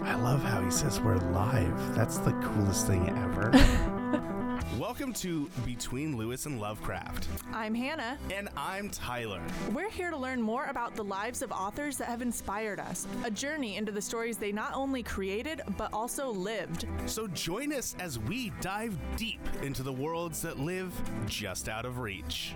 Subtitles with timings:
[0.00, 1.94] I love how he says we're live.
[1.94, 3.50] That's the coolest thing ever.
[4.78, 7.28] Welcome to Between Lewis and Lovecraft.
[7.52, 8.16] I'm Hannah.
[8.32, 9.42] And I'm Tyler.
[9.70, 13.30] We're here to learn more about the lives of authors that have inspired us, a
[13.30, 16.86] journey into the stories they not only created, but also lived.
[17.06, 20.92] So join us as we dive deep into the worlds that live
[21.26, 22.54] just out of reach.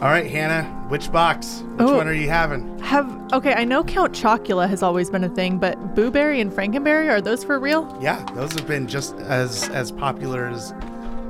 [0.00, 1.62] All right, Hannah, which box?
[1.76, 1.96] Which Oh.
[1.98, 2.78] one are you having?
[2.78, 7.10] Have okay, I know Count Chocula has always been a thing, but Booberry and Frankenberry
[7.10, 7.86] are those for real?
[8.00, 10.72] Yeah, those have been just as as popular as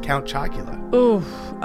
[0.03, 0.79] Count Chocula.
[0.95, 1.17] Ooh,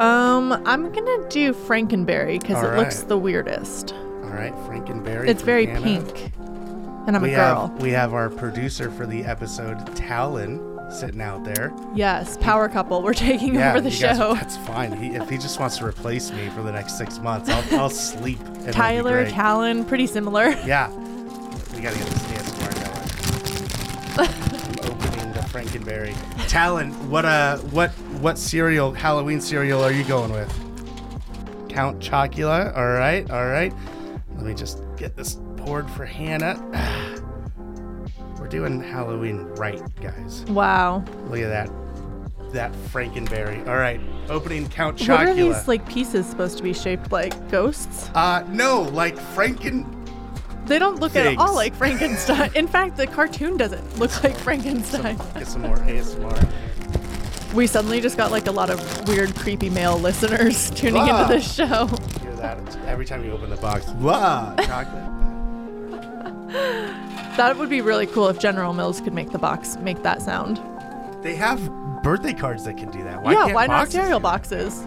[0.01, 3.93] um, I'm gonna do Frankenberry because it looks the weirdest.
[4.23, 5.27] All right, Frankenberry.
[5.27, 5.81] It's very Hannah.
[5.81, 6.31] pink,
[7.05, 7.67] and I'm we a girl.
[7.67, 10.59] have we have our producer for the episode, Talon,
[10.91, 11.73] sitting out there.
[11.93, 13.01] Yes, power couple.
[13.01, 14.33] We're taking Yeah, over the you guys- show.
[14.35, 14.91] that's fine.
[14.93, 17.89] He, if he just wants to replace me for the next six months, I'll, I'll
[17.89, 18.39] sleep.
[18.39, 19.29] and it'll be Tyler.
[19.29, 20.49] Talon, pretty similar.
[20.65, 20.89] Yeah,
[21.73, 22.65] we gotta get this dance going.
[24.17, 26.15] I'm opening the Frankenberry.
[26.47, 30.49] Talon, what uh, what what cereal, Halloween cereal, are you going with?
[31.69, 32.75] Count Chocula.
[32.75, 33.73] All right, all right.
[34.35, 36.55] Let me just get this poured for Hannah.
[38.45, 40.45] We're doing Halloween right, guys.
[40.49, 41.03] Wow.
[41.31, 41.71] Look at that.
[42.53, 43.67] That Frankenberry.
[43.67, 45.07] All right, opening Count Chocula.
[45.17, 48.11] What are these like pieces supposed to be shaped like ghosts?
[48.13, 49.87] uh, no, like Franken.
[50.67, 52.51] They don't look at all like Frankenstein.
[52.53, 55.17] In fact, the cartoon doesn't look like Frankenstein.
[55.33, 57.53] Get some more ASMR.
[57.55, 61.23] We suddenly just got like a lot of weird, creepy male listeners tuning Ah.
[61.23, 61.87] into this show.
[62.21, 62.77] Hear that?
[62.85, 63.87] Every time you open the box.
[63.93, 65.14] Wow, chocolate.
[67.37, 70.61] That would be really cool if General Mills could make the box make that sound.
[71.21, 71.59] They have
[72.01, 73.21] birthday cards that can do that.
[73.21, 74.79] Why yeah, can't why not cereal boxes?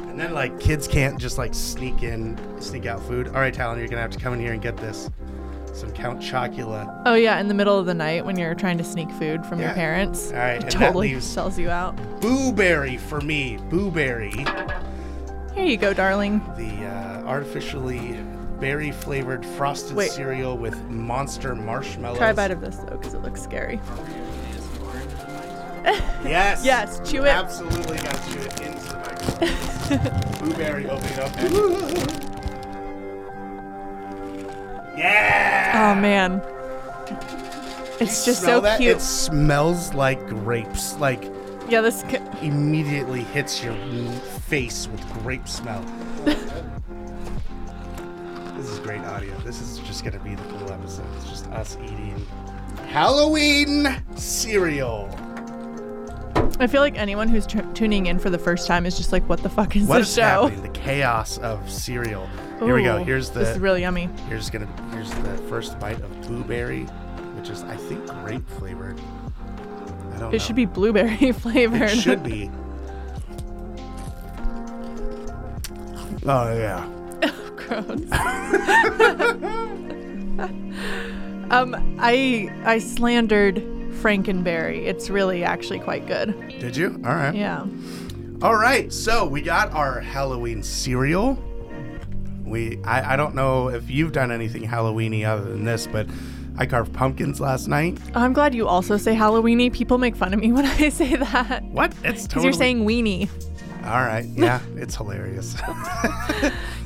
[0.00, 3.28] And then like kids can't just like sneak in, sneak out food.
[3.28, 5.10] All right, Talon, you're gonna have to come in here and get this.
[5.74, 7.02] Some Count Chocula.
[7.04, 9.60] Oh yeah, in the middle of the night when you're trying to sneak food from
[9.60, 10.30] your parents.
[10.32, 11.94] All right, totally sells you out.
[12.20, 13.58] Booberry for me.
[13.68, 14.34] Booberry,
[15.54, 16.38] Here you go, darling.
[16.56, 18.16] the uh, artificially
[18.60, 20.10] berry flavored frosted Wait.
[20.10, 22.18] cereal with monster marshmallows.
[22.18, 23.80] Try a bite of this though, because it looks scary.
[26.24, 26.64] Yes.
[26.64, 27.28] Yes, chew it.
[27.28, 30.38] Absolutely got to chew it into the microphone.
[30.48, 31.36] Blueberry, open it up.
[34.96, 35.92] yeah.
[35.96, 36.42] Oh man,
[38.00, 38.78] it's just so that?
[38.78, 38.96] cute.
[38.96, 40.96] It smells like grapes.
[40.98, 41.22] Like
[41.68, 42.02] Yeah, this.
[42.42, 43.74] immediately hits your
[44.48, 45.84] face with grape smell.
[48.56, 49.36] this is great audio.
[49.38, 51.06] This is just gonna be the cool episode.
[51.16, 52.26] It's just us eating
[52.88, 55.08] Halloween cereal.
[56.58, 59.28] I feel like anyone who's tr- tuning in for the first time is just like,
[59.28, 60.62] "What the fuck is What this is show?" happening?
[60.62, 62.26] The chaos of cereal.
[62.60, 62.98] Here we go.
[63.00, 64.08] Ooh, Here's the This is really yummy.
[64.28, 66.84] Here's gonna here's the first bite of blueberry,
[67.36, 68.98] which is I think grape flavored.
[68.98, 70.30] I don't know.
[70.30, 71.90] It should be blueberry flavored.
[71.90, 72.50] It should be.
[76.28, 76.84] Oh yeah.
[77.66, 77.90] Gross.
[81.50, 83.56] um, I I slandered
[84.02, 84.84] Frankenberry.
[84.86, 86.34] It's really actually quite good.
[86.60, 87.00] Did you?
[87.04, 87.34] All right.
[87.34, 87.66] Yeah.
[88.42, 88.92] All right.
[88.92, 91.38] So we got our Halloween cereal.
[92.44, 96.06] We I, I don't know if you've done anything Halloweeny other than this, but
[96.58, 97.98] I carved pumpkins last night.
[98.14, 99.72] I'm glad you also say Halloweeny.
[99.72, 101.64] People make fun of me when I say that.
[101.64, 101.92] What?
[101.92, 102.44] It's Because totally.
[102.44, 103.28] you're saying weenie.
[103.84, 104.24] All right.
[104.26, 105.56] Yeah, it's hilarious.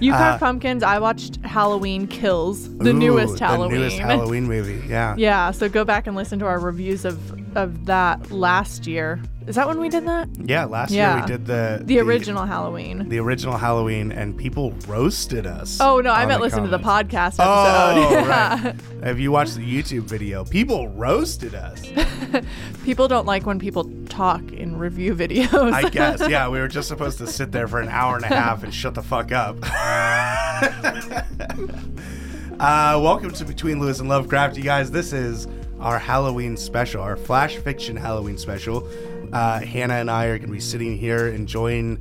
[0.00, 0.82] You carved Uh, pumpkins.
[0.82, 3.72] I watched Halloween Kills, the Ooh, newest Halloween.
[3.72, 4.82] The newest Halloween movie.
[4.88, 5.14] Yeah.
[5.16, 7.18] Yeah, so go back and listen to our reviews of
[7.56, 9.20] of that last year.
[9.48, 10.28] Is that when we did that?
[10.38, 11.14] Yeah, last Yeah.
[11.16, 13.08] year we did the The original Halloween.
[13.08, 15.78] the original Halloween, and people roasted us.
[15.80, 17.40] Oh no, I meant the listen to the podcast episode.
[18.00, 18.62] Oh, Yeah.
[18.64, 18.74] right.
[19.02, 21.82] If you watched the YouTube video, people roasted us.
[22.84, 25.72] People don't like when people talk in review videos.
[25.72, 26.22] I guess.
[26.28, 28.72] Yeah, we were just supposed to sit there for an hour and a half and
[28.72, 29.56] shut the fuck up.
[32.60, 34.92] uh, welcome to Between Lewis and Lovecraft, you guys.
[34.92, 35.48] This is
[35.80, 38.88] our Halloween special, our flash fiction Halloween special.
[39.32, 42.00] Uh, Hannah and I are going to be sitting here enjoying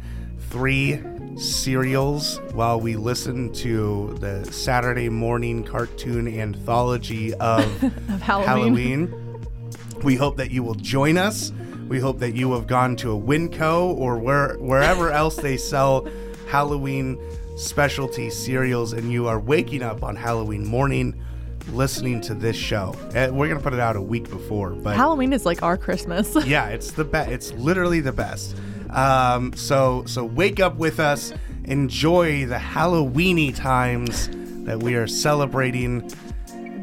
[0.50, 1.02] three
[1.36, 9.08] cereals while we listen to the Saturday morning cartoon anthology of, Of Halloween.
[9.08, 9.46] Halloween.
[10.04, 11.52] We hope that you will join us.
[11.88, 16.08] We hope that you have gone to a Winco or where wherever else they sell
[16.50, 17.20] Halloween
[17.60, 21.20] specialty cereals and you are waking up on Halloween morning
[21.74, 22.96] listening to this show.
[23.14, 26.36] Uh, We're gonna put it out a week before, but Halloween is like our Christmas.
[26.48, 27.30] yeah, it's the best.
[27.32, 28.56] It's literally the best.
[28.92, 31.34] Um, so so wake up with us.
[31.66, 34.30] Enjoy the Halloweeny times
[34.66, 36.10] that we are celebrating.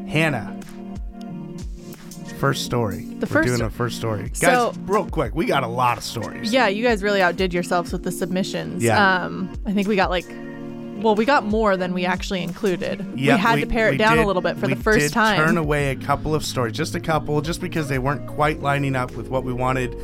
[0.07, 0.57] Hannah,
[2.39, 2.99] first story.
[3.19, 4.79] The We're first- doing a first story, So- guys.
[4.85, 6.53] Real quick, we got a lot of stories.
[6.53, 8.81] yeah, you guys really outdid yourselves with the submissions.
[8.83, 9.23] Yeah.
[9.25, 10.25] Um, I think we got like,
[11.01, 12.99] well, we got more than we actually included.
[12.99, 15.11] Yep, we had to pare it down did- a little bit for the first did
[15.13, 15.37] time.
[15.37, 18.95] Turn away a couple of stories, just a couple, just because they weren't quite lining
[18.95, 19.95] up with what we wanted.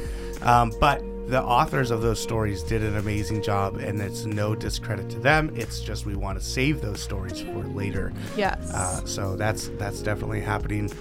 [0.42, 5.10] Um, but the authors of those stories did an amazing job, and it's no discredit
[5.12, 5.52] to them.
[5.56, 8.12] It's just we want to save those stories for later.
[8.36, 8.70] yes.
[8.74, 10.92] Uh, so that's that's definitely happening.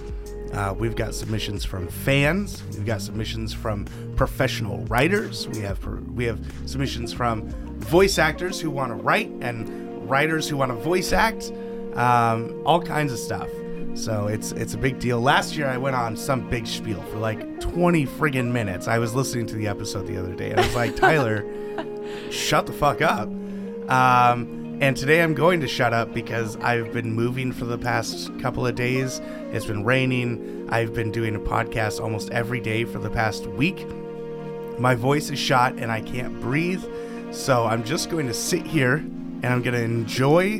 [0.53, 2.63] Uh, we've got submissions from fans.
[2.73, 3.85] We've got submissions from
[4.15, 5.47] professional writers.
[5.47, 5.83] We have
[6.13, 10.75] we have submissions from voice actors who want to write and writers who want to
[10.75, 11.51] voice act.
[11.95, 13.49] Um, all kinds of stuff.
[13.95, 15.19] So it's it's a big deal.
[15.19, 18.87] Last year I went on some big spiel for like 20 friggin' minutes.
[18.87, 21.45] I was listening to the episode the other day and I was like, Tyler,
[22.29, 23.27] shut the fuck up.
[23.89, 28.37] Um, and today I'm going to shut up because I've been moving for the past
[28.39, 29.21] couple of days.
[29.53, 30.67] It's been raining.
[30.69, 33.87] I've been doing a podcast almost every day for the past week.
[34.77, 36.83] My voice is shot and I can't breathe.
[37.31, 40.57] So I'm just going to sit here and I'm going to enjoy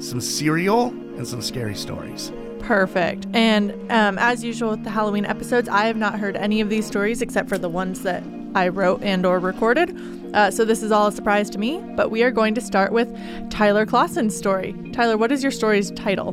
[0.00, 2.30] some cereal and some scary stories.
[2.58, 3.26] Perfect.
[3.32, 6.86] And um, as usual with the Halloween episodes, I have not heard any of these
[6.86, 8.22] stories except for the ones that
[8.54, 9.96] I wrote and or recorded.
[10.34, 11.80] Uh, so this is all a surprise to me.
[11.96, 13.08] But we are going to start with
[13.50, 14.74] Tyler Clausen's story.
[14.92, 16.28] Tyler, what is your story's title?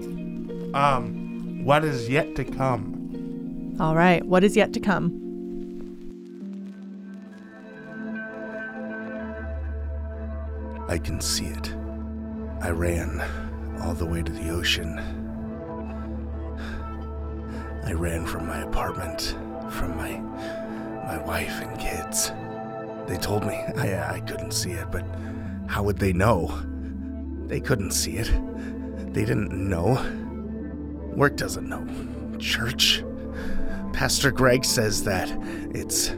[0.76, 3.76] Um, what is yet to come?
[3.80, 4.26] All right.
[4.26, 5.16] What is yet to come?
[10.88, 11.74] I can see it.
[12.62, 13.22] I ran
[13.82, 14.98] all the way to the ocean.
[17.86, 19.36] I ran from my apartment,
[19.72, 20.22] from my
[21.10, 22.32] my wife and kids.
[23.08, 25.04] They told me I I couldn't see it, but
[25.68, 26.56] how would they know?
[27.48, 28.32] They couldn't see it.
[29.14, 29.94] They didn't know.
[31.16, 31.84] Work doesn't know.
[32.38, 33.04] Church.
[33.92, 35.30] Pastor Greg says that
[35.74, 36.14] it's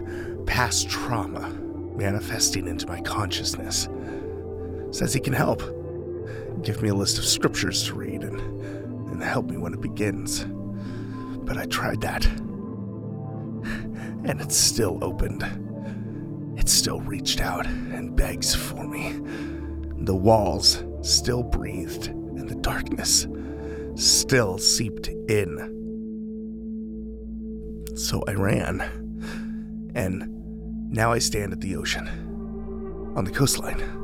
[0.45, 1.47] past trauma
[1.95, 3.87] manifesting into my consciousness
[4.91, 5.61] says he can help.
[6.63, 8.41] Give me a list of scriptures to read and,
[9.09, 10.45] and help me when it begins.
[11.45, 12.27] But I tried that.
[14.25, 15.43] And it's still opened.
[16.57, 19.19] It still reached out and begs for me.
[20.03, 23.27] The walls still breathed, and the darkness
[23.95, 25.77] still seeped in.
[27.95, 28.81] So I ran.
[29.95, 32.07] And now I stand at the ocean,
[33.15, 34.01] on the coastline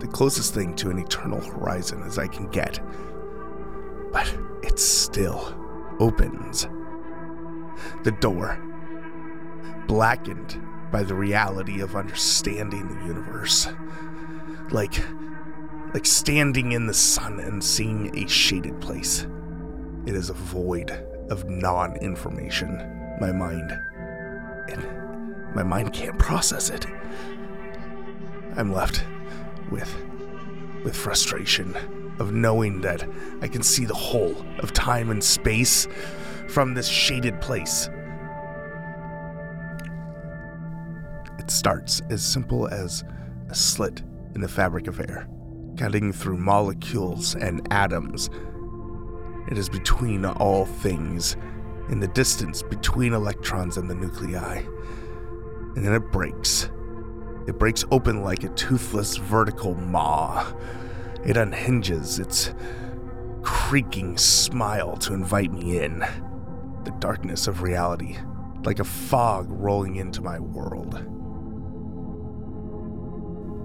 [0.00, 2.80] the closest thing to an eternal horizon as I can get.
[4.12, 4.32] But
[4.62, 5.54] it still
[5.98, 6.68] opens.
[8.04, 8.62] The door,
[9.86, 10.60] blackened
[10.90, 13.68] by the reality of understanding the universe.
[14.70, 15.00] Like
[15.94, 19.26] like standing in the sun and seeing a shaded place.
[20.04, 20.90] It is a void
[21.30, 23.16] of non-information.
[23.20, 23.72] My mind
[24.68, 26.86] and my mind can't process it.
[28.56, 29.04] I'm left
[29.70, 29.94] with
[30.84, 31.74] with frustration
[32.18, 33.08] of knowing that
[33.42, 35.88] I can see the whole of time and space
[36.48, 37.88] from this shaded place.
[41.46, 43.04] It starts as simple as
[43.48, 44.02] a slit
[44.34, 45.28] in the fabric of air,
[45.78, 48.30] cutting through molecules and atoms.
[49.48, 51.36] It is between all things,
[51.88, 54.56] in the distance between electrons and the nuclei.
[55.76, 56.68] And then it breaks
[57.46, 60.52] it breaks open like a toothless vertical maw.
[61.24, 62.52] It unhinges its
[63.42, 66.00] creaking smile to invite me in.
[66.82, 68.16] The darkness of reality,
[68.64, 71.15] like a fog rolling into my world.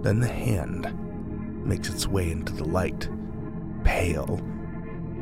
[0.02, 0.94] Then the hand
[1.66, 3.08] makes its way into the light,
[3.84, 4.42] pale.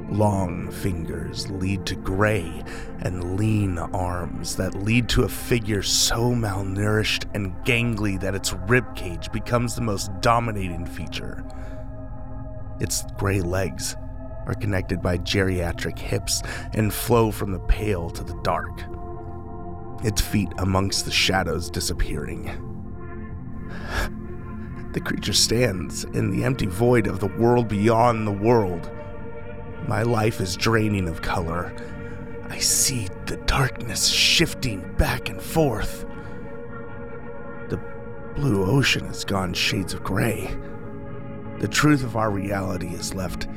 [0.09, 2.63] Long fingers lead to gray
[3.01, 9.31] and lean arms that lead to a figure so malnourished and gangly that its ribcage
[9.31, 11.43] becomes the most dominating feature.
[12.79, 13.95] Its gray legs
[14.47, 16.41] are connected by geriatric hips
[16.73, 18.81] and flow from the pale to the dark.
[20.03, 22.49] Its feet amongst the shadows disappearing.
[24.93, 28.89] The creature stands in the empty void of the world beyond the world.
[29.87, 31.75] My life is draining of color.
[32.49, 36.05] I see the darkness shifting back and forth.
[37.69, 37.79] The
[38.35, 40.57] blue ocean has gone shades of gray.
[41.59, 43.47] The truth of our reality is left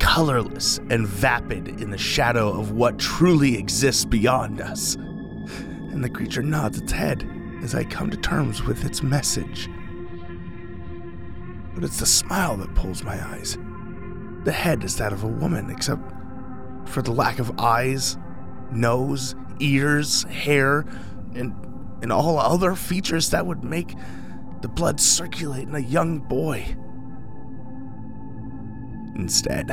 [0.00, 4.96] colorless and vapid in the shadow of what truly exists beyond us.
[4.96, 7.28] And the creature nods its head
[7.62, 9.70] as I come to terms with its message.
[11.78, 13.56] But it's the smile that pulls my eyes.
[14.42, 16.02] The head is that of a woman, except
[16.88, 18.18] for the lack of eyes,
[18.72, 20.84] nose, ears, hair,
[21.36, 21.54] and,
[22.02, 23.94] and all other features that would make
[24.60, 26.66] the blood circulate in a young boy.
[29.14, 29.68] Instead,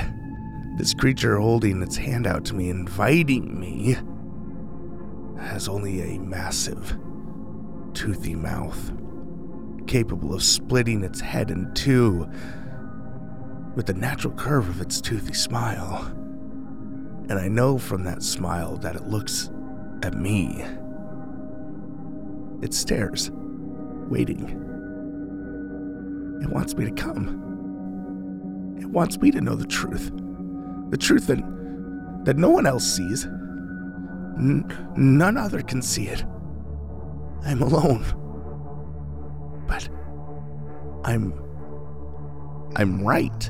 [0.78, 3.98] this creature holding its hand out to me, inviting me,
[5.40, 7.00] has only a massive,
[7.96, 8.92] toothy mouth,
[9.88, 12.30] capable of splitting its head in two
[13.76, 16.06] with the natural curve of its toothy smile.
[17.28, 19.50] And I know from that smile that it looks
[20.04, 20.64] at me.
[22.62, 23.32] It stares,
[24.10, 24.62] waiting.
[26.42, 27.42] It wants me to come.
[28.80, 30.12] It wants me to know the truth.
[30.90, 31.40] The truth that,
[32.26, 33.26] that no one else sees.
[33.26, 36.24] N- none other can see it.
[37.44, 38.06] I'm alone.
[39.68, 39.90] But
[41.04, 41.34] I'm.
[42.76, 43.50] I'm right.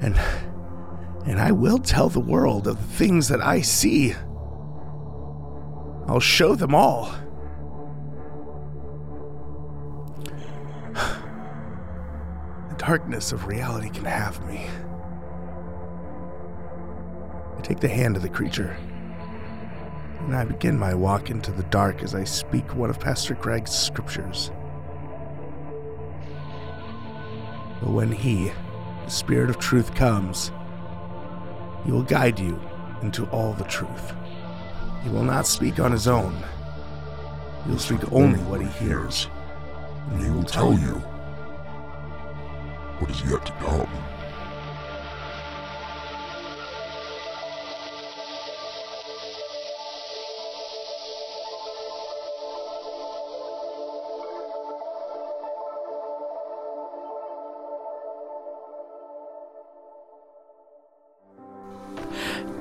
[0.00, 0.18] And.
[1.26, 4.14] And I will tell the world of the things that I see.
[6.06, 7.12] I'll show them all.
[12.68, 14.68] The darkness of reality can have me.
[17.58, 18.76] I take the hand of the creature,
[20.20, 23.70] and I begin my walk into the dark as I speak one of Pastor Greg's
[23.70, 24.50] scriptures.
[27.80, 28.52] But when he,
[29.04, 30.50] the Spirit of truth, comes,
[31.84, 32.60] he will guide you
[33.02, 34.12] into all the truth.
[35.04, 36.34] He will not speak on his own.
[37.64, 39.28] He will speak only what he hears.
[40.10, 40.94] and he will tell you
[42.98, 44.15] what is yet to come.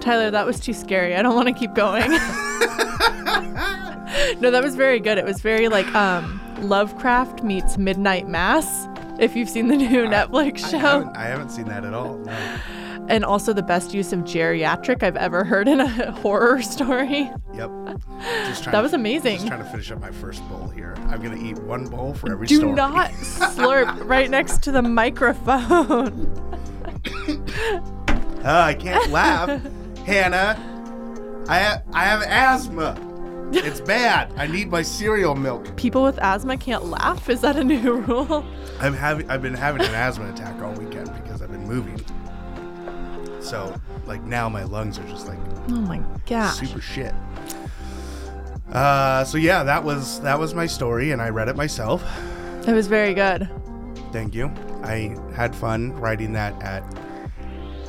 [0.05, 1.15] Tyler, that was too scary.
[1.15, 2.09] I don't want to keep going.
[4.39, 5.17] no, that was very good.
[5.17, 8.87] It was very like um Lovecraft meets Midnight Mass.
[9.19, 12.17] If you've seen the new Netflix I show, haven't, I haven't seen that at all.
[12.19, 12.31] No.
[13.07, 17.31] and also the best use of geriatric I've ever heard in a horror story.
[17.53, 17.69] Yep.
[18.21, 19.35] That to- was amazing.
[19.37, 20.93] Just trying to finish up my first bowl here.
[21.07, 22.73] I'm gonna eat one bowl for every Do story.
[22.73, 26.31] not slurp right next to the microphone.
[28.47, 29.61] Oh, I can't laugh,
[30.05, 31.45] Hannah.
[31.47, 32.97] I ha- I have asthma.
[33.51, 34.33] It's bad.
[34.37, 35.75] I need my cereal milk.
[35.77, 37.29] People with asthma can't laugh.
[37.29, 38.45] Is that a new rule?
[38.79, 39.29] I'm having.
[39.29, 41.99] I've been having an asthma attack all weekend because I've been moving.
[43.41, 45.37] So, like now, my lungs are just like
[45.69, 46.55] Oh my gosh.
[46.55, 47.13] super shit.
[48.71, 52.03] Uh, so yeah, that was that was my story, and I read it myself.
[52.67, 53.47] It was very good.
[54.11, 54.51] Thank you.
[54.83, 56.83] I had fun writing that at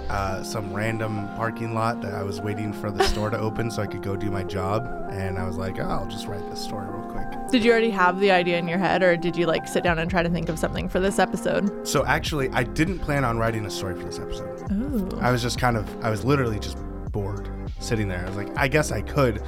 [0.08, 3.82] uh, some random parking lot that I was waiting for the store to open so
[3.82, 4.86] I could go do my job.
[5.10, 7.26] And I was like, oh, I'll just write this story real quick.
[7.50, 9.98] Did you already have the idea in your head, or did you like sit down
[9.98, 11.86] and try to think of something for this episode?
[11.86, 14.70] So actually, I didn't plan on writing a story for this episode.
[14.72, 15.18] Ooh.
[15.20, 16.78] I was just kind of, I was literally just
[17.12, 17.48] bored
[17.78, 18.25] sitting there.
[18.25, 19.42] I was like, I guess I could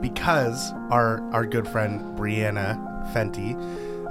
[0.00, 2.76] because our, our good friend Brianna
[3.14, 3.54] Fenty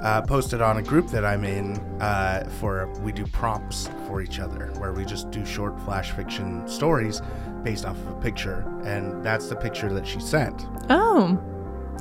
[0.04, 4.38] uh, posted on a group that I'm in uh, for we do prompts for each
[4.38, 7.20] other where we just do short flash fiction stories
[7.62, 11.40] based off of a picture and that's the picture that she sent Oh.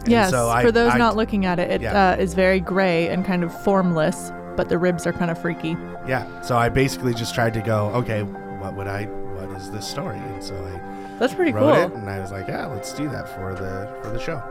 [0.06, 0.32] Yes.
[0.32, 2.12] so I- For those I- not looking at it, it Yeah.
[2.12, 5.78] uh, is very gray and kind of formless, but the ribs are kind of freaky.
[6.06, 9.88] yeah so i basically just tried to go okay what would i what is this
[9.88, 11.84] story and so i That's pretty wrote cool.
[11.86, 14.44] it and i was like yeah let's do that for the for the show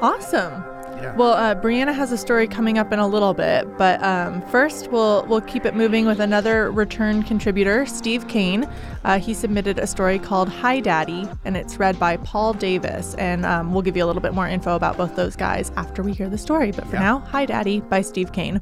[0.00, 0.64] Awesome.
[1.02, 4.40] Yeah Well, uh, Brianna has a story coming up in a little bit, but um,
[4.48, 8.68] first we'll we'll keep it moving with another return contributor, Steve Kane.
[9.04, 13.14] Uh, he submitted a story called "Hi Daddy," and it's read by Paul Davis.
[13.14, 16.02] And um, we'll give you a little bit more info about both those guys after
[16.02, 16.72] we hear the story.
[16.72, 17.00] But for Yeah.
[17.02, 18.60] now, "Hi Daddy" by Steve Kane.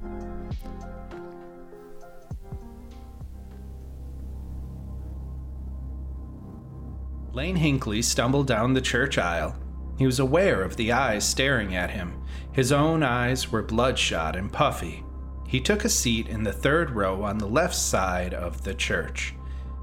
[7.32, 9.56] Lane Hinckley stumbled down the church aisle.
[9.98, 12.19] He was aware of the eyes staring at him.
[12.60, 15.02] His own eyes were bloodshot and puffy.
[15.48, 19.34] He took a seat in the third row on the left side of the church.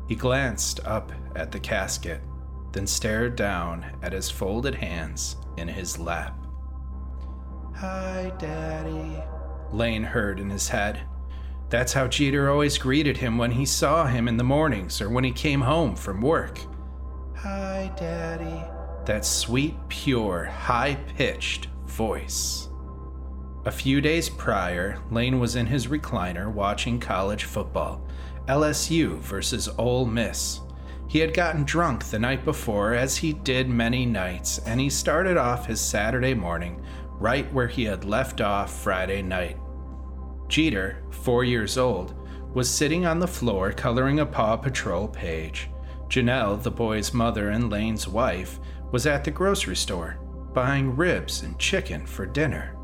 [0.07, 2.21] He glanced up at the casket,
[2.73, 6.37] then stared down at his folded hands in his lap.
[7.73, 9.23] Hi, Daddy,
[9.71, 11.01] Lane heard in his head.
[11.69, 15.23] That's how Jeter always greeted him when he saw him in the mornings or when
[15.23, 16.59] he came home from work.
[17.37, 18.63] Hi, Daddy.
[19.05, 22.66] That sweet, pure, high pitched voice.
[23.67, 28.01] A few days prior, Lane was in his recliner watching college football
[28.47, 30.61] LSU versus Ole Miss.
[31.09, 35.35] He had gotten drunk the night before, as he did many nights, and he started
[35.35, 36.81] off his Saturday morning
[37.19, 39.57] right where he had left off Friday night.
[40.47, 42.15] Jeter, four years old,
[42.53, 45.69] was sitting on the floor coloring a Paw Patrol page.
[46.07, 48.61] Janelle, the boy's mother and Lane's wife,
[48.93, 50.19] was at the grocery store,
[50.53, 52.76] buying ribs and chicken for dinner.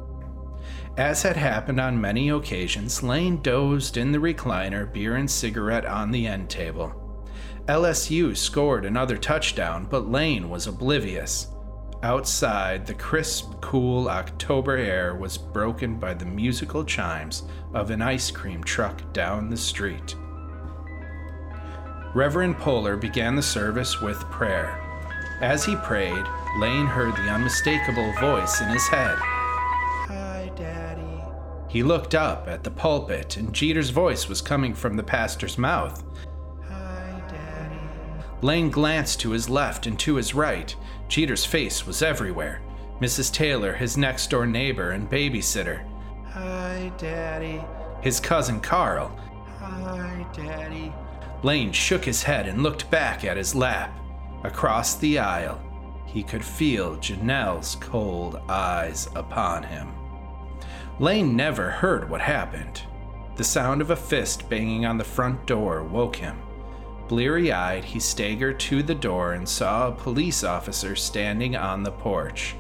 [0.97, 6.12] As had happened on many occasions, Lane dozed in the recliner, beer and cigarette on
[6.12, 6.93] the end table.
[7.67, 11.47] LSU scored another touchdown, but Lane was oblivious.
[12.03, 18.29] Outside, the crisp, cool October air was broken by the musical chimes of an ice
[18.29, 20.15] cream truck down the street.
[22.13, 24.79] Reverend Polar began the service with prayer.
[25.41, 26.25] As he prayed,
[26.59, 29.17] Lane heard the unmistakable voice in his head.
[31.73, 36.03] He looked up at the pulpit, and Jeter's voice was coming from the pastor's mouth.
[36.69, 37.79] Hi, Daddy.
[38.43, 40.75] Lane glanced to his left and to his right.
[41.07, 42.61] Jeter's face was everywhere.
[43.01, 43.33] Mrs.
[43.33, 45.83] Taylor, his next door neighbor and babysitter.
[46.27, 47.59] Hi, Daddy.
[48.01, 49.07] His cousin Carl.
[49.57, 50.93] Hi, Daddy.
[51.41, 53.97] Lane shook his head and looked back at his lap.
[54.43, 55.59] Across the aisle,
[56.05, 59.91] he could feel Janelle's cold eyes upon him.
[61.00, 62.83] Lane never heard what happened.
[63.35, 66.38] The sound of a fist banging on the front door woke him.
[67.07, 71.91] Bleary eyed, he staggered to the door and saw a police officer standing on the
[71.91, 72.55] porch.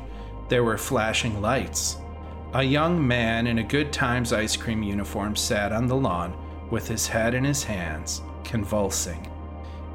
[0.49, 1.97] There were flashing lights.
[2.53, 6.35] A young man in a Good Times ice cream uniform sat on the lawn
[6.69, 9.27] with his head in his hands convulsing.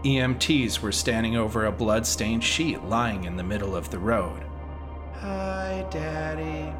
[0.05, 4.45] EMTs were standing over a blood-stained sheet lying in the middle of the road.
[5.15, 6.73] Hi, Daddy.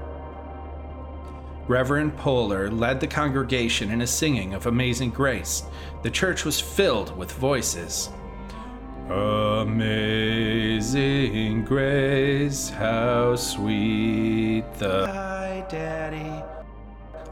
[1.69, 5.65] Reverend Polar led the congregation in a singing of Amazing Grace.
[6.03, 8.09] The church was filled with voices.
[9.11, 10.07] Amazing
[11.67, 15.07] grace, how sweet the.
[15.09, 16.43] Hi, Daddy.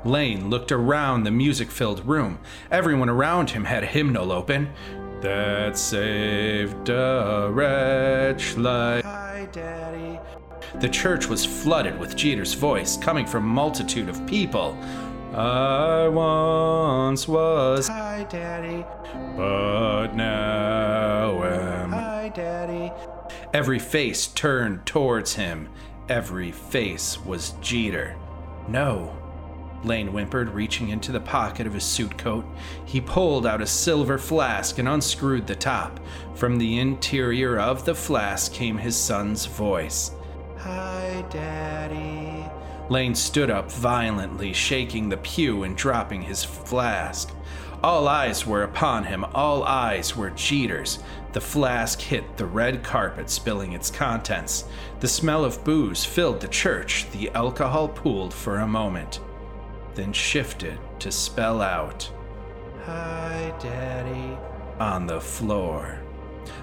[0.05, 2.39] Lane looked around the music filled room.
[2.71, 4.71] Everyone around him had a hymnal open.
[5.23, 9.03] That saved a wretch like.
[9.03, 10.19] Hi, Daddy.
[10.81, 14.77] The church was flooded with Jeter's voice coming from a multitude of people.
[15.35, 17.89] I once was.
[17.89, 18.85] Hi, Daddy.
[19.37, 21.93] But now am.
[21.93, 22.93] Hi, Daddy.
[23.53, 25.69] Every face turned towards him.
[26.09, 28.17] Every face was Jeter.
[28.69, 29.17] No,
[29.85, 32.45] Lane whimpered, reaching into the pocket of his suit coat.
[32.85, 36.01] He pulled out a silver flask and unscrewed the top.
[36.35, 40.13] From the interior of the flask came his son's voice.
[40.67, 42.45] Hi, Daddy.
[42.89, 47.33] Lane stood up violently, shaking the pew and dropping his flask.
[47.83, 50.99] All eyes were upon him, all eyes were Jeter's.
[51.33, 54.65] The flask hit the red carpet, spilling its contents.
[55.01, 57.11] The smell of booze filled the church.
[57.13, 59.21] The alcohol pooled for a moment
[59.97, 62.09] then shifted to spell out,
[62.85, 64.39] Hi, Daddy,
[64.79, 65.99] on the floor.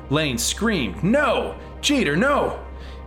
[0.10, 1.58] Lane screamed, No!
[1.82, 2.63] Jeter, no!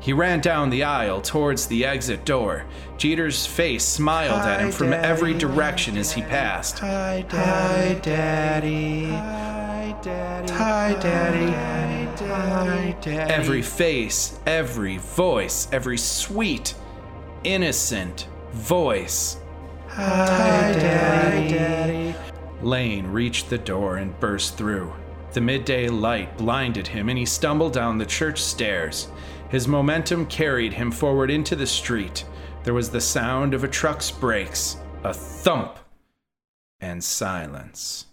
[0.07, 2.65] He ran down the aisle towards the exit door.
[2.97, 6.79] Jeter's face smiled Hi, at him from Daddy, every direction as he passed.
[6.79, 9.07] Hi, Daddy.
[9.07, 10.53] Hi, Daddy.
[10.53, 11.47] Hi, Daddy.
[11.51, 12.25] Hi, Daddy.
[12.25, 13.33] Hi, Daddy.
[13.33, 16.77] Every face, every voice, every sweet,
[17.43, 19.39] innocent voice
[19.89, 21.49] Hi, Daddy.
[21.49, 22.15] Daddy.
[22.63, 24.93] Lane reached the door and burst through.
[25.33, 29.09] The midday light blinded him and he stumbled down the church stairs.
[29.49, 32.25] His momentum carried him forward into the street.
[32.65, 35.79] There was the sound of a truck's brakes, a thump,
[36.81, 38.07] and silence.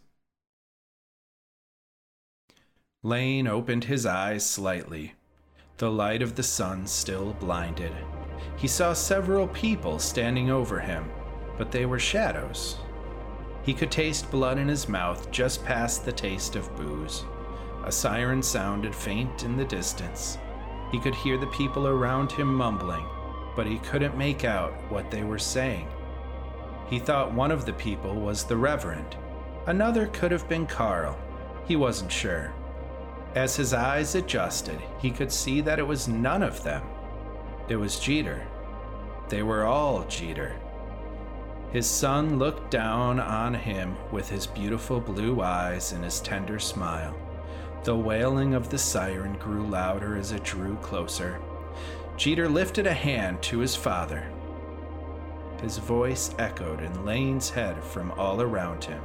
[3.02, 5.13] Lane opened his eyes slightly.
[5.78, 7.91] The light of the sun still blinded.
[8.56, 11.10] He saw several people standing over him
[11.58, 12.78] but they were shadows.
[13.63, 17.24] He could taste blood in his mouth just past the taste of booze.
[17.86, 20.38] A siren sounded faint in the distance.
[20.93, 23.08] He could hear the people around him mumbling,
[23.56, 25.88] but he couldn't make out what they were saying.
[26.88, 29.17] He thought one of the people was the Reverend.
[29.65, 31.17] Another could have been Carl.
[31.65, 32.53] He wasn't sure.
[33.34, 36.84] As his eyes adjusted, he could see that it was none of them.
[37.67, 38.45] It was Jeter.
[39.29, 40.56] They were all Jeter.
[41.71, 47.15] His son looked down on him with his beautiful blue eyes and his tender smile.
[47.84, 51.39] The wailing of the siren grew louder as it drew closer.
[52.15, 54.32] Jeter lifted a hand to his father.
[55.62, 59.02] His voice echoed in Lane's head from all around him.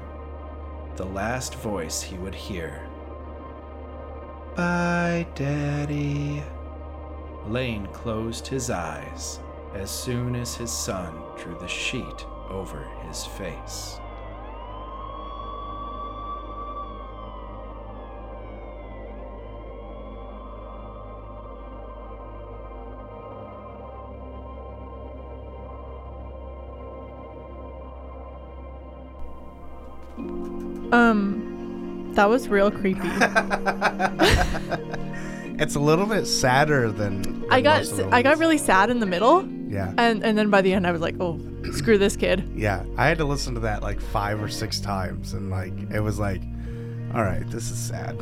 [0.95, 2.87] The last voice he would hear.
[4.55, 6.43] Bye, Daddy.
[7.49, 9.41] Lane closed his eyes
[9.75, 13.99] as soon as his son drew the sheet over his face.
[30.93, 33.09] Um, that was real creepy.
[35.61, 37.23] It's a little bit sadder than.
[37.23, 39.93] than I got most of the I got really sad in the middle, Yeah.
[39.99, 41.41] and and then by the end I was like, oh,
[41.73, 42.85] screw this kid, Yeah.
[42.97, 46.21] I had to listen to that like five or six times, and like it was
[46.21, 46.43] like,
[47.13, 48.17] all right, this is sad.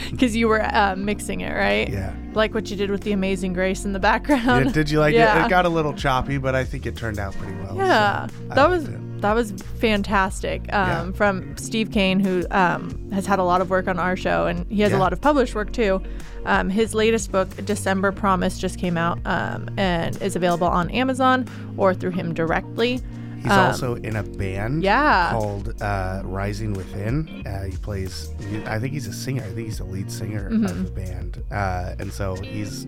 [0.10, 1.88] because you were uh, mixing it right.
[1.88, 2.12] Yeah.
[2.34, 4.66] Like what you did with the Amazing Grace in the background.
[4.66, 5.18] Yeah, did you like it?
[5.26, 5.46] Yeah.
[5.46, 7.76] It got a little choppy, but I think it turned out pretty well.
[7.76, 8.98] Yeah, so that was it.
[9.20, 10.62] That was fantastic.
[10.72, 11.12] Um, Yeah.
[11.12, 14.66] From Steve Kane, who um, has had a lot of work on our show, and
[14.70, 16.02] he has a lot of published work too.
[16.44, 21.46] Um, his latest book, December Promise, just came out um, and is available on Amazon
[21.76, 23.00] or through him directly.
[23.42, 25.30] He's Um, also in a band yeah.
[25.32, 27.42] called uh, Rising Within.
[27.46, 28.30] Uh, he plays,
[28.66, 29.42] I think he's a singer.
[29.42, 30.64] I think he's the lead singer Mm-hmm.
[30.64, 31.42] of the band.
[31.52, 32.86] Uh, and so he's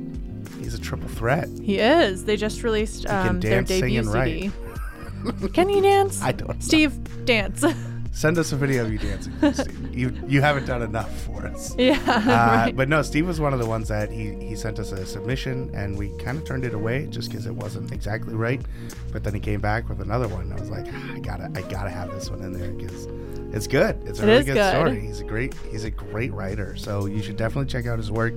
[0.61, 1.49] he's a triple threat.
[1.62, 2.25] He is.
[2.25, 4.53] They just released um, their dance, sing, debut and write.
[5.52, 6.22] Can you dance?
[6.22, 6.57] I don't know.
[6.61, 7.64] Steve, dance.
[8.12, 9.33] Send us a video of you dancing.
[9.52, 9.94] Steve.
[9.94, 11.74] you you haven't done enough for us.
[11.78, 12.00] yeah.
[12.04, 12.72] Uh, right.
[12.76, 15.70] But no, Steve was one of the ones that he, he sent us a submission
[15.72, 18.61] and we kind of turned it away just because it wasn't exactly right.
[19.12, 20.42] But then he came back with another one.
[20.50, 23.07] And I was like, "Ah, I gotta I gotta have this one in there because
[23.54, 23.96] it's good.
[24.04, 24.74] It's a It really good, good.
[24.74, 25.00] story.
[25.00, 26.74] He's a great he's a great writer.
[26.74, 28.35] So you should definitely check out his work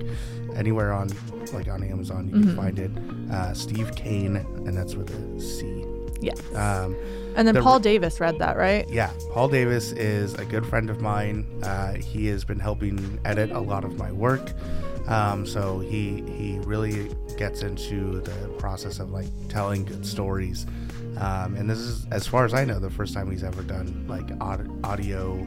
[0.54, 1.10] anywhere on
[1.52, 2.28] like on Amazon.
[2.28, 2.46] You Mm-hmm.
[2.48, 2.90] can find it.
[3.32, 5.86] Uh, Steve Kane, and that's with a C.
[6.22, 6.40] yes.
[6.54, 6.96] Um,
[7.36, 8.88] and then the- Paul Davis read that, right?
[8.88, 11.46] yeah, Paul Davis is a good friend of mine.
[11.62, 14.52] Uh, he has been helping edit a lot of my work,
[15.08, 20.66] um, so he he really gets into the process of like telling good stories.
[21.18, 24.06] Um, and this is, as far as I know, the first time he's ever done
[24.08, 25.46] like audio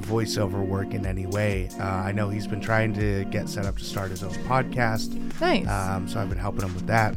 [0.00, 1.68] voiceover work in any way.
[1.80, 5.14] Uh, I know he's been trying to get set up to start his own podcast.
[5.40, 5.66] Nice.
[5.68, 7.16] Um, so I've been helping him with that.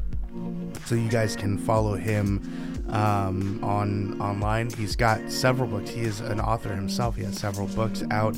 [0.85, 4.69] So you guys can follow him um, on online.
[4.69, 5.89] He's got several books.
[5.89, 7.15] He is an author himself.
[7.15, 8.35] He has several books out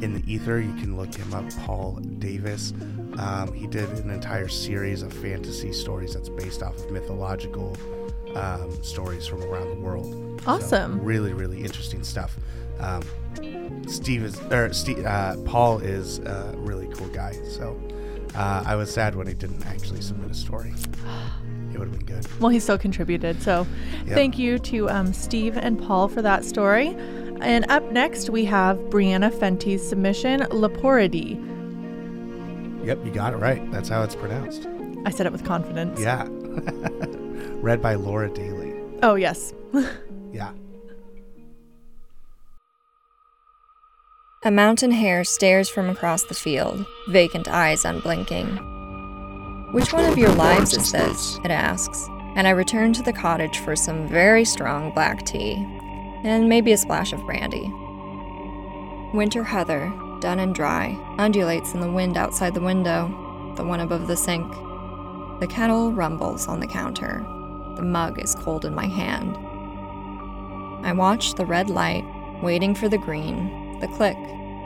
[0.00, 0.60] in the ether.
[0.60, 2.72] You can look him up, Paul Davis.
[3.18, 7.76] Um, he did an entire series of fantasy stories that's based off of mythological
[8.34, 10.40] um, stories from around the world.
[10.42, 11.02] So, Awesome.
[11.02, 12.36] really, really interesting stuff.
[12.78, 13.02] Um,
[13.88, 17.32] Steve is, or Steve, uh, Paul is a really cool guy.
[17.48, 17.80] So
[18.34, 20.74] uh, I was sad when he didn't actually submit a story.
[21.76, 22.40] It would have been good.
[22.40, 23.42] Well, he still contributed.
[23.42, 23.66] So
[24.06, 24.14] Yep.
[24.14, 26.96] thank you to um, Steve and Paul for that story.
[27.42, 31.36] And up next, we have Brianna Fenty's submission, Leporidi.
[32.86, 33.70] Yep, you got it right.
[33.70, 34.66] That's how it's pronounced.
[35.04, 36.00] I said it with confidence.
[36.00, 36.26] Yeah.
[37.60, 38.72] Read by Laura Daly.
[39.02, 39.52] Oh, yes.
[40.32, 40.52] Yeah.
[44.44, 48.58] A mountain hare stares from across the field, vacant eyes unblinking.
[49.76, 51.38] Which one of your lives is this?
[51.44, 55.56] It asks, and I return to the cottage for some very strong black tea,
[56.24, 57.70] and maybe a splash of brandy.
[59.14, 64.06] Winter heather, done and dry, undulates in the wind outside the window, the one above
[64.06, 64.50] the sink.
[65.40, 67.18] The kettle rumbles on the counter.
[67.76, 69.36] The mug is cold in my hand.
[70.86, 72.06] I watch the red light,
[72.42, 74.16] waiting for the green, the click,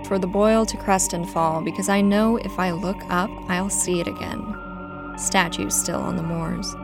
[0.07, 3.71] for the boil to crest and fall, because I know if I look up, I'll
[3.71, 4.70] see it again.
[5.21, 6.75] Statues still on the moors.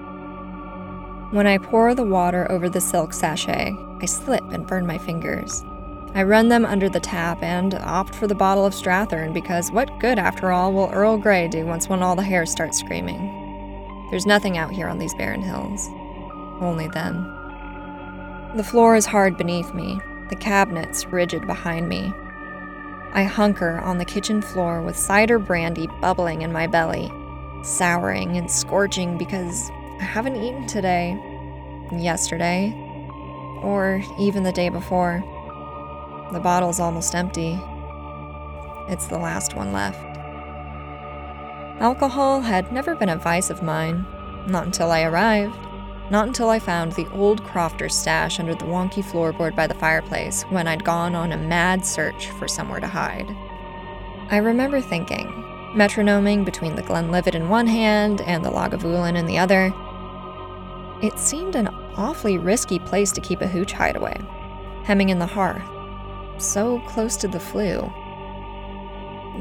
[1.32, 5.64] When I pour the water over the silk sachet, I slip and burn my fingers.
[6.14, 9.98] I run them under the tap and opt for the bottle of Strathern because what
[9.98, 14.06] good, after all, will Earl Grey do once when all the hares start screaming?
[14.10, 15.88] There's nothing out here on these barren hills.
[16.60, 17.24] Only them.
[18.54, 22.12] The floor is hard beneath me, the cabinets rigid behind me.
[23.12, 27.10] I hunker on the kitchen floor with cider brandy bubbling in my belly,
[27.66, 31.18] souring and scorching because I haven't eaten today,
[31.92, 32.72] yesterday,
[33.62, 35.24] or even the day before.
[36.32, 37.58] The bottle's almost empty.
[38.88, 39.98] It's the last one left.
[41.80, 44.06] Alcohol had never been a vice of mine,
[44.48, 45.56] not until I arrived.
[46.08, 50.44] Not until I found the old crofter stash under the wonky floorboard by the fireplace
[50.44, 53.28] when I'd gone on a mad search for somewhere to hide.
[54.30, 55.26] I remember thinking,
[55.76, 59.72] metronoming between the Glenlivet in one hand and the Lagavulin in the other,
[61.02, 64.18] it seemed an awfully risky place to keep a hooch hideaway,
[64.84, 65.62] hemming in the hearth,
[66.38, 67.80] so close to the flue.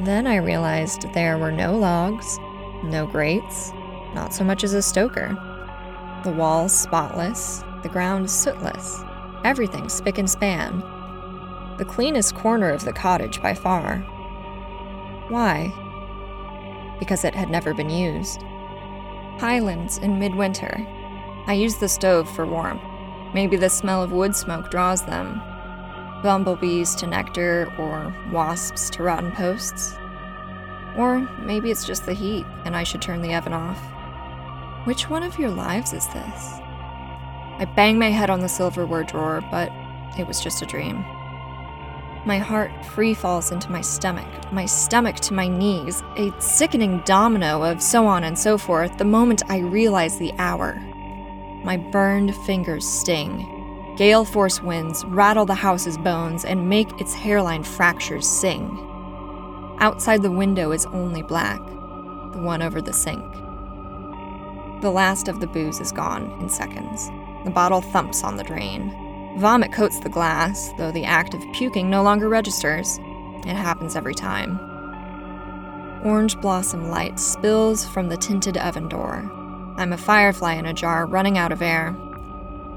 [0.04, 2.38] Then I realized there were no logs,
[2.84, 3.72] no grates,
[4.14, 5.38] not so much as a stoker.
[6.26, 9.02] The walls spotless, the ground sootless,
[9.46, 10.80] everything spick and span.
[11.78, 14.00] The cleanest corner of the cottage by far.
[15.30, 15.74] Why?
[17.00, 18.42] Because it had never been used.
[19.40, 20.86] Highlands in midwinter.
[21.48, 22.82] I use the stove for warmth.
[23.34, 25.42] Maybe the smell of wood smoke draws them.
[26.24, 29.98] Bumblebees to nectar, or wasps to rotten posts.
[30.98, 33.80] Or maybe it's just the heat and I should turn the oven off.
[34.86, 36.60] Which one of your lives is this?
[37.58, 39.72] I bang my head on the silverware drawer, but
[40.18, 41.06] it was just a dream.
[42.26, 47.62] My heart free falls into my stomach, my stomach to my knees, a sickening domino
[47.62, 50.74] of so on and so forth the moment I realize the hour.
[51.64, 53.96] My burned fingers sting.
[53.96, 58.76] Gale force winds rattle the house's bones and make its hairline fractures sing.
[59.78, 63.32] Outside the window is only black, the one over the sink.
[64.82, 67.12] The last of the booze is gone in seconds.
[67.44, 69.05] The bottle thumps on the drain.
[69.38, 73.00] Vomit coats the glass, though the act of puking no longer registers.
[73.46, 74.58] It happens every time.
[76.06, 79.30] Orange blossom light spills from the tinted oven door.
[79.78, 81.94] I'm a firefly in a jar running out of air.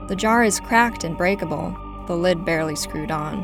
[0.09, 3.38] The jar is cracked and breakable, the lid barely screwed on.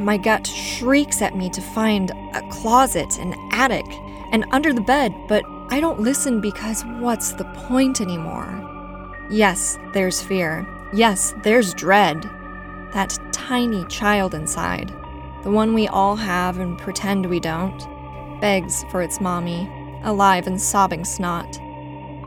[0.00, 3.86] My gut shrieks at me to find a closet, an attic,
[4.32, 8.62] and under the bed, but I don't listen because what's the point anymore?
[9.30, 10.66] Yes, there's fear.
[10.92, 12.22] Yes, there's dread.
[12.92, 14.88] That tiny child inside,
[15.42, 17.78] the one we all have and pretend we don't,
[18.40, 19.70] begs for its mommy,
[20.04, 21.58] alive and sobbing snot.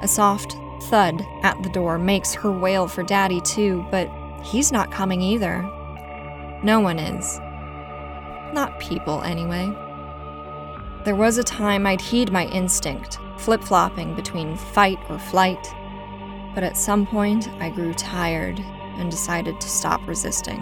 [0.01, 4.09] A soft thud at the door makes her wail for daddy too, but
[4.43, 5.61] he's not coming either.
[6.63, 7.39] No one is.
[8.53, 9.73] Not people, anyway.
[11.05, 15.73] There was a time I'd heed my instinct, flip flopping between fight or flight.
[16.59, 18.59] But at some point, I grew tired
[18.97, 20.59] and decided to stop resisting.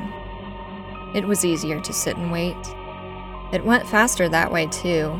[1.15, 2.55] It was easier to sit and wait.
[3.51, 5.19] It went faster that way, too.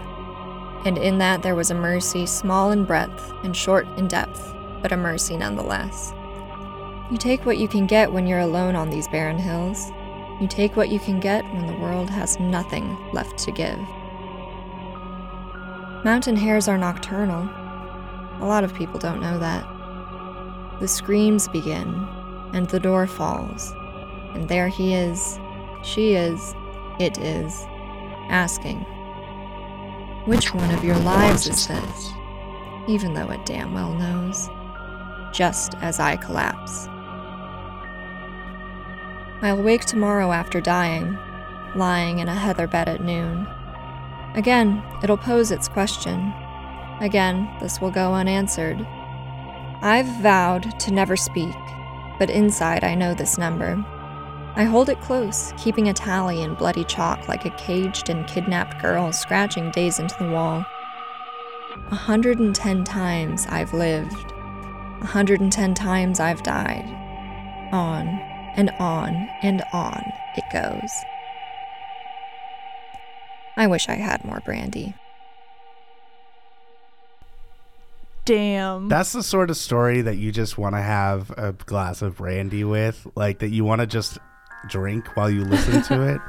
[0.85, 4.91] And in that, there was a mercy small in breadth and short in depth, but
[4.91, 6.13] a mercy nonetheless.
[7.09, 9.89] You take what you can get when you're alone on these barren hills.
[10.39, 13.79] You take what you can get when the world has nothing left to give.
[16.05, 17.49] Mountain hares are nocturnal.
[18.41, 19.65] A lot of people don't know that.
[20.79, 22.07] The screams begin,
[22.53, 23.73] and the door falls,
[24.35, 25.39] and there he is,
[25.83, 26.53] she is,
[26.99, 27.65] it is,
[28.29, 28.81] asking,
[30.25, 32.11] Which one of your lives is this?
[32.87, 34.49] Even though it damn well knows.
[35.33, 36.87] Just as I collapse.
[39.41, 41.17] I'll wake tomorrow after dying,
[41.75, 43.47] lying in a heather bed at noon.
[44.35, 46.33] Again, it'll pose its question.
[47.01, 48.85] Again, this will go unanswered.
[49.81, 51.55] I've vowed to never speak,
[52.17, 53.75] but inside I know this number.
[54.55, 58.81] I hold it close, keeping a tally in bloody chalk like a caged and kidnapped
[58.81, 60.65] girl scratching days into the wall.
[61.91, 64.33] A hundred and ten times I've lived.
[65.01, 66.85] A hundred and ten times I've died.
[67.71, 68.07] On
[68.55, 70.01] and on and on
[70.35, 70.91] it goes.
[73.55, 74.95] I wish I had more brandy.
[78.27, 78.89] Damn.
[78.89, 82.63] That's the sort of story that you just want to have a glass of brandy
[82.63, 84.17] with, like that you want to just
[84.67, 86.21] drink while you listen to it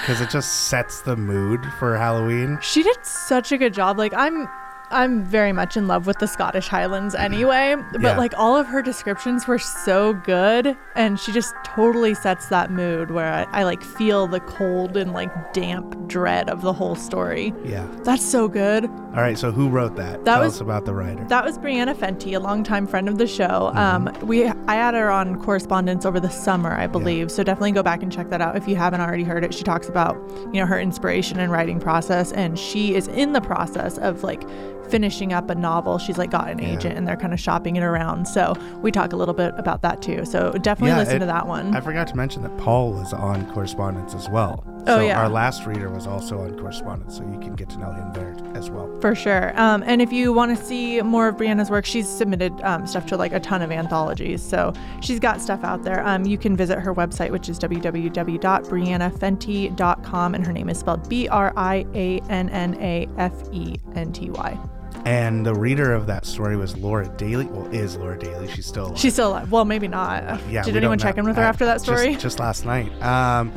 [0.00, 2.58] because it just sets the mood for Halloween.
[2.62, 3.98] She did such a good job.
[3.98, 4.48] Like I'm
[4.92, 8.16] I'm very much in love with the Scottish Highlands anyway, but Yeah.
[8.18, 13.10] like all of her descriptions were so good and she just totally sets that mood
[13.10, 17.54] where I, I like feel the cold and like damp dread of the whole story.
[17.64, 17.86] Yeah.
[18.04, 18.84] That's so good.
[18.86, 19.38] All right.
[19.38, 20.24] So who wrote that?
[20.24, 21.24] That Tell was- us about the writer.
[21.24, 23.70] That was Brianna Fenty, a longtime friend of the show.
[23.74, 27.30] Um, we I had her on correspondence over the summer, I believe.
[27.30, 29.54] So definitely go back and check that out if you haven't already heard it.
[29.54, 30.16] She talks about
[30.52, 34.42] you know her inspiration and writing process, and she is in the process of like
[34.90, 35.98] finishing up a novel.
[35.98, 38.26] She's like got an agent, and they're kind of shopping it around.
[38.28, 40.24] So we talk a little bit about that too.
[40.24, 41.74] So definitely Yeah, listen it- to that one.
[41.74, 44.64] I forgot to mention that Paul is on correspondence as well.
[44.88, 45.20] Oh, so yeah.
[45.20, 48.34] our last reader was also on correspondence, so you can get to know him there
[48.56, 48.90] as well.
[49.00, 49.52] For sure.
[49.58, 53.06] Um, and if you want to see more of Brianna's work, she's submitted um, stuff
[53.06, 54.42] to like a ton of anthologies.
[54.42, 56.04] So she's got stuff out there.
[56.04, 60.34] Um, you can visit her website, which is www.briannafenty.com.
[60.34, 64.12] And her name is spelled B R I A N N A F E N
[64.12, 64.58] T Y.
[65.04, 67.50] And the reader of that story was Laura Dailey.
[67.50, 68.48] Well, is Laura Dailey?
[68.48, 68.98] She's still alive.
[68.98, 69.50] She's still alive.
[69.50, 70.40] Well, maybe not.
[70.48, 70.62] yeah.
[70.62, 72.14] Did anyone check in with her I- after that just- story?
[72.16, 72.90] Just, last night.
[73.02, 73.52] Um,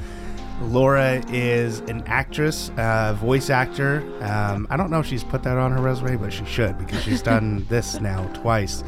[0.62, 4.01] Laura is an actress, uh, voice actor.
[4.21, 7.03] Um, I don't know if she's put that on her resume, but she should because
[7.03, 8.84] she's done this now twice.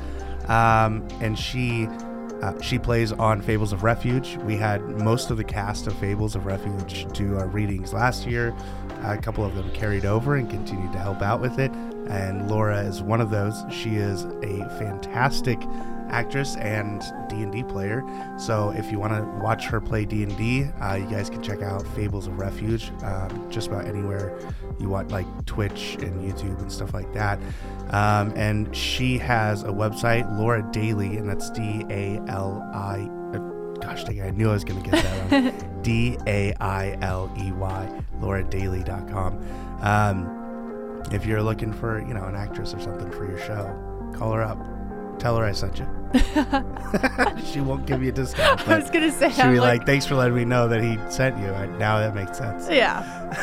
[0.47, 1.87] Um, and she
[2.41, 4.37] uh, she plays on Fables of Refuge.
[4.45, 8.55] We had most of the cast of Fables of Refuge do our readings last year.
[9.03, 11.71] A couple of them carried over and continued to help out with it.
[12.09, 13.63] And Laura is one of those.
[13.69, 15.59] She is a fantastic
[16.09, 18.01] actress and D&D player.
[18.39, 21.85] So if you want to watch her play D&D, uh, you guys can check out
[21.95, 24.39] Fables of Refuge um, just about anywhere
[24.79, 27.39] you want, like Twitch and YouTube and stuff like that.
[27.89, 33.09] Um, and she has a website, Laura Dailey, and that's D-A-L-I.
[33.35, 33.39] uh,
[33.81, 35.81] Gosh dang it, I knew I was going to get that wrong.
[35.83, 39.79] D A I L E Y, lauradailey.com.
[39.81, 43.73] Um, if you're looking for, you know, an actress or something for your show,
[44.13, 44.59] call her up.
[45.19, 45.87] Tell her I sent you.
[47.51, 48.67] she won't give you a discount.
[48.67, 50.67] I was going to say, she'll I'm be like, like, thanks for letting me know
[50.67, 51.49] that he sent you.
[51.51, 52.67] I, now that makes sense.
[52.69, 53.03] yeah.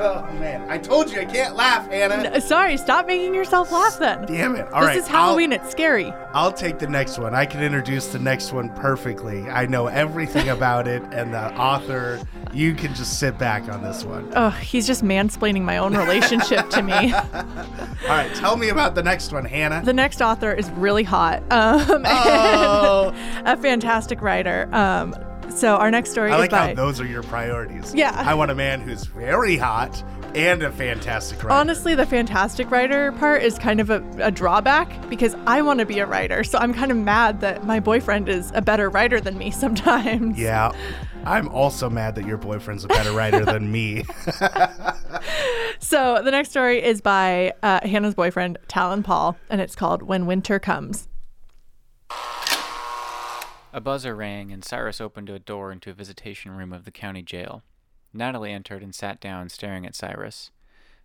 [0.00, 0.68] oh, man.
[0.70, 2.28] I told you I can't laugh, Hannah.
[2.30, 4.26] N- Sorry, stop making yourself laugh then.
[4.26, 4.70] Damn it.
[4.72, 5.52] All this right, is Halloween.
[5.52, 6.06] it's scary.
[6.06, 7.34] I'll, I'll take the next one.
[7.34, 9.48] I can introduce the next one perfectly.
[9.48, 12.20] I know everything about it and the author.
[12.52, 14.32] You can just sit back on this one.
[14.34, 17.12] Oh, he's just mansplaining my own relationship to me.
[17.12, 19.82] All right, tell me about the next one, Hannah.
[19.84, 23.12] The next author is really hot um, Oh.
[23.44, 24.68] a fantastic writer.
[24.72, 25.14] Um,
[25.54, 26.68] so our next story I is like by.
[26.68, 27.92] how those are your priorities.
[27.94, 28.12] Yeah.
[28.14, 30.02] I want a man who's very hot
[30.36, 31.52] and a fantastic writer.
[31.52, 35.86] Honestly, the fantastic writer part is kind of a, a drawback because I want to
[35.86, 36.44] be a writer.
[36.44, 40.38] So I'm kind of mad that my boyfriend is a better writer than me sometimes.
[40.38, 40.70] Yeah.
[41.26, 44.04] I'm also mad that your boyfriend's a better writer than me.
[45.78, 50.26] So the next story is by uh, Hannah's boyfriend, Talon Paul, and it's called When
[50.26, 51.08] Winter Comes.
[53.72, 57.22] A buzzer rang, and Cyrus opened a door into a visitation room of the county
[57.22, 57.62] jail.
[58.12, 60.50] Natalie entered and sat down, staring at Cyrus,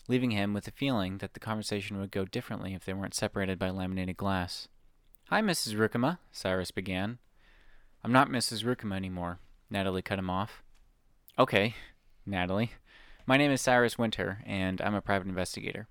[0.08, 3.60] leaving him with the feeling that the conversation would go differently if they weren't separated
[3.60, 4.67] by laminated glass.
[5.30, 5.75] Hi, Mrs.
[5.75, 7.19] Rukema, Cyrus began.
[8.04, 8.63] I'm not Mrs.
[8.63, 10.63] Rukema anymore, Natalie cut him off.
[11.38, 11.75] Okay,
[12.25, 12.71] Natalie.
[13.28, 15.88] My name is Cyrus Winter, and I'm a private investigator.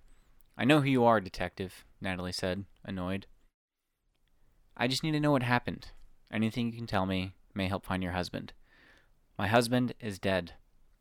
[0.57, 3.27] I know who you are, Detective, Natalie said, annoyed.
[4.77, 5.89] I just need to know what happened.
[6.33, 8.53] Anything you can tell me may help find your husband.
[9.37, 10.53] My husband is dead,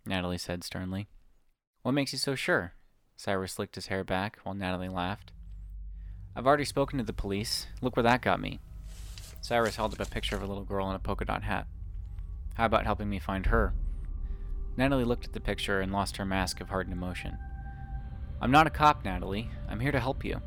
[0.08, 1.08] Natalie said sternly.
[1.84, 2.74] What makes you so sure?
[3.16, 5.34] Cyrus slicked his hair back while Natalie laughed.
[6.36, 7.68] I've already spoken to the police.
[7.80, 8.60] Look where that got me.
[9.42, 11.68] Cyrus held up a picture of a little girl in a polka dot hat.
[12.56, 13.76] How about helping me find her?
[14.76, 17.38] Natalie looked at the picture and lost her mask of hardened emotion.
[18.42, 19.50] I'm not a cop, Natalie.
[19.70, 20.42] I'm here to help you.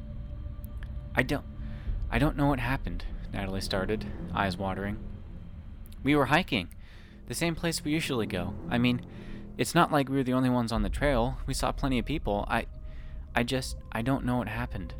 [1.14, 1.44] I don't.
[2.10, 4.98] I don't know what happened, Natalie started, eyes watering.
[6.02, 6.68] We were hiking.
[7.26, 8.54] The same place we usually go.
[8.68, 9.04] I mean,
[9.58, 11.38] it's not like we were the only ones on the trail.
[11.46, 12.46] We saw plenty of people.
[12.48, 12.66] I.
[13.34, 13.76] I just.
[13.92, 14.94] I don't know what happened.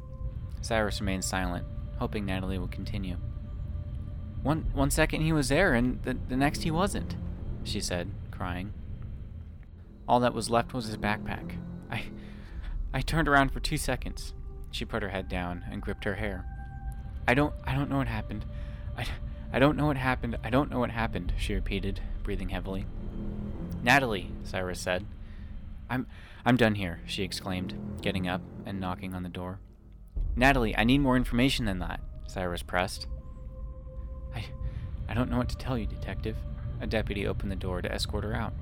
[0.61, 1.65] Cyrus remained silent,
[1.99, 3.19] hoping Natalie would continue.
[4.43, 7.17] One, one second he was there, and the, the next he wasn't,
[7.65, 8.73] she said, crying.
[10.09, 11.57] All that was left was his backpack.
[11.91, 12.05] I.
[12.97, 14.33] I turned around for two seconds.
[14.71, 16.47] She put her head down and gripped her hair.
[17.29, 18.47] I don't I don't know what happened.
[18.97, 19.07] I,
[19.53, 20.39] I don't know what happened.
[20.43, 22.87] I don't know what happened, she repeated, breathing heavily.
[23.83, 25.05] Natalie, Cyrus said.
[25.91, 26.07] I'm
[26.45, 29.61] I'm done here, she exclaimed, getting up and knocking on the door.
[30.35, 33.07] Natalie, I need more information than that, Cyrus pressed.
[34.35, 34.47] I
[35.09, 36.37] I don't know what to tell you, detective.
[36.81, 38.55] A deputy opened the door to escort her out.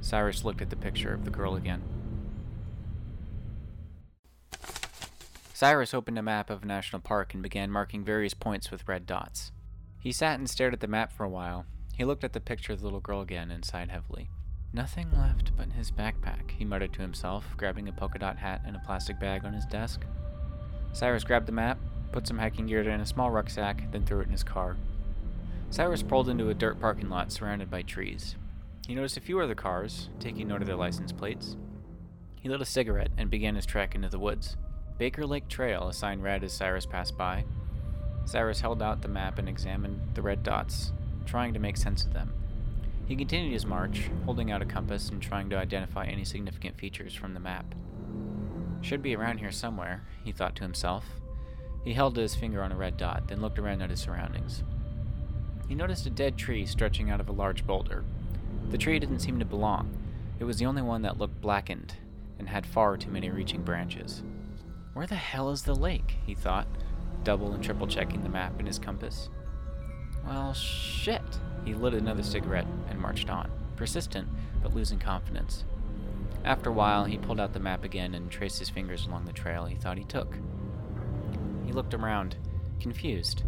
[0.00, 1.82] Cyrus looked at the picture of the girl again.
[5.54, 9.06] Cyrus opened a map of a national park and began marking various points with red
[9.06, 9.52] dots.
[10.00, 11.66] He sat and stared at the map for a while.
[11.94, 14.30] He looked at the picture of the little girl again and sighed heavily.
[14.72, 18.74] Nothing left but his backpack, he muttered to himself, grabbing a polka dot hat and
[18.74, 20.06] a plastic bag on his desk.
[20.92, 21.78] Cyrus grabbed the map,
[22.10, 24.76] put some hiking gear in a small rucksack, then threw it in his car.
[25.68, 28.36] Cyrus pulled into a dirt parking lot surrounded by trees.
[28.90, 31.56] He noticed a few other cars, taking note of their license plates.
[32.40, 34.56] He lit a cigarette and began his trek into the woods.
[34.98, 37.44] Baker Lake Trail, a sign read as Cyrus passed by.
[38.24, 40.92] Cyrus held out the map and examined the red dots,
[41.24, 42.32] trying to make sense of them.
[43.06, 47.14] He continued his march, holding out a compass and trying to identify any significant features
[47.14, 47.72] from the map.
[48.80, 51.04] Should be around here somewhere, he thought to himself.
[51.84, 54.64] He held his finger on a red dot, then looked around at his surroundings.
[55.68, 58.04] He noticed a dead tree stretching out of a large boulder.
[58.70, 59.96] The tree didn't seem to belong.
[60.38, 61.94] It was the only one that looked blackened
[62.38, 64.22] and had far too many reaching branches.
[64.94, 66.16] Where the hell is the lake?
[66.24, 66.66] he thought,
[67.24, 69.28] double and triple checking the map and his compass.
[70.24, 71.22] Well, shit.
[71.64, 74.28] He lit another cigarette and marched on, persistent
[74.62, 75.64] but losing confidence.
[76.44, 79.32] After a while, he pulled out the map again and traced his fingers along the
[79.32, 80.36] trail he thought he took.
[81.66, 82.36] He looked around,
[82.80, 83.42] confused.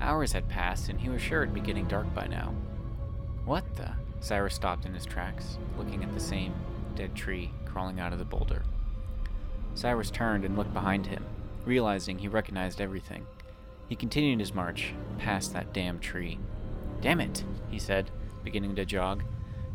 [0.00, 2.54] Hours had passed, and he was sure it'd be getting dark by now.
[3.44, 3.92] What the?
[4.24, 6.54] Cyrus stopped in his tracks, looking at the same
[6.96, 8.62] dead tree crawling out of the boulder.
[9.74, 11.26] Cyrus turned and looked behind him,
[11.66, 13.26] realizing he recognized everything.
[13.86, 16.38] He continued his march, past that damn tree.
[17.02, 18.10] Damn it, he said,
[18.42, 19.24] beginning to jog.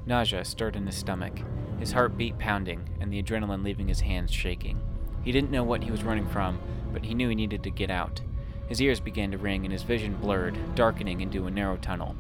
[0.08, 1.42] Nausea stirred in his stomach,
[1.80, 4.82] his heart beat pounding, and the adrenaline leaving his hands shaking.
[5.24, 6.60] He didn't know what he was running from,
[6.92, 8.22] but he knew he needed to get out.
[8.68, 12.16] His ears began to ring and his vision blurred, darkening into a narrow tunnel.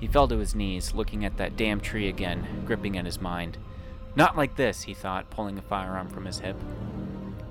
[0.00, 3.58] He fell to his knees, looking at that damn tree again, gripping at his mind.
[4.16, 6.56] Not like this, he thought, pulling a firearm from his hip.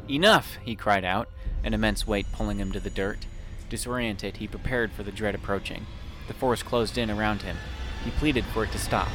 [0.10, 0.58] Enough!
[0.64, 1.30] he cried out,
[1.64, 3.28] an immense weight pulling him to the dirt.
[3.70, 5.86] Disoriented, he prepared for the dread approaching.
[6.28, 7.58] The forest closed in around him.
[8.04, 9.10] He pleaded for it to stop.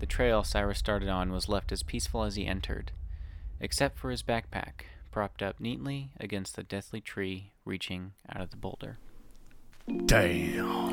[0.00, 2.92] The trail Cyrus started on was left as peaceful as he entered,
[3.60, 8.56] except for his backpack, propped up neatly against the deathly tree reaching out of the
[8.56, 8.98] boulder.
[10.06, 10.92] Damn.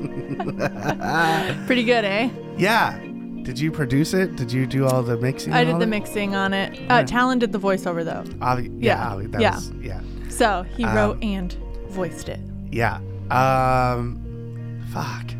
[1.66, 2.30] Pretty good, eh?
[2.56, 2.98] Yeah.
[3.42, 4.36] Did you produce it?
[4.36, 5.52] Did you do all the mixing?
[5.52, 5.86] I did the that?
[5.88, 6.78] mixing on it.
[6.90, 7.02] Uh.
[7.04, 8.24] Talon did the voiceover though.
[8.44, 9.54] Ollie- Yeah, yeah, Ollie, that yeah.
[9.54, 10.00] was yeah.
[10.28, 11.52] So he Um, wrote and
[11.88, 12.40] voiced it.
[12.70, 13.00] Yeah.
[13.30, 15.30] Um fuck.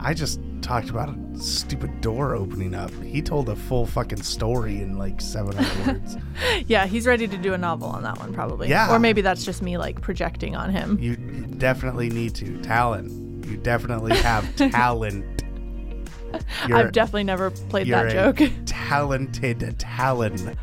[0.00, 2.90] I just talked about a stupid door opening up.
[3.04, 6.16] He told a full fucking story in like 700 words.
[6.66, 8.68] Yeah, he's ready to do a novel on that one probably.
[8.68, 8.92] Yeah.
[8.92, 10.98] Or maybe that's just me like projecting on him.
[10.98, 12.60] You definitely need to.
[12.62, 13.46] Talent.
[13.46, 15.44] You definitely have talent.
[16.66, 18.50] You're, I've definitely never played that joke.
[18.66, 20.58] talented talent.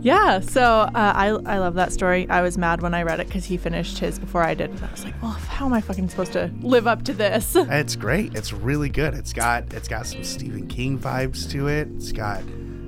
[0.00, 2.28] Yeah, so uh, I I love that story.
[2.30, 4.82] I was mad when I read it because he finished his before I did, and
[4.84, 7.56] I was like, well, how am I fucking supposed to live up to this?
[7.70, 8.34] It's great.
[8.34, 9.14] It's really good.
[9.14, 11.88] It's got it's got some Stephen King vibes to it.
[11.96, 12.42] It's got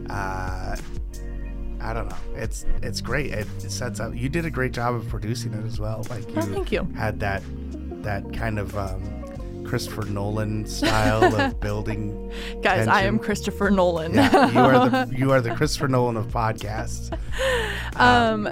[0.09, 0.77] uh
[1.83, 2.17] I don't know.
[2.35, 3.33] It's it's great.
[3.33, 4.15] It, it sets up.
[4.15, 6.05] You did a great job of producing it as well.
[6.11, 6.85] Like you, Oh, thank you.
[6.97, 7.43] had that
[8.03, 9.20] that kind of um,
[9.71, 12.33] Christopher Nolan style of building.
[12.61, 13.21] Guys, I am.
[13.21, 14.15] Christopher Nolan.
[14.15, 17.17] Yeah, you are the you are the Christopher Nolan of podcasts.
[17.95, 18.49] Um,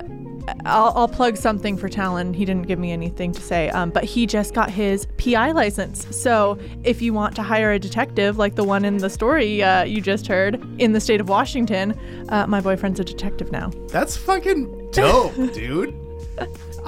[0.64, 2.34] I'll, I'll plug something for Talon.
[2.34, 6.06] He didn't give me anything to say, um, but he just got his PI license.
[6.16, 9.82] So if you want to hire a detective like the one in the story uh,
[9.82, 11.98] you just heard in the state of Washington,
[12.28, 13.70] uh, my boyfriend's a detective now.
[13.88, 15.96] That's fucking dope, dude.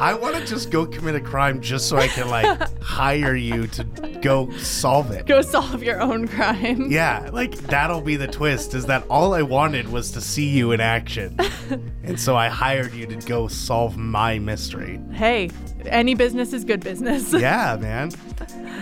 [0.00, 3.66] I want to just go commit a crime just so I can like hire you
[3.66, 3.84] to
[4.22, 5.26] go solve it.
[5.26, 6.90] Go solve your own crime.
[6.90, 10.72] Yeah, like that'll be the twist is that all I wanted was to see you
[10.72, 11.38] in action.
[12.02, 14.98] and so I hired you to go solve my mystery.
[15.12, 15.50] Hey,
[15.86, 17.32] any business is good business.
[17.40, 18.10] Yeah, man.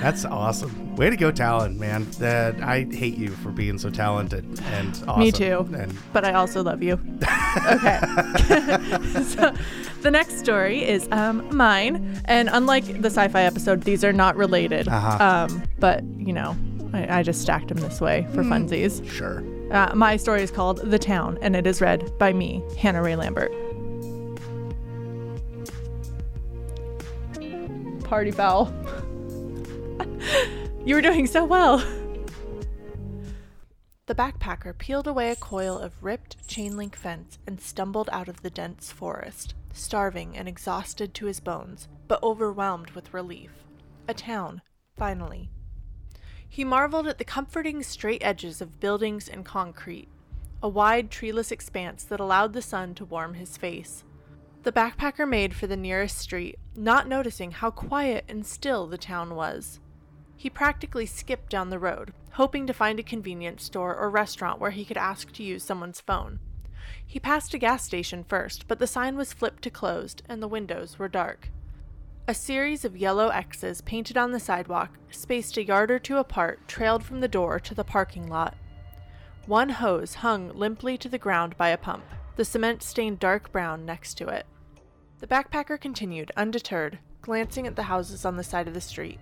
[0.02, 0.96] That's awesome.
[0.96, 2.10] Way to go, talent, man.
[2.18, 5.20] That I hate you for being so talented and awesome.
[5.20, 5.68] Me too.
[5.74, 6.94] And but I also love you.
[7.66, 8.00] Okay.
[9.24, 9.54] so
[10.02, 14.88] the next story is um, mine, and unlike the sci-fi episode, these are not related.
[14.88, 15.24] Uh-huh.
[15.24, 16.56] Um, but you know,
[16.92, 19.08] I, I just stacked them this way for funsies.
[19.08, 19.44] sure.
[19.72, 23.16] Uh, my story is called "The Town," and it is read by me, Hannah Ray
[23.16, 23.52] Lambert.
[28.08, 28.72] Party foul.
[30.86, 31.84] you were doing so well.
[34.06, 38.40] The backpacker peeled away a coil of ripped chain link fence and stumbled out of
[38.40, 43.50] the dense forest, starving and exhausted to his bones, but overwhelmed with relief.
[44.08, 44.62] A town,
[44.96, 45.50] finally.
[46.48, 50.08] He marveled at the comforting straight edges of buildings and concrete,
[50.62, 54.02] a wide treeless expanse that allowed the sun to warm his face.
[54.64, 59.34] The backpacker made for the nearest street, not noticing how quiet and still the town
[59.34, 59.80] was.
[60.36, 64.72] He practically skipped down the road, hoping to find a convenience store or restaurant where
[64.72, 66.40] he could ask to use someone's phone.
[67.06, 70.48] He passed a gas station first, but the sign was flipped to closed and the
[70.48, 71.50] windows were dark.
[72.26, 76.68] A series of yellow X's painted on the sidewalk, spaced a yard or two apart,
[76.68, 78.54] trailed from the door to the parking lot.
[79.46, 82.04] One hose hung limply to the ground by a pump,
[82.38, 84.46] the cement stained dark brown next to it.
[85.18, 89.18] The backpacker continued, undeterred, glancing at the houses on the side of the street.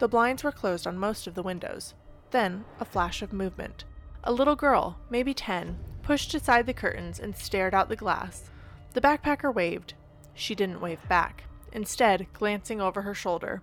[0.00, 1.94] The blinds were closed on most of the windows.
[2.30, 3.86] Then, a flash of movement.
[4.24, 8.50] A little girl, maybe 10, pushed aside the curtains and stared out the glass.
[8.92, 9.94] The backpacker waved.
[10.34, 13.62] She didn't wave back, instead, glancing over her shoulder.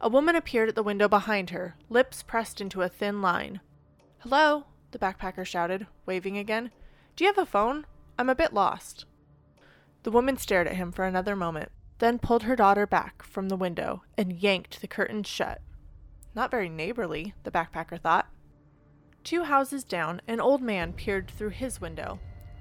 [0.00, 3.60] A woman appeared at the window behind her, lips pressed into a thin line.
[4.18, 6.70] Hello, the backpacker shouted, waving again.
[7.16, 7.86] Do you have a phone?
[8.20, 9.06] I'm a bit lost.
[10.02, 13.56] The woman stared at him for another moment, then pulled her daughter back from the
[13.56, 15.62] window and yanked the curtains shut.
[16.34, 18.28] Not very neighborly, the backpacker thought.
[19.24, 22.18] Two houses down, an old man peered through his window.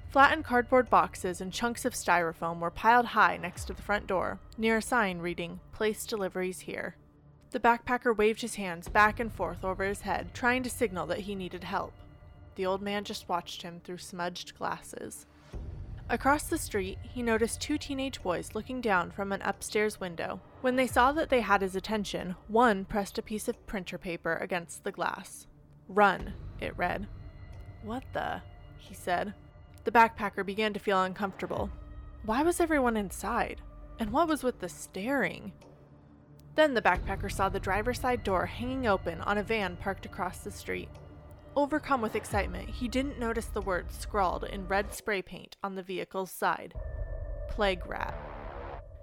[0.08, 4.40] Flattened cardboard boxes and chunks of styrofoam were piled high next to the front door,
[4.58, 6.96] near a sign reading, Place deliveries here.
[7.52, 11.20] The backpacker waved his hands back and forth over his head, trying to signal that
[11.20, 11.92] he needed help.
[12.56, 15.26] The old man just watched him through smudged glasses.
[16.12, 20.42] Across the street, he noticed two teenage boys looking down from an upstairs window.
[20.62, 24.34] When they saw that they had his attention, one pressed a piece of printer paper
[24.36, 25.46] against the glass.
[25.88, 27.08] Run, it read.
[27.84, 28.42] What the?
[28.78, 29.36] he said.
[29.84, 31.70] The backpacker began to feel uncomfortable.
[32.26, 33.62] Why was everyone inside?
[34.00, 35.52] And what was with the staring?
[36.56, 40.40] Then the backpacker saw the driver's side door hanging open on a van parked across
[40.40, 40.90] the street.
[41.56, 45.84] Overcome with excitement, he didn't notice the words scrawled in red spray paint on the
[45.84, 46.74] vehicle's side
[47.50, 48.16] Plague Rat.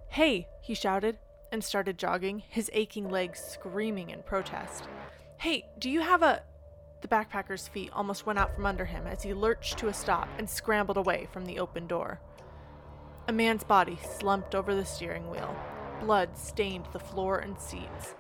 [0.09, 1.19] Hey, he shouted
[1.53, 4.89] and started jogging, his aching legs screaming in protest.
[5.39, 6.43] Hey, do you have a.
[7.03, 10.29] The backpacker's feet almost went out from under him as he lurched to a stop
[10.39, 12.21] and scrambled away from the open door.
[13.29, 15.55] A man's body slumped over the steering wheel.
[16.01, 18.15] Blood stained the floor and seats.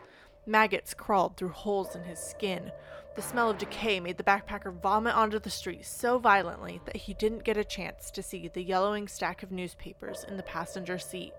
[0.44, 2.70] Maggots crawled through holes in his skin.
[3.16, 7.14] The smell of decay made the backpacker vomit onto the street so violently that he
[7.14, 11.32] didn't get a chance to see the yellowing stack of newspapers in the passenger seat.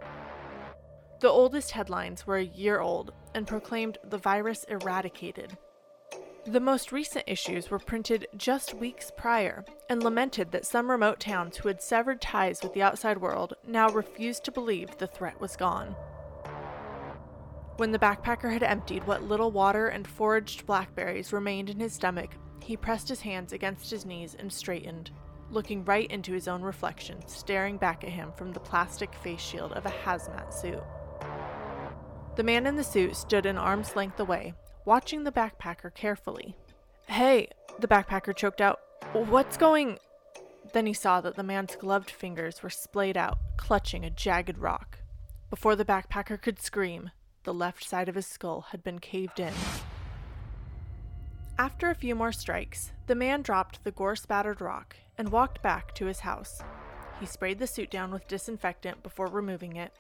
[1.20, 5.56] The oldest headlines were a year old and proclaimed the virus eradicated.
[6.48, 11.58] The most recent issues were printed just weeks prior and lamented that some remote towns
[11.58, 15.56] who had severed ties with the outside world now refused to believe the threat was
[15.56, 15.96] gone.
[17.78, 22.32] When the backpacker had emptied what little water and foraged blackberries remained in his stomach,
[22.64, 25.12] he pressed his hands against his knees and straightened,
[25.52, 29.74] looking right into his own reflection, staring back at him from the plastic face shield
[29.74, 30.84] of a hazmat suit.
[32.36, 34.56] The man in the suit stood an arm's length away,
[34.86, 36.56] watching the backpacker carefully.
[37.08, 37.50] Hey,
[37.80, 38.80] the backpacker choked out.
[39.14, 40.00] What's going.
[40.74, 44.98] Then he saw that the man's gloved fingers were splayed out, clutching a jagged rock.
[45.52, 47.12] Before the backpacker could scream,
[47.44, 49.54] the left side of his skull had been caved in.
[51.60, 55.96] After a few more strikes, the man dropped the gore spattered rock and walked back
[55.96, 56.62] to his house.
[57.20, 59.92] He sprayed the suit down with disinfectant before removing it,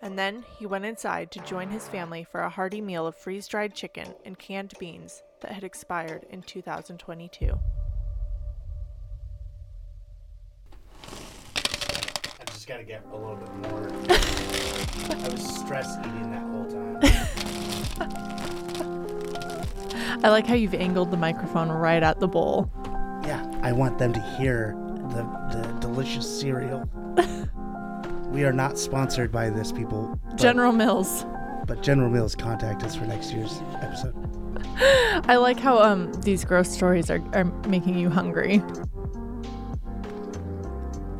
[0.00, 3.48] and then he went inside to join his family for a hearty meal of freeze
[3.48, 7.58] dried chicken and canned beans that had expired in 2022.
[11.04, 14.58] I just gotta get a little bit more.
[15.10, 16.98] I was stress eating that whole time.
[20.24, 22.70] I like how you've angled the microphone right at the bowl.
[23.24, 24.76] Yeah, I want them to hear
[25.10, 25.22] the,
[25.52, 26.88] the delicious cereal.
[28.30, 30.18] we are not sponsored by this, people.
[30.30, 31.24] but- General Mills.
[31.66, 34.14] But General Mills contact us for next year's episode.
[35.28, 38.62] I like how um these gross stories are, are making you hungry.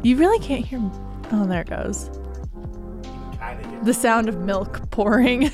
[0.02, 0.80] You really can't hear.
[1.30, 2.10] Oh, there it goes.
[3.60, 3.84] Kind of.
[3.84, 5.42] The sound of milk pouring.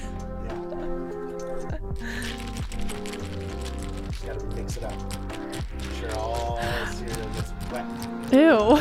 [4.06, 4.92] Just gotta mix it up.
[5.80, 7.86] Make sure all the cereal gets wet.
[8.32, 8.78] Ew.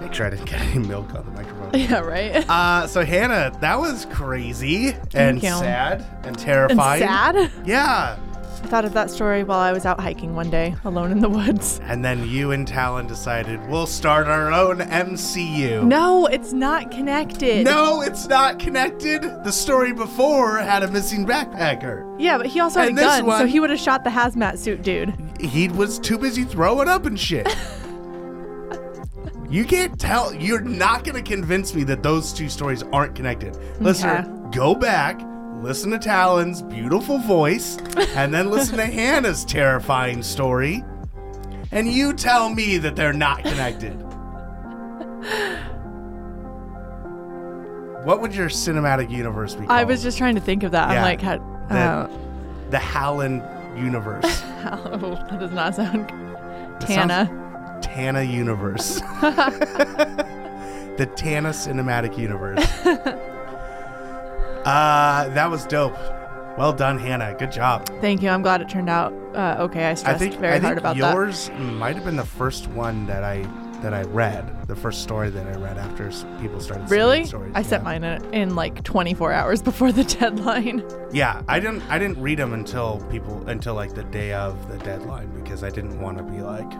[0.00, 1.70] Make sure I didn't get any milk on the microphone.
[1.74, 2.44] Yeah, right.
[2.50, 7.02] Uh, so Hannah, that was crazy and sad and terrifying.
[7.02, 7.02] And terrifying.
[7.02, 7.50] sad.
[7.64, 8.18] Yeah.
[8.62, 11.28] I thought of that story while I was out hiking one day, alone in the
[11.28, 11.80] woods.
[11.82, 15.84] And then you and Talon decided we'll start our own MCU.
[15.84, 17.64] No, it's not connected.
[17.64, 19.22] No, it's not connected.
[19.22, 22.16] The story before had a missing backpacker.
[22.18, 24.58] Yeah, but he also had And a gun, so he would have shot the hazmat
[24.58, 25.12] suit dude.
[25.40, 27.48] He was too busy throwing up and shit.
[29.50, 30.32] you can't tell.
[30.32, 33.56] You're not going to convince me that those two stories aren't connected.
[33.80, 35.20] Listener, go back,
[35.62, 37.78] listen to Talon's beautiful voice,
[38.16, 40.84] and then listen to Hannah's terrifying story,
[41.70, 43.94] and you tell me that they're not connected.
[48.04, 49.70] What would your cinematic universe be called?
[49.70, 50.90] I was just trying to think of that.
[50.90, 50.98] Yeah.
[50.98, 51.38] I'm like, how,
[51.68, 52.18] That- uh,
[52.70, 53.42] the Howland
[53.78, 54.24] universe.
[54.64, 56.08] oh, that does not sound.
[56.80, 57.78] Tana.
[57.80, 58.96] Tana universe.
[59.20, 62.64] the Tana cinematic universe.
[64.64, 65.96] Uh, that was dope.
[66.58, 67.34] Well done, Hannah.
[67.38, 67.86] Good job.
[68.00, 68.28] Thank you.
[68.28, 69.84] I'm glad it turned out uh, okay.
[69.86, 71.14] I I stressed think very I think hard about that.
[71.14, 73.42] yours might have been the first one that I
[73.80, 74.68] that I read.
[74.68, 76.10] The first story that I read after
[76.40, 76.88] people started.
[76.90, 77.24] Really?
[77.24, 77.52] Stories.
[77.54, 80.84] I sent mine in, in like 24 hours before the deadline.
[81.12, 81.82] Yeah, I didn't.
[81.88, 85.70] I didn't read them until people until like the day of the deadline because I
[85.70, 86.70] didn't want to be like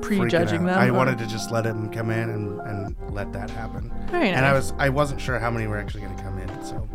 [0.00, 0.78] Prejudging them.
[0.78, 3.92] I or- wanted to just let him come in and, and let that happen.
[4.10, 6.64] Very And I was I wasn't sure how many were actually going to come in,
[6.64, 6.88] so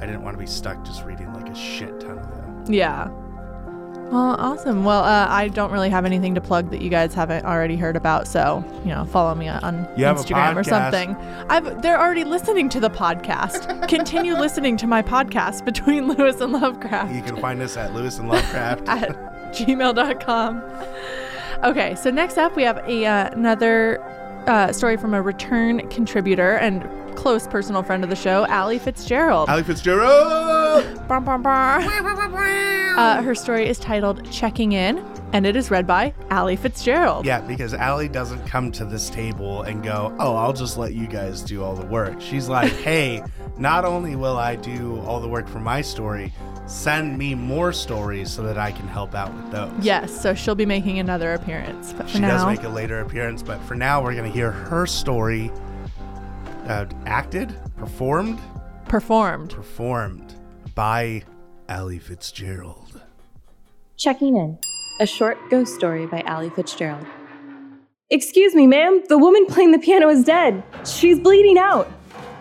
[0.00, 2.64] I didn't want to be stuck just reading like a shit ton of them.
[2.72, 3.08] Yeah.
[4.10, 4.84] Well, awesome.
[4.84, 7.94] Well, uh, I don't really have anything to plug that you guys haven't already heard
[7.94, 11.14] about, so you know, follow me on You Instagram or something.
[11.50, 13.86] I've they're already listening to the podcast.
[13.88, 18.18] Continue listening to my podcast between Lewis and Lovecraft You can find us at Lewis
[18.18, 18.82] and Lovecraft.
[18.88, 19.10] at
[19.52, 20.62] gmail.com.
[21.64, 24.00] Okay, so next up we have a uh, another
[24.46, 29.48] uh, story from a return contributor and close personal friend of the show, Allie Fitzgerald.
[29.48, 30.84] Allie Fitzgerald.
[31.08, 31.82] Brum, brum, brum.
[31.82, 37.26] Uh, her story is titled Checking In, and it is read by Allie Fitzgerald.
[37.26, 41.08] Yeah, because Allie doesn't come to this table and go, "Oh, I'll just let you
[41.08, 43.20] guys do all the work." She's like, "Hey,
[43.56, 46.32] not only will I do all the work for my story,
[46.68, 50.54] send me more stories so that I can help out with those." Yes, so she'll
[50.54, 51.92] be making another appearance.
[51.92, 54.36] But for She now, does make a later appearance, but for now, we're going to
[54.36, 55.50] hear her story
[56.66, 58.38] uh, acted, performed,
[58.86, 59.50] performed.
[59.50, 60.34] performed
[60.74, 61.22] by
[61.68, 63.00] Allie Fitzgerald.
[63.96, 64.58] Checking in.
[65.00, 67.06] A short ghost story by Allie Fitzgerald.
[68.10, 69.02] Excuse me, ma'am.
[69.08, 70.62] The woman playing the piano is dead.
[70.86, 71.86] She's bleeding out.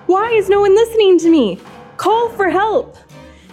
[0.06, 1.60] Why is no one listening to me?
[1.98, 2.98] Call for help.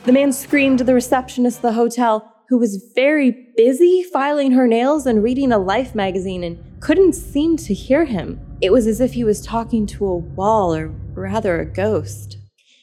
[0.04, 4.66] The man screamed to the receptionist of the hotel, who was very busy filing her
[4.66, 8.38] nails and reading a Life magazine and couldn't seem to hear him.
[8.60, 12.36] It was as if he was talking to a wall, or rather a ghost.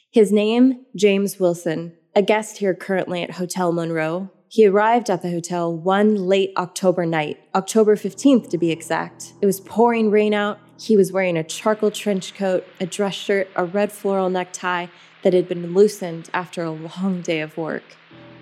[0.10, 4.32] His name, James Wilson, a guest here currently at Hotel Monroe.
[4.48, 9.34] He arrived at the hotel one late October night, October 15th to be exact.
[9.42, 10.58] It was pouring rain out.
[10.80, 14.88] He was wearing a charcoal trench coat, a dress shirt, a red floral necktie
[15.24, 17.84] that had been loosened after a long day of work,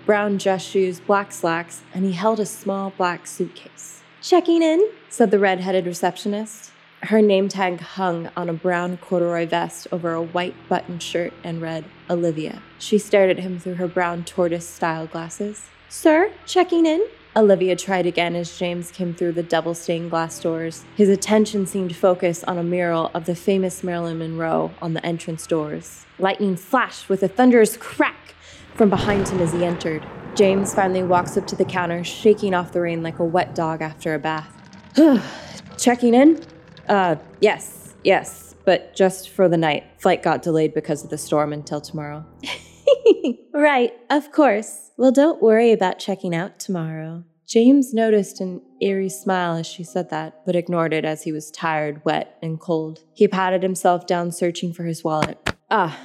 [0.06, 4.02] brown dress shoes, black slacks, and he held a small black suitcase.
[4.22, 6.72] Checking in, said the red headed receptionist.
[7.02, 11.62] Her name tag hung on a brown corduroy vest over a white button shirt and
[11.62, 12.62] read Olivia.
[12.78, 15.68] She stared at him through her brown tortoise style glasses.
[15.88, 17.06] Sir, checking in?
[17.36, 20.84] Olivia tried again as James came through the double stained glass doors.
[20.96, 25.46] His attention seemed focused on a mural of the famous Marilyn Monroe on the entrance
[25.46, 26.06] doors.
[26.18, 28.34] Lightning flashed with a thunderous crack
[28.74, 30.04] from behind him as he entered.
[30.34, 33.80] James finally walks up to the counter, shaking off the rain like a wet dog
[33.80, 34.52] after a bath.
[35.78, 36.40] Checking in?
[36.88, 39.84] Uh, yes, yes, but just for the night.
[39.98, 42.24] Flight got delayed because of the storm until tomorrow.
[43.54, 44.90] right, of course.
[44.96, 47.24] Well, don't worry about checking out tomorrow.
[47.46, 51.50] James noticed an eerie smile as she said that, but ignored it as he was
[51.50, 53.00] tired, wet, and cold.
[53.12, 55.36] He patted himself down, searching for his wallet.
[55.68, 55.98] Ah,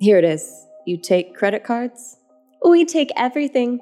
[0.00, 0.66] here it is.
[0.86, 2.18] You take credit cards?
[2.68, 3.80] We take everything.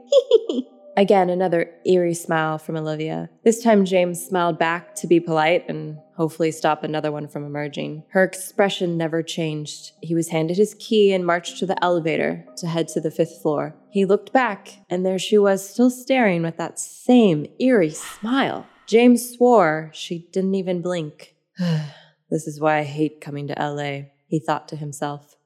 [0.96, 3.28] Again, another eerie smile from Olivia.
[3.44, 8.02] This time, James smiled back to be polite and hopefully stop another one from emerging.
[8.10, 9.92] Her expression never changed.
[10.02, 13.40] He was handed his key and marched to the elevator to head to the fifth
[13.40, 13.74] floor.
[13.88, 18.66] He looked back, and there she was, still staring with that same eerie smile.
[18.86, 21.36] James swore she didn't even blink.
[22.30, 25.36] this is why I hate coming to LA, he thought to himself.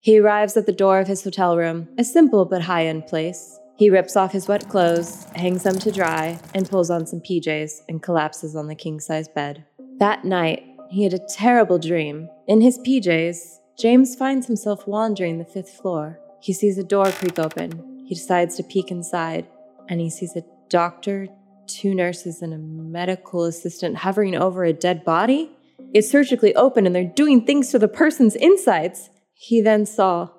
[0.00, 3.58] He arrives at the door of his hotel room, a simple but high end place.
[3.76, 7.80] He rips off his wet clothes, hangs them to dry, and pulls on some PJs
[7.88, 9.66] and collapses on the king size bed.
[9.98, 12.28] That night, he had a terrible dream.
[12.48, 16.18] In his PJs, James finds himself wandering the fifth floor.
[16.40, 18.04] He sees a door creak open.
[18.06, 19.46] He decides to peek inside,
[19.88, 21.28] and he sees a doctor,
[21.66, 25.50] two nurses, and a medical assistant hovering over a dead body.
[25.92, 29.10] It's surgically open, and they're doing things to the person's insides.
[29.32, 30.30] He then saw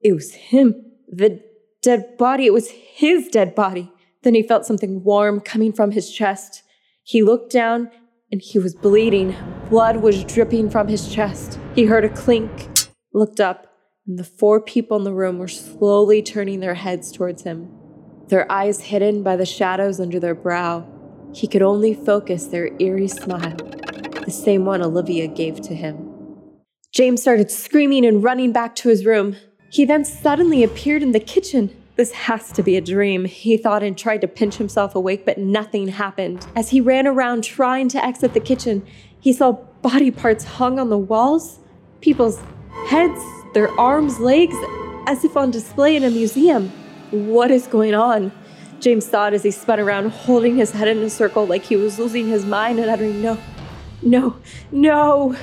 [0.00, 1.40] it was him, the
[1.82, 2.46] dead body.
[2.46, 3.90] It was his dead body.
[4.22, 6.62] Then he felt something warm coming from his chest.
[7.04, 7.90] He looked down
[8.34, 9.32] and he was bleeding.
[9.70, 11.56] Blood was dripping from his chest.
[11.76, 12.68] He heard a clink,
[13.12, 13.68] looked up,
[14.08, 17.70] and the four people in the room were slowly turning their heads towards him.
[18.26, 20.84] Their eyes hidden by the shadows under their brow,
[21.32, 23.54] he could only focus their eerie smile,
[24.24, 26.10] the same one Olivia gave to him.
[26.90, 29.36] James started screaming and running back to his room.
[29.70, 31.70] He then suddenly appeared in the kitchen.
[31.96, 35.38] This has to be a dream, he thought and tried to pinch himself awake, but
[35.38, 36.44] nothing happened.
[36.56, 38.84] As he ran around trying to exit the kitchen,
[39.20, 41.60] he saw body parts hung on the walls,
[42.00, 42.42] people's
[42.88, 43.20] heads,
[43.54, 44.56] their arms, legs,
[45.06, 46.70] as if on display in a museum.
[47.12, 48.32] What is going on?
[48.80, 51.98] James thought as he spun around, holding his head in a circle like he was
[51.98, 53.38] losing his mind and uttering, No,
[54.02, 54.36] no,
[54.72, 55.36] no.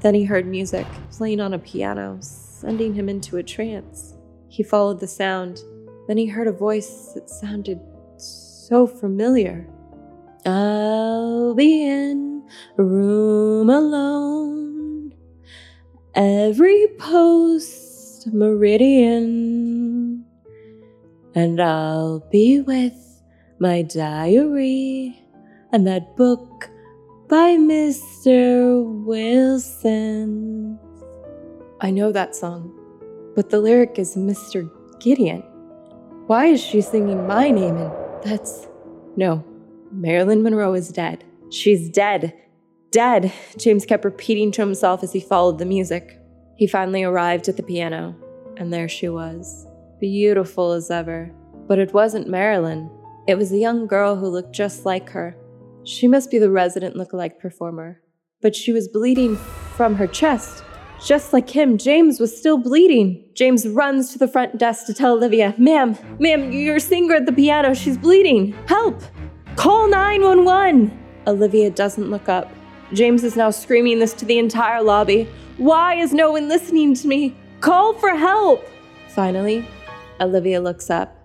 [0.00, 4.14] Then he heard music playing on a piano, sending him into a trance.
[4.50, 5.62] He followed the sound.
[6.08, 7.80] Then he heard a voice that sounded
[8.16, 9.66] so familiar.
[10.44, 12.42] I'll be in
[12.76, 15.14] a room alone.
[16.16, 20.24] Every post meridian.
[21.36, 23.22] And I'll be with
[23.60, 25.22] my diary
[25.70, 26.68] and that book
[27.28, 29.04] by Mr.
[29.04, 30.76] Wilson.
[31.80, 32.74] I know that song,
[33.40, 34.70] but the lyric is Mr.
[34.98, 35.40] Gideon.
[36.26, 37.78] Why is she singing my name?
[37.78, 37.90] And
[38.22, 38.68] that's.
[39.16, 39.42] No,
[39.90, 41.24] Marilyn Monroe is dead.
[41.50, 42.34] She's dead.
[42.90, 46.20] Dead, James kept repeating to himself as he followed the music.
[46.58, 48.14] He finally arrived at the piano,
[48.58, 49.66] and there she was,
[50.00, 51.34] beautiful as ever.
[51.66, 52.90] But it wasn't Marilyn.
[53.26, 55.34] It was a young girl who looked just like her.
[55.84, 58.02] She must be the resident look-alike performer.
[58.42, 60.62] But she was bleeding from her chest.
[61.04, 63.24] Just like him, James was still bleeding.
[63.34, 67.32] James runs to the front desk to tell Olivia, Ma'am, ma'am, your singer at the
[67.32, 68.52] piano, she's bleeding.
[68.66, 69.00] Help!
[69.56, 70.96] Call 911!
[71.26, 72.50] Olivia doesn't look up.
[72.92, 75.26] James is now screaming this to the entire lobby.
[75.56, 77.34] Why is no one listening to me?
[77.60, 78.66] Call for help!
[79.08, 79.66] Finally,
[80.20, 81.16] Olivia looks up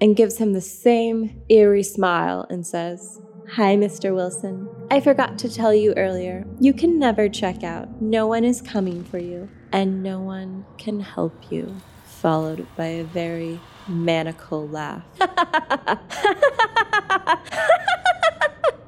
[0.00, 3.20] and gives him the same eerie smile and says,
[3.52, 4.12] Hi, Mr.
[4.14, 4.68] Wilson.
[4.90, 8.00] I forgot to tell you earlier, you can never check out.
[8.00, 11.76] No one is coming for you, and no one can help you.
[12.04, 15.04] Followed by a very maniacal laugh.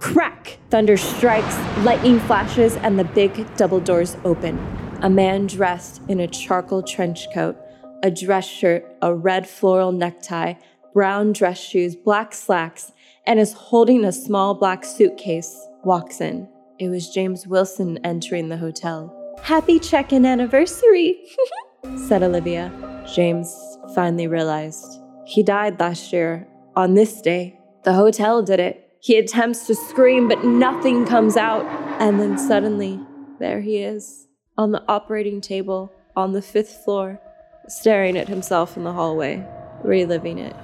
[0.00, 0.58] Crack!
[0.70, 4.58] Thunder strikes, lightning flashes, and the big double doors open.
[5.02, 7.56] A man dressed in a charcoal trench coat,
[8.02, 10.54] a dress shirt, a red floral necktie,
[10.94, 12.92] brown dress shoes, black slacks,
[13.26, 16.48] and is holding a small black suitcase, walks in.
[16.78, 19.12] It was James Wilson entering the hotel.
[19.42, 21.26] Happy check in anniversary,
[22.06, 22.72] said Olivia.
[23.14, 27.58] James finally realized he died last year on this day.
[27.84, 28.82] The hotel did it.
[29.00, 31.64] He attempts to scream, but nothing comes out.
[32.00, 33.00] And then suddenly,
[33.38, 34.26] there he is,
[34.58, 37.20] on the operating table, on the fifth floor,
[37.68, 39.46] staring at himself in the hallway,
[39.82, 40.56] reliving it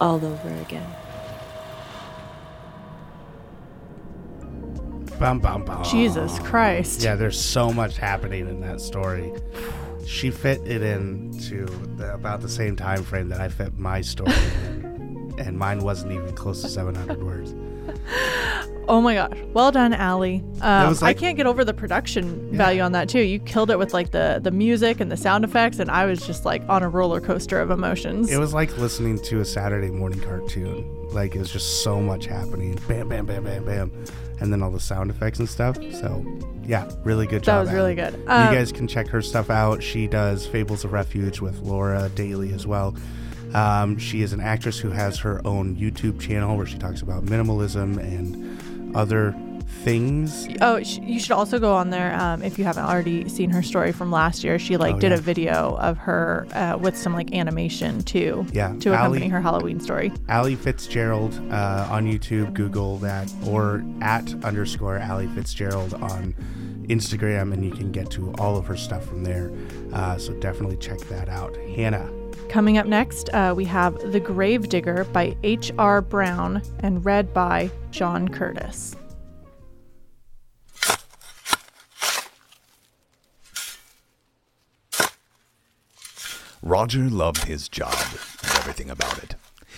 [0.00, 0.86] all over again.
[5.18, 5.84] Bum, bum, bum.
[5.84, 7.02] Jesus Christ.
[7.02, 9.32] Yeah, there's so much happening in that story.
[10.06, 11.64] She fit it in to
[11.96, 14.32] the, about the same time frame that I fit my story,
[14.64, 17.54] in, and mine wasn't even close to 700 words.
[18.86, 19.38] Oh my gosh.
[19.54, 20.44] Well done, Allie.
[20.60, 22.58] Um, like- I can't get over the production Yeah.
[22.58, 23.20] value on that too.
[23.20, 26.26] You killed it with like the the music and the sound effects, and I was
[26.26, 28.30] just like on a roller coaster of emotions.
[28.30, 31.08] It was like listening to a Saturday morning cartoon.
[31.12, 32.78] Like it was just so much happening.
[32.86, 33.90] Bam, bam, bam, bam, bam,
[34.40, 35.76] and then all the sound effects and stuff.
[35.92, 36.24] So,
[36.64, 37.56] yeah, really good job.
[37.56, 38.12] that was really Allie.
[38.12, 38.20] good.
[38.20, 39.82] you Um, guys can check her stuff out.
[39.82, 42.94] She does Fables of Refuge with Laura Dailey as well.
[43.54, 47.24] Um, she is an actress who has her own YouTube channel where she talks about
[47.24, 49.32] minimalism and other
[49.84, 50.48] things.
[50.60, 53.62] Oh, sh- you should also go on there um, if you haven't already seen her
[53.62, 54.58] story from last year.
[54.58, 55.18] She like Oh, did yeah.
[55.18, 58.46] a video of her uh, with some like animation too.
[58.52, 60.12] Yeah, To accompany Allie- her Halloween story.
[60.28, 62.54] Allie Fitzgerald uh, on YouTube.
[62.54, 66.34] Google that or at underscore Allie Fitzgerald on
[66.88, 69.52] Instagram, and you can get to all of her stuff from there.
[69.92, 71.56] Uh, so definitely check that out.
[71.76, 72.10] Hannah,
[72.50, 76.02] Coming up next, uh, we have The Grave Digger by H.R.
[76.02, 78.94] Brown and read by John Curtis.
[86.66, 89.34] Roger loved his job and everything about it.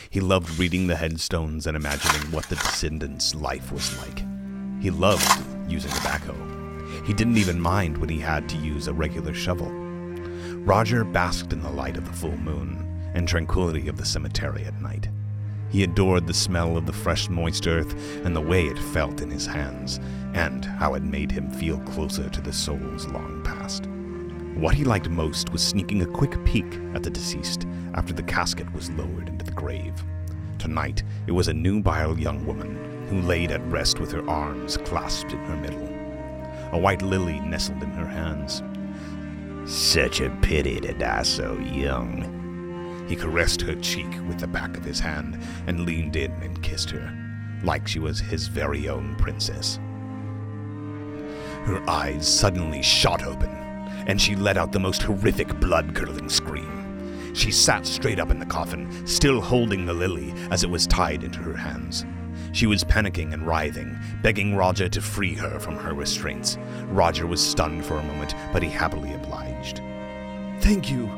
[0.09, 4.23] He loved reading the headstones and imagining what the descendants' life was like.
[4.81, 7.05] He loved using the backhoe.
[7.05, 9.69] He didn't even mind when he had to use a regular shovel.
[10.63, 14.81] Roger basked in the light of the full moon and tranquility of the cemetery at
[14.81, 15.09] night.
[15.71, 19.31] He adored the smell of the fresh, moist earth and the way it felt in
[19.33, 19.99] his hands,
[20.35, 23.89] and how it made him feel closer to the souls long past.
[24.57, 28.73] What he liked most was sneaking a quick peek at the deceased after the casket
[28.73, 29.93] was lowered into the grave.
[30.59, 35.33] Tonight, it was a nubile young woman who laid at rest with her arms clasped
[35.33, 35.87] in her middle.
[36.73, 38.63] A white lily nestled in her hands.
[39.71, 43.05] Such a pity to die so young.
[43.11, 46.89] He caressed her cheek with the back of his hand and leaned in and kissed
[46.91, 47.13] her,
[47.63, 49.79] like she was his very own princess.
[51.67, 53.66] Her eyes suddenly shot open,
[54.07, 57.35] and she let out the most horrific, blood curdling scream.
[57.35, 61.23] She sat straight up in the coffin, still holding the lily as it was tied
[61.23, 62.07] into her hands.
[62.53, 66.57] She was panicking and writhing, begging Roger to free her from her restraints.
[66.87, 69.83] Roger was stunned for a moment, but he happily obliged.
[70.61, 71.11] Thank you,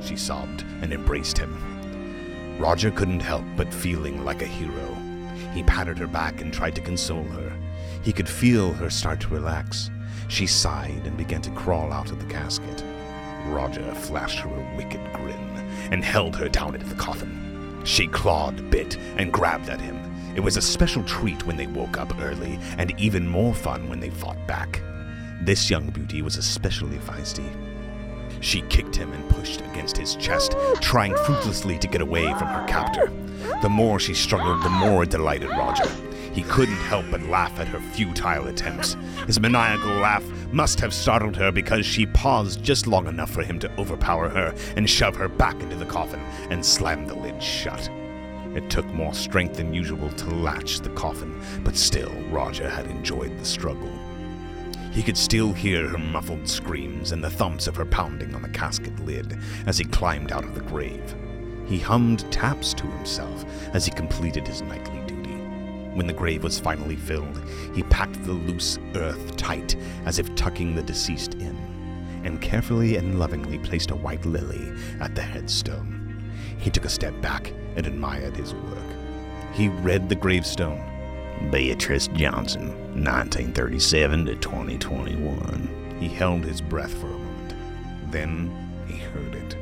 [0.00, 2.58] she sobbed and embraced him.
[2.58, 4.96] Roger couldn't help but feeling like a hero.
[5.52, 7.52] He patted her back and tried to console her.
[8.02, 9.90] He could feel her start to relax.
[10.28, 12.84] She sighed and began to crawl out of the casket.
[13.46, 15.38] Roger flashed her a wicked grin
[15.90, 17.80] and held her down into the coffin.
[17.84, 19.96] She clawed, bit, and grabbed at him.
[20.34, 24.00] It was a special treat when they woke up early, and even more fun when
[24.00, 24.82] they fought back.
[25.42, 27.48] This young beauty was especially feisty.
[28.40, 32.66] She kicked him and pushed against his chest, trying fruitlessly to get away from her
[32.66, 33.10] captor.
[33.62, 35.88] The more she struggled, the more delighted Roger.
[36.36, 38.94] He couldn't help but laugh at her futile attempts.
[39.26, 40.22] His maniacal laugh
[40.52, 44.54] must have startled her because she paused just long enough for him to overpower her
[44.76, 46.20] and shove her back into the coffin
[46.50, 47.88] and slam the lid shut.
[48.54, 53.38] It took more strength than usual to latch the coffin, but still, Roger had enjoyed
[53.38, 53.90] the struggle.
[54.92, 58.50] He could still hear her muffled screams and the thumps of her pounding on the
[58.50, 61.14] casket lid as he climbed out of the grave.
[61.64, 65.05] He hummed taps to himself as he completed his nightly.
[65.96, 67.42] When the grave was finally filled,
[67.74, 71.56] he packed the loose earth tight as if tucking the deceased in,
[72.22, 76.22] and carefully and lovingly placed a white lily at the headstone.
[76.58, 78.84] He took a step back and admired his work.
[79.54, 80.84] He read the gravestone
[81.50, 82.68] Beatrice Johnson,
[83.02, 85.96] 1937 to 2021.
[85.98, 87.54] He held his breath for a moment.
[88.12, 89.56] Then he heard it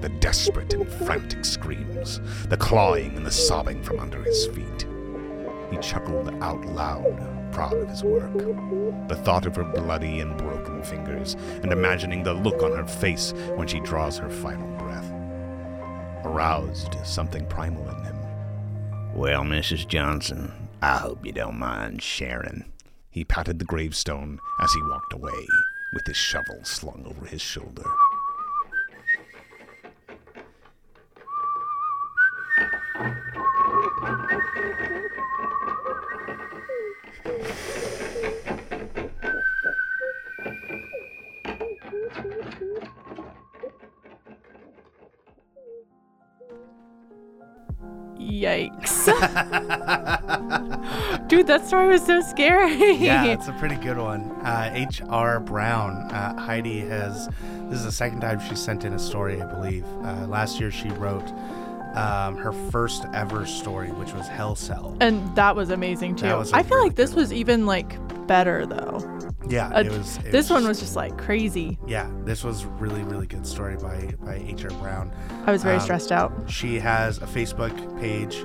[0.00, 4.84] the desperate and frantic screams, the clawing and the sobbing from under his feet.
[5.70, 8.32] He chuckled out loud, proud of his work.
[9.08, 13.32] The thought of her bloody and broken fingers, and imagining the look on her face
[13.56, 15.10] when she draws her final breath,
[16.24, 18.16] aroused something primal in him.
[19.14, 19.88] Well, Mrs.
[19.88, 20.52] Johnson,
[20.82, 22.64] I hope you don't mind sharing.
[23.10, 25.46] He patted the gravestone as he walked away,
[25.94, 27.84] with his shovel slung over his shoulder.
[48.42, 49.06] Yikes.
[51.28, 52.94] Dude, that story was so scary.
[52.94, 54.30] yeah, it's a pretty good one.
[54.44, 55.40] Uh, H.R.
[55.40, 55.96] Brown.
[56.12, 57.28] Uh, Heidi has,
[57.68, 59.84] this is the second time she sent in a story, I believe.
[60.02, 61.26] Uh, last year she wrote
[61.96, 64.96] um, her first ever story, which was Hell Cell.
[65.00, 66.26] And that was amazing too.
[66.26, 69.15] Was I feel really like this good was even like better though.
[69.48, 70.16] Yeah, Uh, it was.
[70.18, 71.78] it this one was just like crazy.
[71.86, 74.70] Yeah, this was really, really good story by by H.R.
[74.80, 75.10] Brown.
[75.46, 76.32] I was very Um, stressed out.
[76.48, 78.44] She has a Facebook page,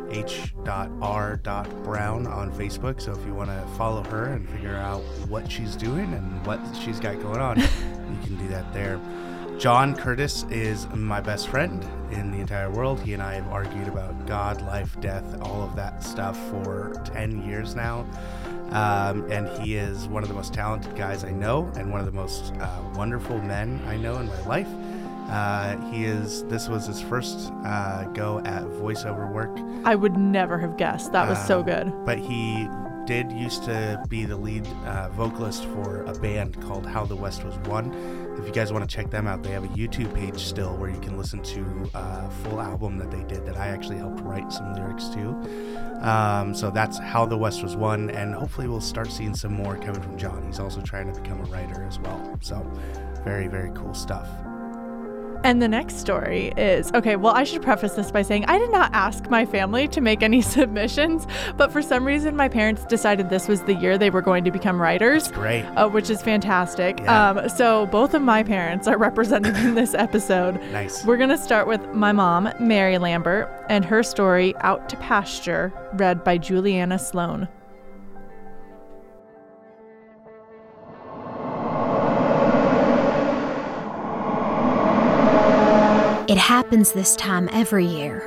[1.02, 3.02] h.r.brown on Facebook.
[3.02, 6.60] So if you want to follow her and figure out what she's doing and what
[6.84, 7.66] she's got going on, you
[8.24, 8.99] can do that there.
[9.58, 12.99] John Curtis is my best friend in the entire world.
[12.99, 17.47] He and I have argued about God, life, death, all of that stuff for 10
[17.47, 18.06] years now.
[18.72, 22.05] Um, and he is one of the most talented guys I know and one of
[22.05, 24.67] the most uh, wonderful men I know in my life.
[25.30, 26.43] Uh, he is.
[26.45, 29.51] This was his first uh, go at voiceover work.
[29.86, 31.11] I would never have guessed.
[31.13, 32.05] That was so Um, good.
[32.05, 32.67] But he
[33.05, 37.43] did used to be the lead uh, vocalist for a band called How the West
[37.43, 37.91] Was Won.
[38.42, 40.89] If you guys want to check them out, they have a YouTube page still where
[40.89, 44.52] you can listen to a full album that they did that I actually helped write
[44.52, 45.30] some lyrics to.
[46.02, 49.78] Um, so that's How the West Was Won, and hopefully we'll start seeing some more
[49.78, 50.44] coming from John.
[50.48, 52.36] He's also trying to become a writer as well.
[52.42, 52.66] So
[53.24, 54.28] very, very cool stuff.
[55.44, 57.16] And the next story is okay.
[57.16, 60.22] Well, I should preface this by saying I did not ask my family to make
[60.22, 61.26] any submissions,
[61.58, 64.52] but for some reason, my parents decided this was the year they were going to
[64.52, 65.32] become writers.
[65.32, 65.64] Great.
[65.76, 67.00] Uh, which is fantastic.
[67.00, 67.30] Yeah.
[67.30, 70.62] Um, so both of my parents are represented in this episode.
[70.72, 71.04] Nice.
[71.06, 76.24] We're gonna start with my mom, Mary Lambert, and her story "Out to Pasture," read
[76.24, 77.48] by Juliana Sloan.
[86.32, 88.22] It happens this time every year.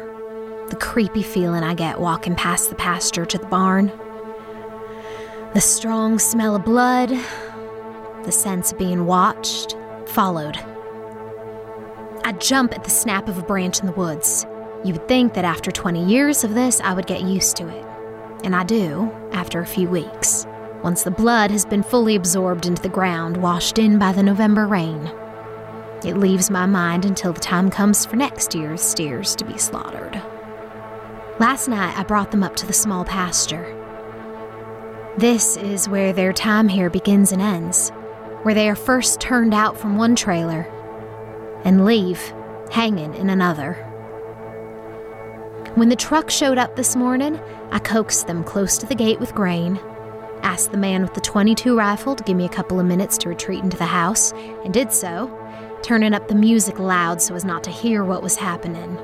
[0.69, 3.91] The creepy feeling I get walking past the pasture to the barn.
[5.55, 7.09] The strong smell of blood.
[8.25, 9.75] The sense of being watched,
[10.05, 10.59] followed.
[12.25, 14.45] I jump at the snap of a branch in the woods.
[14.85, 17.87] You would think that after 20 years of this, I would get used to it.
[18.45, 20.45] And I do, after a few weeks.
[20.83, 24.67] Once the blood has been fully absorbed into the ground, washed in by the November
[24.67, 25.11] rain.
[26.05, 30.21] It leaves my mind until the time comes for next year's steers to be slaughtered.
[31.41, 33.81] Last night, I brought them up to the small pasture.
[35.17, 37.91] This is where their time here begins and ends,
[38.43, 40.63] where they are first turned out from one trailer
[41.65, 42.33] and leave
[42.71, 43.75] hanging in another.
[45.77, 47.41] When the truck showed up this morning,
[47.71, 49.81] I coaxed them close to the gate with grain,
[50.43, 53.29] asked the man with the 22 rifle to give me a couple of minutes to
[53.29, 54.33] retreat into the house,
[54.65, 55.37] and did so,
[55.85, 58.99] turning up the music loud so as not to hear what was happening.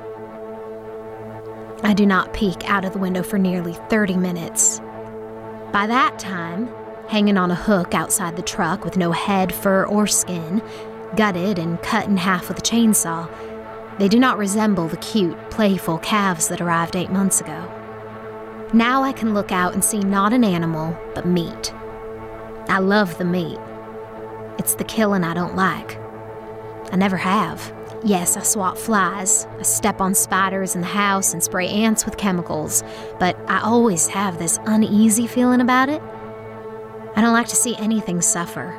[1.83, 4.79] I do not peek out of the window for nearly 30 minutes.
[5.71, 6.73] By that time,
[7.07, 10.63] hanging on a hook outside the truck with no head, fur, or skin,
[11.15, 13.29] gutted and cut in half with a chainsaw,
[13.99, 17.71] they do not resemble the cute, playful calves that arrived eight months ago.
[18.73, 21.71] Now I can look out and see not an animal, but meat.
[22.69, 23.59] I love the meat.
[24.57, 26.00] It's the killing I don't like.
[26.91, 27.73] I never have.
[28.03, 32.17] Yes, I swat flies, I step on spiders in the house and spray ants with
[32.17, 32.83] chemicals,
[33.19, 36.01] but I always have this uneasy feeling about it.
[37.15, 38.75] I don't like to see anything suffer.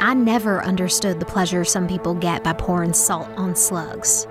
[0.00, 4.26] I never understood the pleasure some people get by pouring salt on slugs.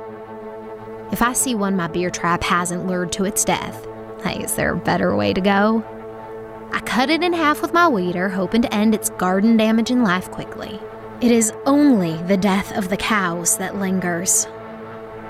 [1.12, 3.88] If I see one my beer trap hasn't lured to its death,
[4.24, 5.84] hey, is there a better way to go?
[6.74, 10.30] I cut it in half with my weeder, hoping to end its garden damaging life
[10.30, 10.80] quickly.
[11.20, 14.46] It is only the death of the cows that lingers,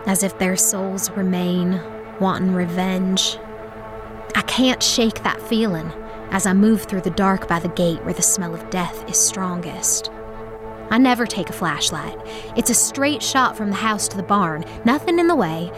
[0.05, 1.81] as if their souls remain
[2.19, 3.37] wanting revenge.
[4.35, 5.89] I can't shake that feeling
[6.31, 9.17] as I move through the dark by the gate where the smell of death is
[9.17, 10.11] strongest.
[10.89, 12.19] I never take a flashlight.
[12.57, 15.71] It's a straight shot from the house to the barn, nothing in the way.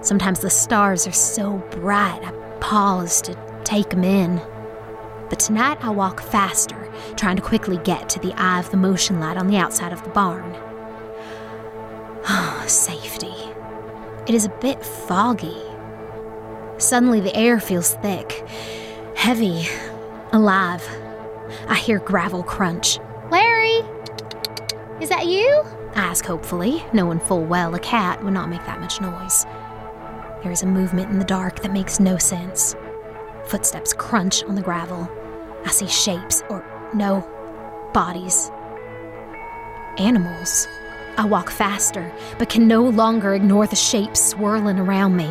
[0.00, 4.40] Sometimes the stars are so bright, I pause to take 'em in.
[5.32, 9.18] But tonight I walk faster, trying to quickly get to the eye of the motion
[9.18, 10.54] light on the outside of the barn.
[12.68, 13.32] Safety.
[14.26, 15.56] It is a bit foggy.
[16.76, 18.46] Suddenly the air feels thick,
[19.16, 19.66] heavy,
[20.32, 20.86] alive.
[21.66, 22.98] I hear gravel crunch.
[23.30, 23.80] Larry!
[25.00, 25.64] Is that you?
[25.94, 29.46] I ask hopefully, knowing full well a cat would not make that much noise.
[30.42, 32.76] There is a movement in the dark that makes no sense.
[33.46, 35.10] Footsteps crunch on the gravel.
[35.64, 37.26] I see shapes, or no,
[37.92, 38.50] bodies.
[39.98, 40.66] Animals.
[41.18, 45.30] I walk faster, but can no longer ignore the shapes swirling around me.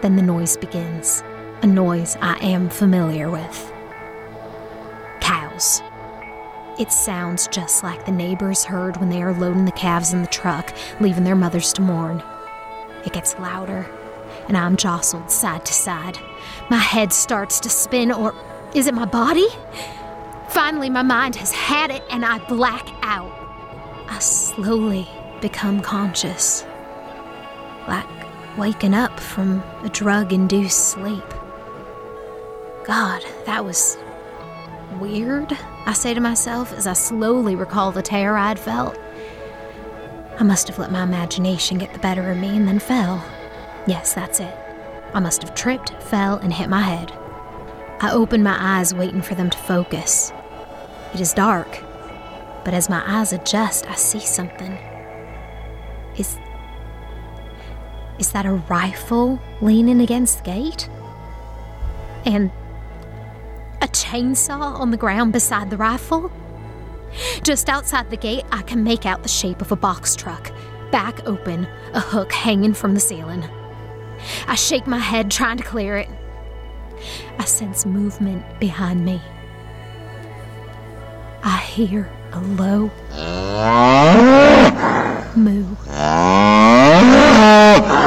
[0.00, 1.22] Then the noise begins,
[1.62, 3.72] a noise I am familiar with.
[5.20, 5.82] Cows.
[6.78, 10.28] It sounds just like the neighbors heard when they are loading the calves in the
[10.28, 12.22] truck, leaving their mothers to mourn.
[13.04, 13.86] It gets louder,
[14.46, 16.18] and I'm jostled side to side.
[16.70, 18.34] My head starts to spin, or
[18.76, 19.48] is it my body?
[20.50, 23.32] Finally, my mind has had it, and I black out.
[24.06, 25.08] I slowly
[25.40, 26.66] become conscious,
[27.88, 28.06] like
[28.58, 31.24] waking up from a drug induced sleep.
[32.84, 33.96] God, that was
[35.00, 35.56] weird,
[35.86, 38.98] I say to myself as I slowly recall the terror I'd felt.
[40.38, 43.24] I must have let my imagination get the better of me and then fell.
[43.86, 44.54] Yes, that's it.
[45.14, 47.10] I must have tripped, fell, and hit my head.
[48.00, 50.32] I open my eyes, waiting for them to focus.
[51.14, 51.82] It is dark,
[52.64, 54.76] but as my eyes adjust, I see something.
[56.18, 56.38] Is.
[58.18, 60.88] Is that a rifle leaning against the gate?
[62.24, 62.50] And
[63.80, 66.30] a chainsaw on the ground beside the rifle?
[67.42, 70.52] Just outside the gate, I can make out the shape of a box truck,
[70.90, 73.44] back open, a hook hanging from the ceiling.
[74.46, 76.08] I shake my head, trying to clear it.
[77.38, 79.20] I sense movement behind me.
[81.44, 82.90] I hear a low
[85.36, 85.66] moo.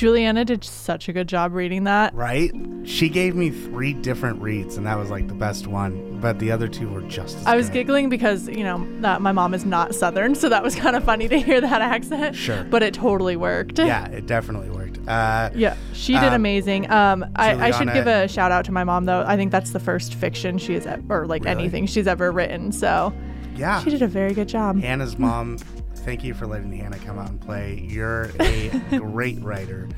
[0.00, 2.14] Juliana did such a good job reading that.
[2.14, 2.50] Right?
[2.84, 6.18] She gave me three different reads, and that was like the best one.
[6.22, 7.36] But the other two were just.
[7.36, 7.74] As I was good.
[7.74, 11.04] giggling because, you know, that my mom is not Southern, so that was kind of
[11.04, 12.34] funny to hear that accent.
[12.34, 12.64] Sure.
[12.64, 13.78] But it totally worked.
[13.78, 15.06] Yeah, it definitely worked.
[15.06, 16.90] Uh, Yeah, she did Um, amazing.
[16.90, 19.22] Um, I, I should give a shout out to my mom though.
[19.26, 21.60] I think that's the first fiction she has, e- or like Really?
[21.60, 22.72] anything she's ever written.
[22.72, 23.12] So
[23.54, 23.82] yeah.
[23.84, 24.80] she did a very good job.
[24.80, 25.58] Hannah's mom,
[26.00, 27.84] thank you for letting Hannah come out and play.
[27.86, 29.88] You're a great writer.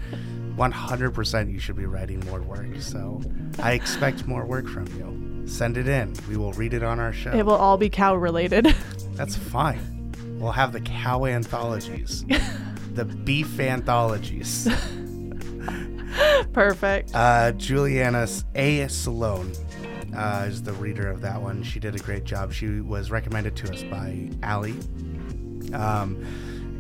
[0.57, 2.81] 100% you should be writing more work.
[2.81, 3.23] So
[3.61, 5.47] I expect more work from you.
[5.47, 6.15] Send it in.
[6.29, 7.33] We will read it on our show.
[7.33, 8.67] It will all be cow related.
[9.15, 10.13] That's fine.
[10.39, 12.25] We'll have the cow anthologies,
[12.95, 14.69] the beef anthologies.
[16.53, 17.15] Perfect.
[17.15, 18.89] Uh, Juliana A.
[18.89, 19.53] Salone
[20.15, 21.63] uh, is the reader of that one.
[21.63, 22.53] She did a great job.
[22.53, 24.77] She was recommended to us by Allie.
[25.75, 26.25] Um,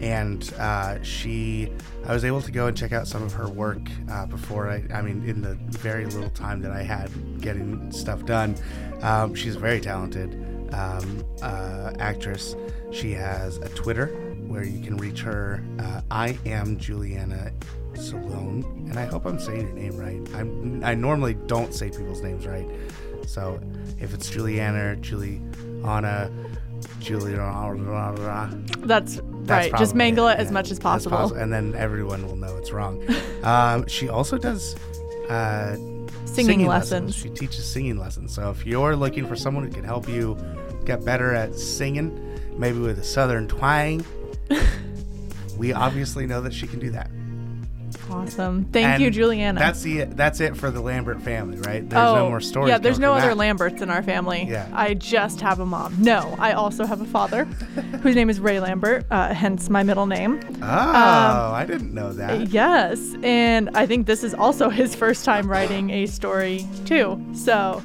[0.01, 1.70] and uh, she,
[2.07, 3.80] I was able to go and check out some of her work
[4.11, 8.24] uh, before I, I mean, in the very little time that I had getting stuff
[8.24, 8.57] done.
[9.01, 10.34] Um, she's very talented
[10.74, 12.57] um, uh, actress.
[12.90, 14.09] She has a Twitter
[14.47, 15.62] where you can reach her.
[15.78, 17.53] Uh, I am Juliana
[17.95, 20.34] Salone, and I hope I'm saying your name right.
[20.34, 22.66] I'm, I normally don't say people's names right,
[23.26, 23.61] so
[24.01, 26.30] if it's Juliana, or Juliana,
[27.01, 27.43] Juliana,
[28.78, 29.20] That's,
[29.72, 29.72] right.
[29.78, 31.16] Just mangle it yeah, as much as possible.
[31.16, 33.03] possi- and then everyone will know it's wrong.
[33.43, 34.76] um, she also does
[35.28, 35.76] uh,
[36.24, 37.14] Singing, lessons.
[37.14, 38.35] She teaches singing lessons.
[38.35, 40.37] So if you're looking for someone who can help you
[40.85, 44.05] get better at singing, maybe with a southern twang,
[45.59, 47.11] we obviously know that she can do that.
[48.12, 48.64] Awesome.
[48.66, 49.58] Thank you, Juliana.
[49.58, 51.88] That's the that's it for the Lambert family, right?
[51.88, 52.70] There's oh, no more stories.
[52.70, 53.36] Yeah, there's no other that.
[53.36, 54.46] Lamberts in our family.
[54.48, 54.68] Yeah.
[54.72, 55.94] I just have a mom.
[55.98, 57.44] No, I also have a father
[58.02, 60.40] whose name is Ray Lambert, uh, hence my middle name.
[60.62, 62.48] Oh, Um, I didn't know that.
[62.50, 67.20] Yes, and I think this is also his first time writing a story too.
[67.34, 67.82] So,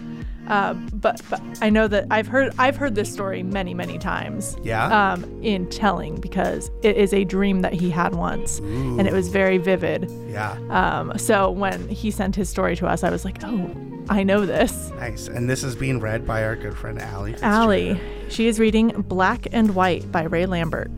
[0.47, 4.57] uh, but but I know that I've heard I've heard this story many many times.
[4.63, 5.13] Yeah?
[5.13, 9.29] Um, in telling because it is a dream that he had once, and it was
[9.29, 10.09] very vivid.
[10.29, 10.57] Yeah.
[10.69, 13.75] Um, so when he sent his story to us, I was like, oh,
[14.09, 14.91] I know this.
[14.91, 15.27] Nice.
[15.27, 17.35] And this is being read by our good friend Allie.
[17.41, 17.99] Allie.
[18.29, 20.91] She is reading Black and White by Ray Lambert.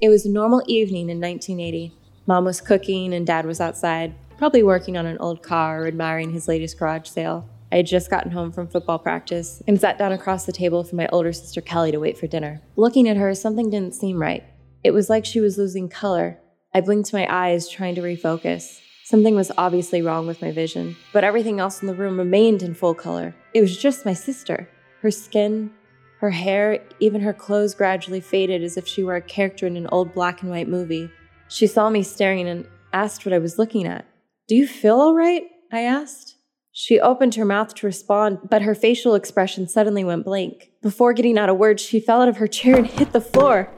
[0.00, 1.92] It was a normal evening in 1980.
[2.26, 6.30] Mom was cooking and Dad was outside, probably working on an old car or admiring
[6.30, 7.48] his latest garage sale.
[7.70, 10.96] I had just gotten home from football practice and sat down across the table from
[10.96, 12.62] my older sister Kelly to wait for dinner.
[12.76, 14.44] Looking at her, something didn't seem right.
[14.82, 16.38] It was like she was losing color.
[16.74, 18.80] I blinked my eyes, trying to refocus.
[19.04, 22.74] Something was obviously wrong with my vision, but everything else in the room remained in
[22.74, 23.34] full color.
[23.54, 24.68] It was just my sister.
[25.00, 25.70] Her skin,
[26.20, 29.86] her hair, even her clothes gradually faded as if she were a character in an
[29.92, 31.10] old black and white movie.
[31.48, 34.04] She saw me staring and asked what I was looking at.
[34.46, 35.44] Do you feel all right?
[35.72, 36.27] I asked.
[36.80, 40.70] She opened her mouth to respond, but her facial expression suddenly went blank.
[40.80, 43.68] Before getting out a word, she fell out of her chair and hit the floor.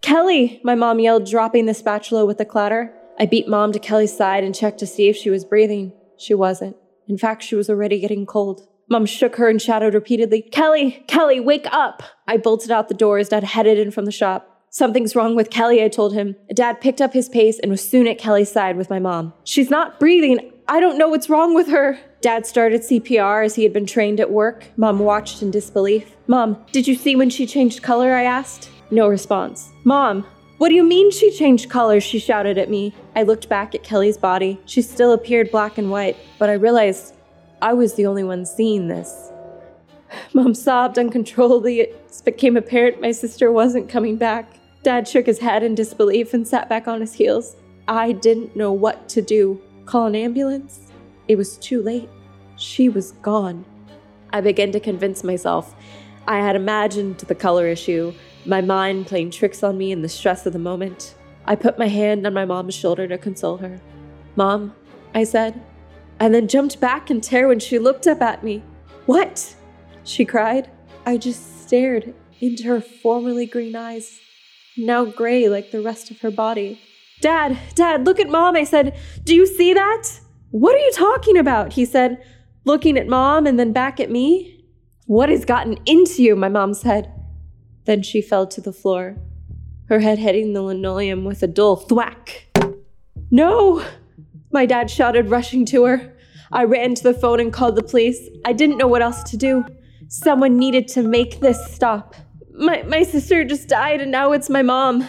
[0.00, 2.94] Kelly, my mom yelled, dropping the spatula with a clatter.
[3.18, 5.92] I beat mom to Kelly's side and checked to see if she was breathing.
[6.18, 6.76] She wasn't.
[7.08, 8.64] In fact, she was already getting cold.
[8.88, 12.04] Mom shook her and shouted repeatedly, Kelly, Kelly, wake up!
[12.28, 14.66] I bolted out the door as Dad headed in from the shop.
[14.70, 16.36] Something's wrong with Kelly, I told him.
[16.54, 19.32] Dad picked up his pace and was soon at Kelly's side with my mom.
[19.42, 20.52] She's not breathing.
[20.68, 21.98] I don't know what's wrong with her.
[22.20, 24.64] Dad started CPR as he had been trained at work.
[24.76, 26.16] Mom watched in disbelief.
[26.26, 28.12] Mom, did you see when she changed color?
[28.12, 28.70] I asked.
[28.90, 29.70] No response.
[29.84, 30.26] Mom,
[30.58, 31.98] what do you mean she changed color?
[31.98, 32.94] She shouted at me.
[33.16, 34.60] I looked back at Kelly's body.
[34.66, 37.14] She still appeared black and white, but I realized
[37.62, 39.32] I was the only one seeing this.
[40.34, 41.80] Mom sobbed uncontrollably.
[41.80, 44.58] It became apparent my sister wasn't coming back.
[44.82, 47.56] Dad shook his head in disbelief and sat back on his heels.
[47.88, 49.62] I didn't know what to do.
[49.86, 50.89] Call an ambulance?
[51.30, 52.08] It was too late.
[52.56, 53.64] She was gone.
[54.32, 55.76] I began to convince myself
[56.26, 58.12] I had imagined the color issue,
[58.44, 61.14] my mind playing tricks on me in the stress of the moment.
[61.44, 63.80] I put my hand on my mom's shoulder to console her.
[64.34, 64.74] Mom,
[65.14, 65.62] I said,
[66.18, 68.64] and then jumped back in terror when she looked up at me.
[69.06, 69.54] What?
[70.02, 70.68] She cried.
[71.06, 74.18] I just stared into her formerly green eyes,
[74.76, 76.80] now gray like the rest of her body.
[77.20, 78.98] Dad, Dad, look at Mom, I said.
[79.22, 80.08] Do you see that?
[80.50, 81.74] What are you talking about?
[81.74, 82.22] He said,
[82.64, 84.64] looking at Mom and then back at me.
[85.06, 86.36] What has gotten into you?
[86.36, 87.12] My mom said.
[87.84, 89.16] Then she fell to the floor,
[89.88, 92.46] her head hitting the linoleum with a dull thwack.
[93.30, 93.84] No!
[94.52, 96.16] My dad shouted, rushing to her.
[96.52, 98.28] I ran to the phone and called the police.
[98.44, 99.64] I didn't know what else to do.
[100.08, 102.14] Someone needed to make this stop.
[102.52, 105.08] My, my sister just died, and now it's my mom.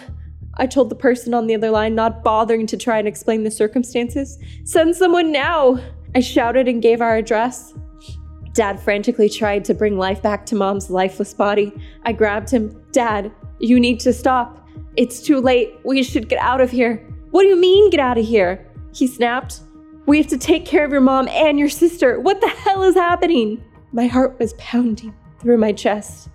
[0.58, 3.50] I told the person on the other line, not bothering to try and explain the
[3.50, 4.38] circumstances.
[4.64, 5.78] Send someone now!
[6.14, 7.72] I shouted and gave our address.
[8.52, 11.72] Dad frantically tried to bring life back to mom's lifeless body.
[12.04, 12.84] I grabbed him.
[12.92, 14.68] Dad, you need to stop.
[14.96, 15.74] It's too late.
[15.84, 16.96] We should get out of here.
[17.30, 18.70] What do you mean, get out of here?
[18.94, 19.60] He snapped.
[20.04, 22.20] We have to take care of your mom and your sister.
[22.20, 23.64] What the hell is happening?
[23.92, 26.28] My heart was pounding through my chest.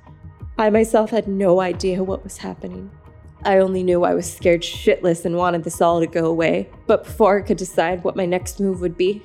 [0.57, 2.89] I myself had no idea what was happening.
[3.45, 6.69] I only knew I was scared shitless and wanted this all to go away.
[6.87, 9.21] But before I could decide what my next move would be,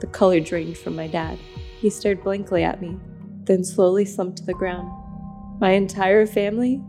[0.00, 1.38] the color drained from my dad.
[1.78, 2.98] He stared blankly at me,
[3.44, 4.90] then slowly slumped to the ground.
[5.60, 6.82] My entire family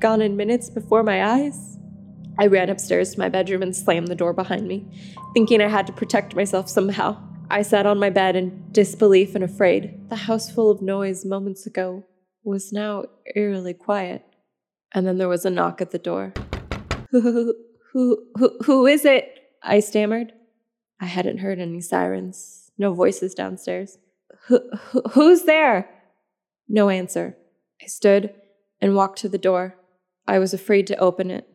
[0.00, 1.78] gone in minutes before my eyes.
[2.38, 4.84] I ran upstairs to my bedroom and slammed the door behind me,
[5.32, 7.16] thinking I had to protect myself somehow.
[7.48, 10.08] I sat on my bed in disbelief and afraid.
[10.08, 12.04] The house full of noise moments ago
[12.42, 14.25] was now eerily quiet.
[14.92, 16.32] And then there was a knock at the door.
[17.10, 17.54] Who,
[17.92, 19.38] who, who, who is it?
[19.62, 20.32] I stammered.
[21.00, 23.98] I hadn't heard any sirens, no voices downstairs.
[24.46, 24.60] Who,
[24.90, 25.90] who, who's there?
[26.68, 27.36] No answer.
[27.82, 28.34] I stood
[28.80, 29.76] and walked to the door.
[30.26, 31.46] I was afraid to open it.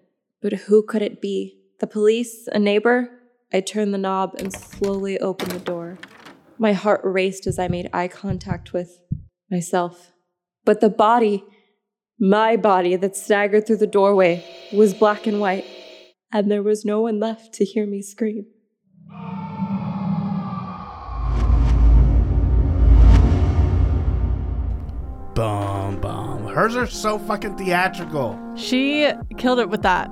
[0.41, 1.59] But who could it be?
[1.79, 2.47] The police?
[2.51, 3.09] A neighbor?
[3.53, 5.97] I turned the knob and slowly opened the door.
[6.57, 9.01] My heart raced as I made eye contact with
[9.49, 10.11] myself.
[10.63, 11.43] But the body,
[12.21, 15.65] my body that staggered through the doorway, was black and white,
[16.31, 18.45] and there was no one left to hear me scream.
[25.33, 26.45] Boom, boom.
[26.45, 28.39] Hers are so fucking theatrical.
[28.55, 30.07] She killed it with that.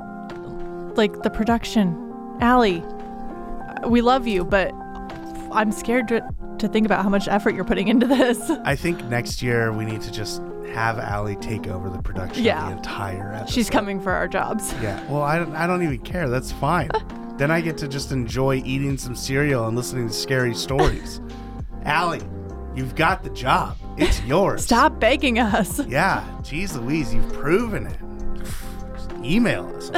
[0.96, 1.96] Like the production.
[2.42, 2.84] Allie,
[3.88, 4.74] we love you, but
[5.52, 6.28] I'm scared to,
[6.58, 8.50] to think about how much effort you're putting into this.
[8.64, 10.42] I think next year we need to just
[10.74, 12.64] have Allie take over the production Yeah.
[12.64, 13.54] of the entire episode.
[13.54, 14.74] She's coming for our jobs.
[14.82, 15.04] Yeah.
[15.12, 16.30] Well, I don't, I don't even care.
[16.30, 16.90] That's fine.
[17.38, 21.22] then I get to just enjoy eating some cereal and listening to scary stories.
[21.86, 22.22] Allie,
[22.76, 23.78] you've got the job.
[23.98, 24.64] It's yours.
[24.64, 25.80] Stop begging us.
[25.88, 26.24] Yeah.
[26.42, 27.98] Jeez Louise, you've proven it.
[28.94, 29.90] Just email us.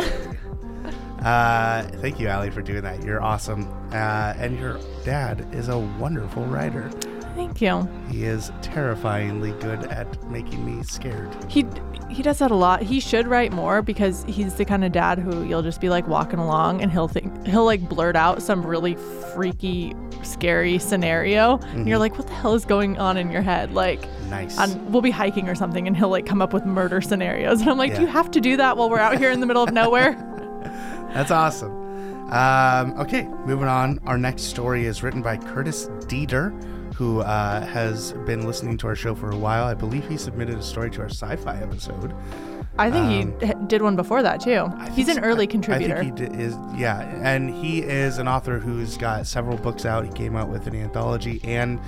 [1.22, 3.04] uh, thank you, Allie, for doing that.
[3.04, 3.68] You're awesome.
[3.92, 6.90] Uh, and your dad is a wonderful writer.
[7.36, 7.88] Thank you.
[8.10, 11.30] He is terrifyingly good at making me scared.
[11.50, 11.66] He
[12.10, 12.82] he does that a lot.
[12.82, 16.08] He should write more because he's the kind of dad who you'll just be like
[16.10, 18.96] walking along and he'll think he'll like blurt out some really
[19.34, 23.74] freaky, scary scenario, and you're like, what the hell is going on in your head?
[23.74, 24.58] Like, Nice.
[24.60, 27.70] on, we'll be hiking or something, and he'll like come up with murder scenarios, and
[27.70, 27.96] I'm like, Yeah.
[28.00, 30.12] do you have to do that while we're out here in the middle of nowhere?
[31.14, 31.72] That's awesome.
[32.32, 34.00] Um, okay, moving on.
[34.06, 36.54] Our next story is written by Curtis Deeter,
[36.96, 39.66] who uh, has been listening to our show for a while.
[39.66, 42.14] I believe he submitted a story to our sci-fi episode.
[42.78, 44.70] I think Um, he did one before that too.
[44.94, 45.98] He's an early I- contributor.
[45.98, 50.06] I think he is, yeah, and he is an author who's got several books out.
[50.06, 51.80] He came out with an anthology and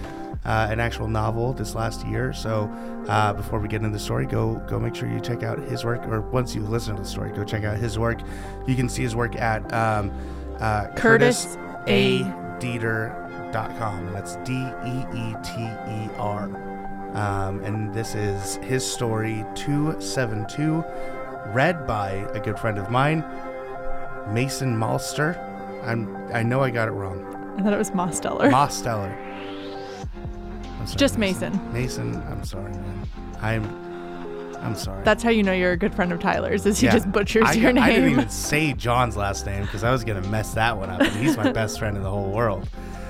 [0.45, 2.33] uh, an actual novel this last year.
[2.33, 2.69] So
[3.07, 5.85] uh, before we get into the story, go go make sure you check out his
[5.85, 6.05] work.
[6.07, 8.19] Or once you listen to the story, go check out his work.
[8.67, 10.11] You can see his work at um,
[10.59, 11.57] uh, Curtis
[11.87, 12.23] A.
[12.23, 13.22] curtisADeeter.com.
[13.55, 16.45] And that's D E E T E R.
[17.13, 20.83] Um, and this is his story 272,
[21.53, 23.23] read by a good friend of mine,
[24.33, 25.37] Mason Malster.
[25.85, 27.23] I'm I know I got it wrong.
[27.59, 28.49] I thought it was Mosteller.
[28.49, 29.15] Mosteller.
[30.85, 31.71] Sorry, Just Mason.
[31.71, 33.07] Mason, I'm sorry, man.
[33.41, 33.83] I'm
[34.63, 35.03] I'm sorry.
[35.03, 36.93] That's how you know you're a good friend of Tyler's, is he Yeah.
[36.93, 37.83] just butchers I, your name.
[37.83, 41.01] I didn't even say John's last name because I was gonna mess that one up.
[41.01, 42.67] And he's my best friend in the whole world.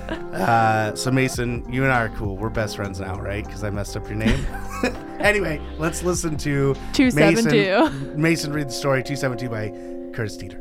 [0.08, 2.36] Uh, so Mason, you and I are cool.
[2.36, 3.44] We're best friends now, right?
[3.44, 4.44] Because I messed up your name.
[5.20, 7.50] anyway, let's listen to 272.
[7.52, 9.70] Mason, Mason read the story 272 by
[10.14, 10.60] Curtis Deeter.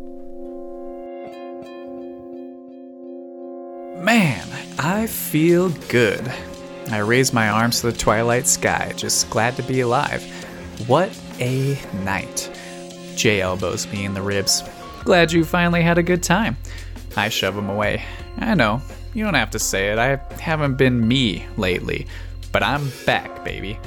[4.03, 4.47] Man,
[4.79, 6.31] I feel good.
[6.91, 10.23] I raise my arms to the twilight sky, just glad to be alive.
[10.87, 12.51] What a night.
[13.15, 14.63] Jay elbows me in the ribs.
[15.03, 16.57] Glad you finally had a good time.
[17.15, 18.03] I shove him away.
[18.37, 18.81] I know,
[19.13, 19.99] you don't have to say it.
[19.99, 22.07] I haven't been me lately,
[22.51, 23.79] but I'm back, baby.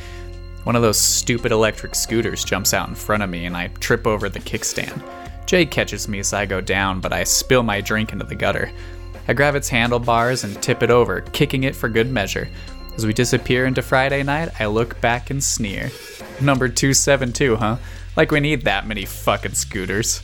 [0.65, 4.07] One of those stupid electric scooters jumps out in front of me and I trip
[4.07, 5.03] over the kickstand.
[5.47, 8.71] Jay catches me as I go down, but I spill my drink into the gutter.
[9.29, 12.49] I grab its handlebars and tip it over, kicking it for good measure.
[12.97, 15.91] As we disappear into Friday night, I look back and sneer.
[16.41, 17.77] Number 272, huh?
[18.17, 20.23] Like we need that many fucking scooters.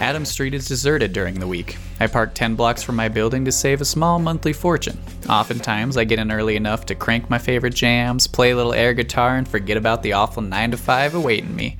[0.00, 1.76] Adams Street is deserted during the week.
[2.00, 5.00] I park 10 blocks from my building to save a small monthly fortune.
[5.28, 8.92] Oftentimes, I get in early enough to crank my favorite jams, play a little air
[8.92, 11.78] guitar, and forget about the awful 9 to 5 awaiting me.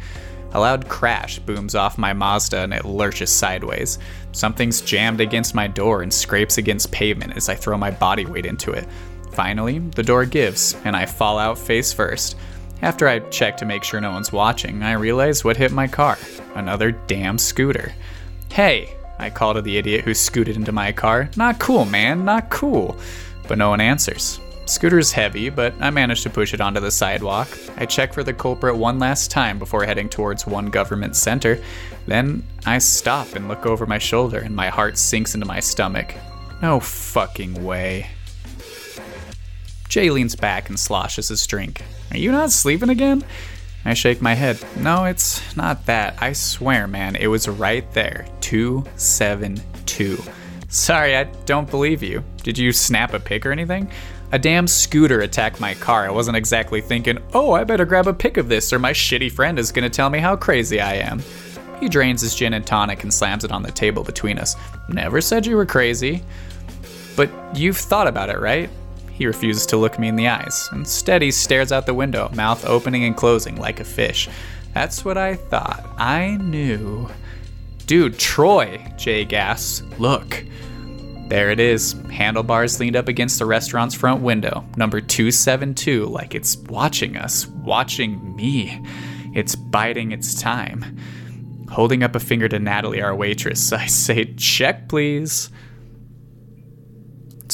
[0.52, 3.98] A loud crash booms off my Mazda and it lurches sideways.
[4.32, 8.47] Something's jammed against my door and scrapes against pavement as I throw my body weight
[8.47, 8.88] into it.
[9.32, 12.36] Finally, the door gives, and I fall out face first.
[12.82, 16.18] After I check to make sure no one's watching, I realize what hit my car
[16.54, 17.92] another damn scooter.
[18.50, 21.30] Hey, I call to the idiot who scooted into my car.
[21.36, 22.96] Not cool, man, not cool.
[23.48, 24.40] But no one answers.
[24.66, 27.48] Scooter's heavy, but I manage to push it onto the sidewalk.
[27.76, 31.60] I check for the culprit one last time before heading towards one government center.
[32.06, 36.14] Then I stop and look over my shoulder, and my heart sinks into my stomach.
[36.62, 38.10] No fucking way.
[39.88, 41.82] Jay leans back and sloshes his drink.
[42.10, 43.24] Are you not sleeping again?
[43.84, 44.58] I shake my head.
[44.76, 46.20] No, it's not that.
[46.20, 48.26] I swear, man, it was right there.
[48.40, 50.18] 272.
[50.68, 52.24] Sorry, I don't believe you.
[52.42, 53.88] Did you snap a pic or anything?
[54.32, 56.04] A damn scooter attacked my car.
[56.04, 59.30] I wasn't exactly thinking, oh, I better grab a pic of this or my shitty
[59.30, 61.22] friend is gonna tell me how crazy I am.
[61.78, 64.56] He drains his gin and tonic and slams it on the table between us.
[64.88, 66.24] Never said you were crazy.
[67.14, 68.68] But you've thought about it, right?
[69.16, 70.68] He refuses to look me in the eyes.
[70.72, 74.28] Instead, he stares out the window, mouth opening and closing like a fish.
[74.74, 75.86] That's what I thought.
[75.97, 77.09] I knew.
[77.86, 79.82] Dude, Troy, Jay gasps.
[79.98, 80.44] Look.
[81.28, 86.56] There it is, handlebars leaned up against the restaurant's front window, number 272, like it's
[86.56, 88.80] watching us, watching me.
[89.34, 90.97] It's biding its time.
[91.68, 95.51] Holding up a finger to Natalie, our waitress, I say, check, please.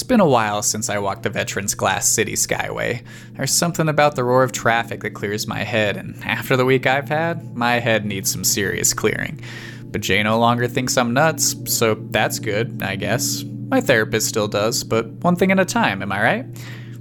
[0.02, 3.04] It's been a while since I walked the Veterans Glass City Skyway.
[3.34, 6.88] There's something about the roar of traffic that clears my head, and after the week
[6.88, 9.40] I've had, my head needs some serious clearing.
[9.84, 13.44] But Jay no longer thinks I'm nuts, so that's good, I guess.
[13.44, 16.46] My therapist still does, but one thing at a time, am I right?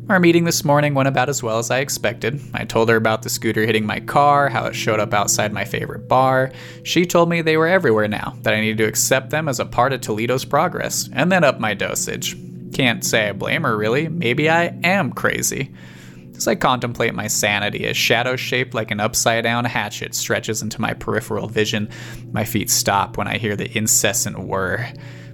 [0.08, 2.40] Our meeting this morning went about as well as I expected.
[2.54, 5.66] I told her about the scooter hitting my car, how it showed up outside my
[5.66, 6.52] favorite bar.
[6.84, 9.66] She told me they were everywhere now, that I needed to accept them as a
[9.66, 12.38] part of Toledo's progress, and then up my dosage.
[12.74, 14.08] Can't say I blame her, really.
[14.08, 15.72] Maybe I am crazy.
[16.36, 20.82] As I contemplate my sanity, a shadow shaped like an upside down hatchet stretches into
[20.82, 21.90] my peripheral vision.
[22.32, 24.92] My feet stop when I hear the incessant whir.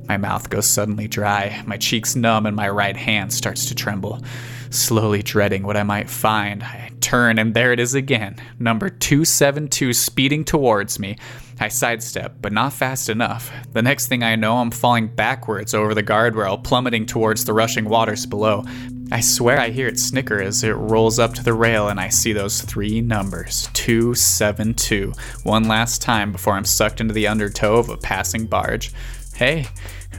[0.08, 4.22] My mouth goes suddenly dry, my cheeks numb, and my right hand starts to tremble.
[4.70, 9.94] Slowly dreading what I might find, I turn and there it is again, number 272
[9.94, 11.18] speeding towards me.
[11.60, 13.52] I sidestep, but not fast enough.
[13.74, 17.90] The next thing I know, I'm falling backwards over the guardrail, plummeting towards the rushing
[17.90, 18.64] waters below.
[19.10, 22.10] I swear I hear it snicker as it rolls up to the rail and I
[22.10, 25.14] see those three numbers 272
[25.44, 28.92] one last time before I'm sucked into the undertow of a passing barge.
[29.38, 29.68] Hey,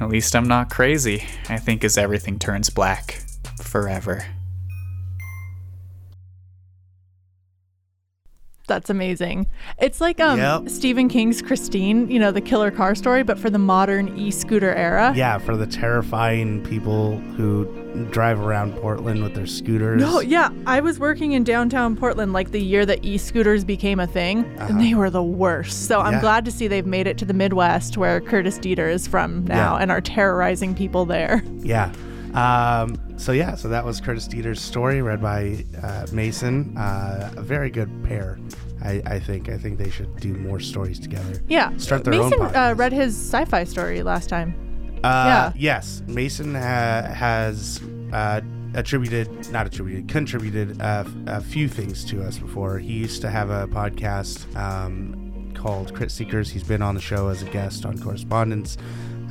[0.00, 3.20] at least I'm not crazy, I think, as everything turns black.
[3.60, 4.24] Forever.
[8.68, 9.46] That's amazing.
[9.80, 10.68] It's like um Yep.
[10.68, 15.12] Stephen King's Christine, you know, the killer car story, but for the modern e-scooter era.
[15.16, 17.64] Yeah, for the terrifying people who
[18.10, 20.00] drive around Portland with their scooters.
[20.00, 24.06] No, yeah, I was working in downtown Portland like the year that e-scooters became a
[24.06, 25.86] thing, and they were the worst.
[25.88, 26.12] So I'm Uh-huh.
[26.16, 26.20] Yeah.
[26.20, 29.74] glad to see they've made it to the Midwest where Curtis Deeter is from now
[29.76, 29.82] Yeah.
[29.82, 31.42] and are terrorizing people there.
[31.60, 31.90] Yeah.
[32.38, 36.76] Um, so yeah, so that was Curtis Deeter's story, read by uh, Mason.
[36.76, 38.38] Uh, a very good pair,
[38.82, 39.48] I, I think.
[39.48, 41.42] I think they should do more stories together.
[41.48, 41.76] Yeah.
[41.78, 44.54] Start their Mason own uh, read his sci-fi story last time.
[45.02, 45.52] Uh, Yeah.
[45.56, 47.80] Yes, Mason ha- has
[48.12, 48.40] uh,
[48.74, 52.78] attributed, not attributed, contributed uh, a few things to us before.
[52.78, 56.50] He used to have a podcast um, called Crit Seekers.
[56.50, 58.76] He's been on the show as a guest on Correspondence,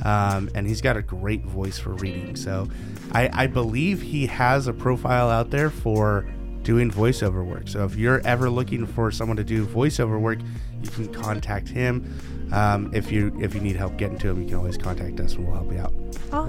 [0.04, 2.36] um, and he's got a great voice for reading.
[2.36, 2.68] So
[3.12, 6.26] I, I believe he has a profile out there for
[6.62, 7.68] doing voiceover work.
[7.68, 10.38] So if you're ever looking for someone to do voiceover work,
[10.82, 12.18] you can contact him.
[12.52, 15.34] Um, if you if you need help getting to him, you can always contact us
[15.34, 15.92] and we'll help you out.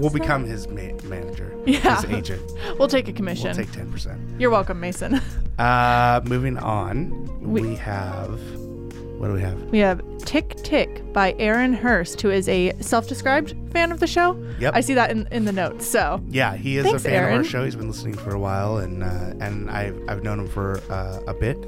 [0.00, 1.96] We'll become his ma- manager, Yeah.
[2.00, 2.42] his agent.
[2.78, 3.46] We'll take a commission.
[3.56, 4.18] We'll take ten percent.
[4.40, 5.20] You're welcome, Mason.
[5.58, 7.10] Uh, moving on,
[7.42, 8.40] we, We- have
[9.20, 9.62] what do we have?
[9.64, 14.34] We have Tick Tick by Aaron Hurst, who is a self-described fan of the show.
[14.58, 14.74] Yep.
[14.74, 15.86] I see that in, in the notes.
[15.86, 17.62] So Yeah, he is Thanks, a fan of our show.
[17.62, 21.20] He's been listening for a while, and uh, and I've I've known him for uh,
[21.26, 21.58] a bit.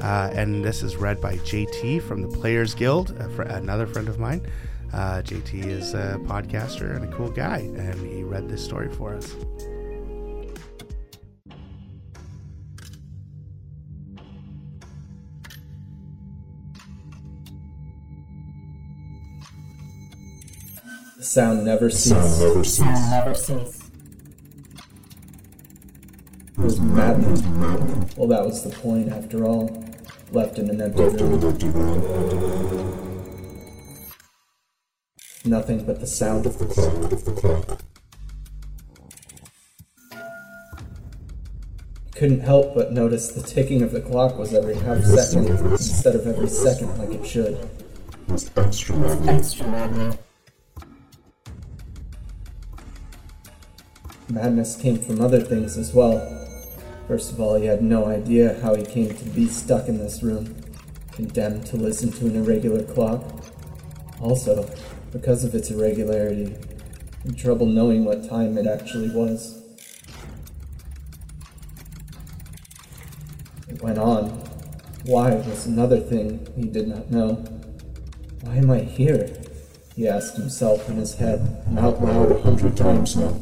[0.00, 4.08] Uh, and this is read by JT from the Players Guild, a fr- another friend
[4.08, 4.46] of mine.
[4.94, 9.14] Uh, JT is a podcaster and a cool guy, and he read this story for
[9.14, 9.36] us.
[21.32, 22.40] Sound never ceased.
[22.40, 22.80] never cease.
[22.80, 23.80] never cease.
[26.50, 28.10] It was maddening.
[28.18, 29.82] Well, that was the point, after all.
[30.30, 31.40] Left in an empty room.
[35.46, 37.80] Nothing but the sound of the clock.
[42.14, 46.26] Couldn't help but notice the ticking of the clock was every half second instead of
[46.26, 47.58] every second like it should.
[48.28, 48.96] was extra
[49.66, 50.18] maddening.
[54.32, 56.16] Madness came from other things as well.
[57.06, 60.22] First of all, he had no idea how he came to be stuck in this
[60.22, 60.56] room,
[61.12, 63.22] condemned to listen to an irregular clock.
[64.22, 64.66] Also,
[65.10, 66.56] because of its irregularity,
[67.26, 69.62] in trouble knowing what time it actually was.
[73.68, 74.30] It went on.
[75.04, 77.44] Why was another thing he did not know.
[78.40, 79.28] Why am I here?
[79.94, 83.38] He asked himself in his head and out loud a hundred times now.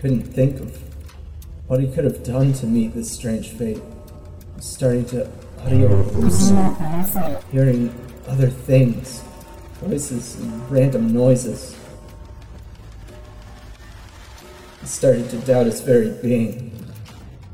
[0.00, 0.78] Couldn't think of
[1.66, 3.82] what he could have done to meet this strange fate.
[4.54, 5.28] I'm starting to
[5.60, 5.88] audio
[7.50, 7.92] hearing
[8.28, 9.24] other things,
[9.80, 11.76] voices and random noises.
[14.80, 16.92] He started to doubt his very being.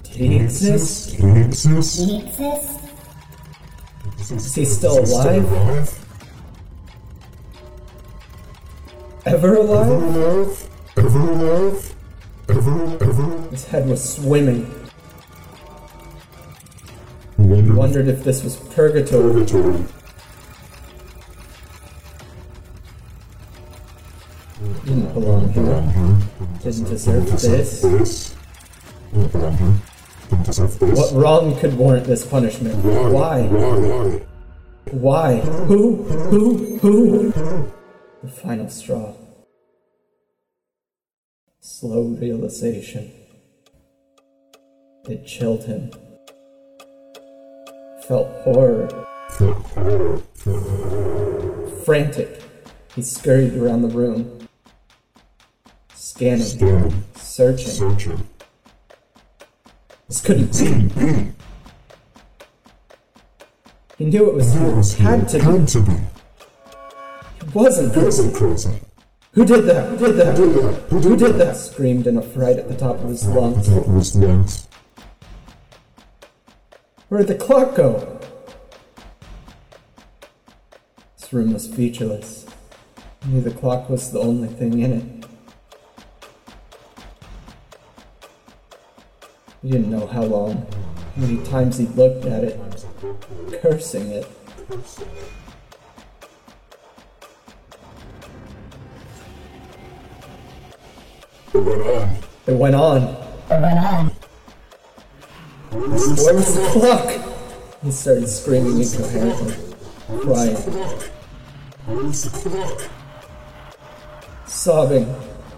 [0.02, 1.16] Did he exist?
[1.16, 1.98] Did he exist?
[1.98, 2.80] Did he exist?
[4.30, 5.44] Is he still alive?
[9.24, 9.88] Ever alive?
[9.88, 10.70] alive?
[10.98, 11.30] Ever alive?
[11.36, 11.93] Ever, ever?
[12.46, 14.72] His head was swimming.
[17.38, 19.32] Wondered, wondered if this was purgatory.
[19.32, 19.84] purgatory.
[24.84, 26.60] Didn't belong here.
[26.62, 27.82] Didn't deserve this.
[27.82, 28.34] This.
[29.12, 29.74] Didn't belong here.
[30.28, 30.98] Didn't deserve this.
[30.98, 32.76] What wrong could warrant this punishment?
[32.84, 33.42] Why?
[33.42, 33.78] Why?
[33.78, 34.20] Why?
[34.90, 35.40] Why?
[35.40, 36.04] Who?
[36.04, 36.78] Who?
[36.78, 37.32] Who?
[38.22, 39.14] The final straw.
[41.80, 43.10] Slow realization.
[45.08, 45.90] It chilled him.
[48.06, 48.88] Felt horror.
[49.30, 50.18] Felt horror.
[50.34, 51.66] Felt horror.
[51.84, 52.40] Frantic,
[52.94, 54.48] he scurried around the room.
[55.96, 57.04] Scanning, Scanning.
[57.16, 57.66] searching.
[57.72, 58.28] Searching.
[60.06, 60.56] This couldn't
[60.94, 61.32] be.
[63.98, 65.08] He knew it was He was here.
[65.08, 65.44] Had to be.
[65.44, 65.92] Had to be.
[67.40, 68.83] It wasn't Wasn't crazy.
[69.34, 69.88] Who did that?
[69.88, 70.36] Who did that?
[70.36, 70.90] Who did that?
[70.90, 71.56] Who Who did did that?
[71.56, 73.68] Screamed in a fright at the top of his lungs.
[73.68, 74.68] top of his lungs.
[77.08, 78.20] Where did the clock go?
[81.18, 82.46] This room was featureless.
[83.24, 85.26] He knew the clock was the only thing in it.
[89.62, 90.66] He didn't know how long,
[91.16, 92.60] how many times he'd looked at it,
[93.60, 94.26] cursing it.
[101.54, 102.18] It went on.
[102.46, 103.02] It went on.
[103.48, 104.06] It went on.
[105.70, 107.78] Where was the clock?
[107.84, 109.54] He started screaming incoherently,
[110.20, 110.56] crying,
[111.86, 112.90] Where's the clock?
[114.46, 115.14] sobbing,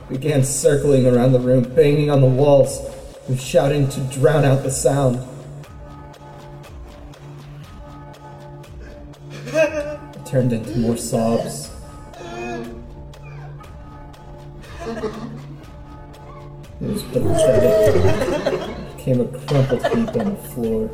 [0.09, 2.81] began circling around the room, banging on the walls,
[3.29, 5.27] and shouting to drown out the sound.
[9.47, 11.71] It turned into more sobs.
[16.87, 18.97] It was pathetic.
[18.97, 20.89] Became a crumpled heap on the floor.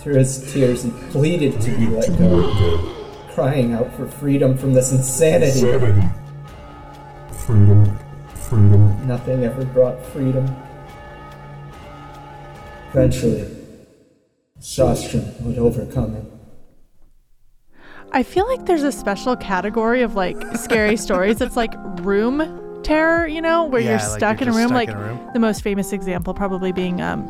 [0.00, 2.92] Through his tears, he pleaded to be let go,
[3.30, 5.60] crying out for freedom from this insanity.
[5.60, 6.08] Insanity.
[7.32, 7.98] Freedom.
[8.34, 9.06] Freedom.
[9.06, 10.44] Nothing ever brought freedom.
[12.90, 13.46] Eventually,
[14.56, 16.35] exhaustion would overcome him.
[18.12, 21.40] I feel like there's a special category of like scary stories.
[21.40, 24.68] It's like room terror, you know, where Yeah, you're like stuck you're in a room.
[24.68, 25.30] stuck Like in a room.
[25.32, 27.28] the most famous example probably being um,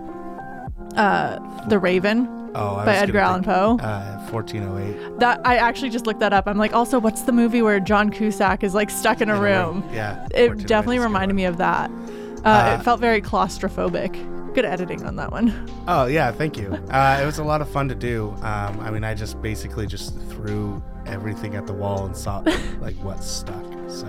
[0.96, 1.38] uh,
[1.68, 3.78] The Raven Oh, by Edgar Allan Poe.
[3.82, 5.18] Uh, 1408.
[5.18, 6.46] That I actually just looked that up.
[6.46, 9.38] I'm like, also, what's the movie where John Cusack is like stuck in a In
[9.38, 9.80] a room?
[9.82, 11.90] room, yeah, it definitely a good reminded me of that.
[11.90, 14.14] Uh, Uh, it felt very claustrophobic.
[14.56, 15.70] Good editing on that one.
[15.86, 16.72] Oh yeah, thank you.
[16.90, 18.30] Uh, it was a lot of fun to do.
[18.40, 22.38] Um, I mean, I just basically just threw everything at the wall and saw
[22.80, 23.62] like what stuck.
[23.90, 24.06] So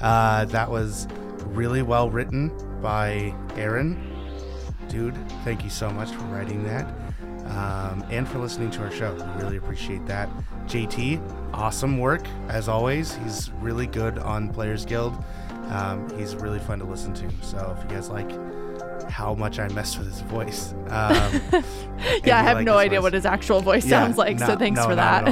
[0.00, 1.06] uh, that was
[1.44, 2.50] really well written
[2.82, 3.96] by Aaron.
[4.88, 6.84] Dude, thank you so much for writing that
[7.46, 9.14] um, and for listening to our show.
[9.14, 10.28] We really appreciate that.
[10.66, 13.14] JT, awesome work as always.
[13.18, 15.22] He's really good on Players Guild.
[15.68, 17.30] Um, he's really fun to listen to.
[17.42, 18.28] So if you guys like
[19.08, 20.74] how much I messed with his voice.
[20.88, 21.40] Um,
[22.24, 24.38] yeah, I have like no idea voice- what his actual voice Yeah, sounds like.
[24.38, 25.28] so thanks no, for that.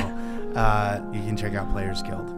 [0.55, 2.29] Uh, you can check out Players Guild.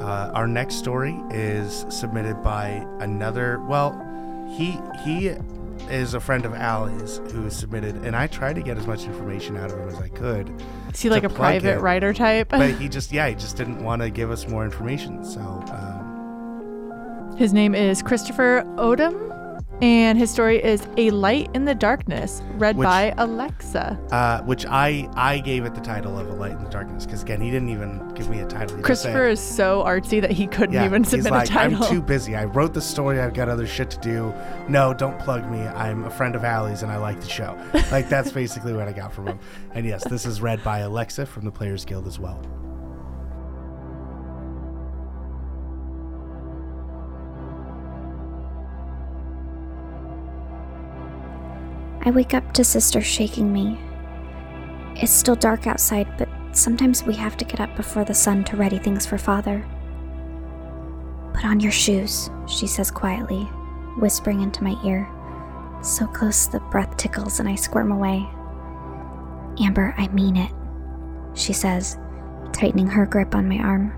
[0.00, 3.60] Uh, our next story is submitted by another.
[3.60, 3.92] Well,
[4.56, 5.32] he he
[5.88, 9.56] is a friend of Allie's who submitted, and I tried to get as much information
[9.56, 10.52] out of him as I could.
[10.92, 12.48] Is he like a private it, writer type?
[12.48, 15.24] But he just yeah, he just didn't want to give us more information.
[15.24, 19.27] So um, His name is Christopher Odom,
[19.80, 23.98] and his story is A Light in the Darkness, read Which- by Alexa.
[24.10, 27.22] uh, which I I gave it the title of A Light in the Darkness because
[27.22, 28.76] again he didn't even give me a title.
[28.76, 31.82] He Christopher is so artsy that he couldn't Yeah, even submit like, a title.
[31.84, 32.34] I'm too busy.
[32.36, 33.20] I wrote the story.
[33.20, 34.32] I've got other shit to do.
[34.68, 35.60] No, don't plug me.
[35.60, 37.56] I'm a friend of Allie's and I like the show.
[37.92, 39.38] Like that's basically what I got from him.
[39.74, 42.40] And yes, this is read by Alexa from the Players Guild as well.
[52.02, 53.78] I wake up to Sister shaking me.
[54.96, 58.56] It's still dark outside, but sometimes we have to get up before the sun to
[58.56, 59.66] ready things for Father.
[61.34, 63.44] Put on your shoes, she says quietly,
[63.98, 65.08] whispering into my ear.
[65.82, 68.26] So close the breath tickles and I squirm away.
[69.60, 70.52] Amber, I mean it,
[71.34, 71.96] she says,
[72.52, 73.92] tightening her grip on my arm.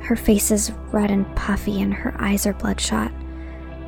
[0.00, 3.10] Her face is red and puffy and her eyes are bloodshot.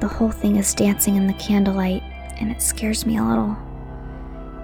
[0.00, 2.02] The whole thing is dancing in the candlelight,
[2.38, 3.56] and it scares me a little.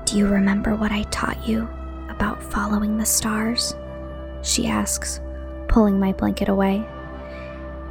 [0.04, 1.68] Do you remember what I taught you
[2.08, 3.74] about following the stars?
[4.42, 5.20] She asks,
[5.68, 6.84] pulling my blanket away.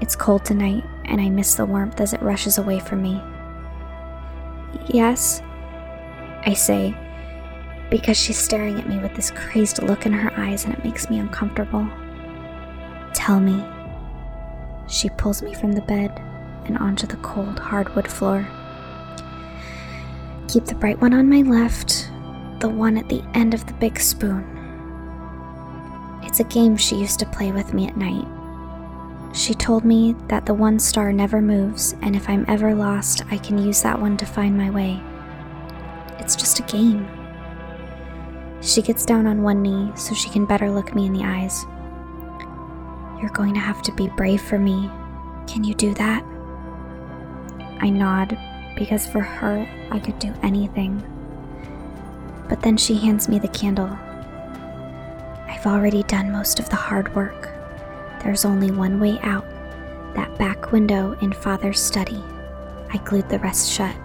[0.01, 3.21] It's cold tonight, and I miss the warmth as it rushes away from me.
[4.87, 5.41] Yes,
[6.45, 6.95] I say,
[7.89, 11.09] because she's staring at me with this crazed look in her eyes and it makes
[11.09, 11.87] me uncomfortable.
[13.13, 13.63] Tell me.
[14.87, 16.11] She pulls me from the bed
[16.65, 18.47] and onto the cold hardwood floor.
[20.51, 22.11] Keep the bright one on my left,
[22.59, 24.43] the one at the end of the big spoon.
[26.23, 28.27] It's a game she used to play with me at night.
[29.33, 33.37] She told me that the one star never moves, and if I'm ever lost, I
[33.37, 35.01] can use that one to find my way.
[36.19, 37.07] It's just a game.
[38.61, 41.63] She gets down on one knee so she can better look me in the eyes.
[43.21, 44.91] You're going to have to be brave for me.
[45.47, 46.25] Can you do that?
[47.79, 48.37] I nod
[48.81, 51.03] because for her, I could do anything.
[52.49, 53.95] But then she hands me the candle.
[55.47, 57.51] I've already done most of the hard work.
[58.23, 59.45] There's only one way out
[60.15, 62.23] that back window in Father's study.
[62.91, 63.95] I glued the rest shut.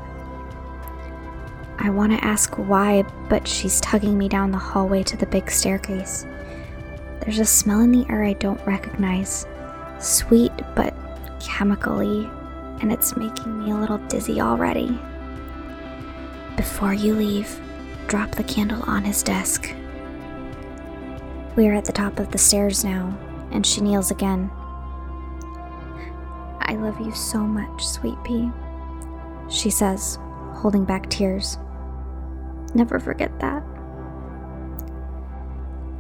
[1.79, 5.51] I want to ask why, but she's tugging me down the hallway to the big
[5.51, 6.27] staircase.
[7.21, 9.47] There's a smell in the air I don't recognize.
[10.01, 10.95] Sweet, but
[11.41, 12.29] chemically,
[12.81, 14.99] and it's making me a little dizzy already.
[16.57, 17.61] Before you leave,
[18.07, 19.75] drop the candle on his desk.
[21.57, 23.17] We are at the top of the stairs now,
[23.51, 24.51] and she kneels again.
[26.61, 28.51] I love you so much, sweet pea,
[29.49, 30.19] she says,
[30.55, 31.59] holding back tears.
[32.75, 33.63] Never forget that.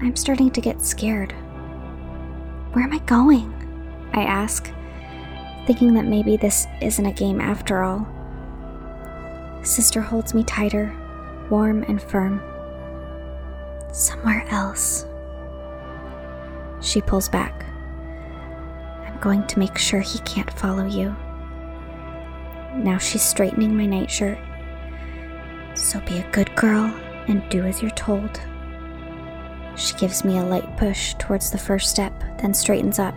[0.00, 1.32] I'm starting to get scared.
[2.72, 3.52] Where am I going?
[4.12, 4.70] I ask,
[5.66, 8.06] thinking that maybe this isn't a game after all.
[9.62, 10.94] Sister holds me tighter,
[11.50, 12.40] warm and firm.
[13.92, 15.06] Somewhere else.
[16.80, 17.64] She pulls back.
[19.04, 21.16] I'm going to make sure he can't follow you.
[22.76, 24.38] Now she's straightening my nightshirt.
[25.74, 26.84] So be a good girl
[27.26, 28.40] and do as you're told.
[29.76, 33.14] She gives me a light push towards the first step, then straightens up.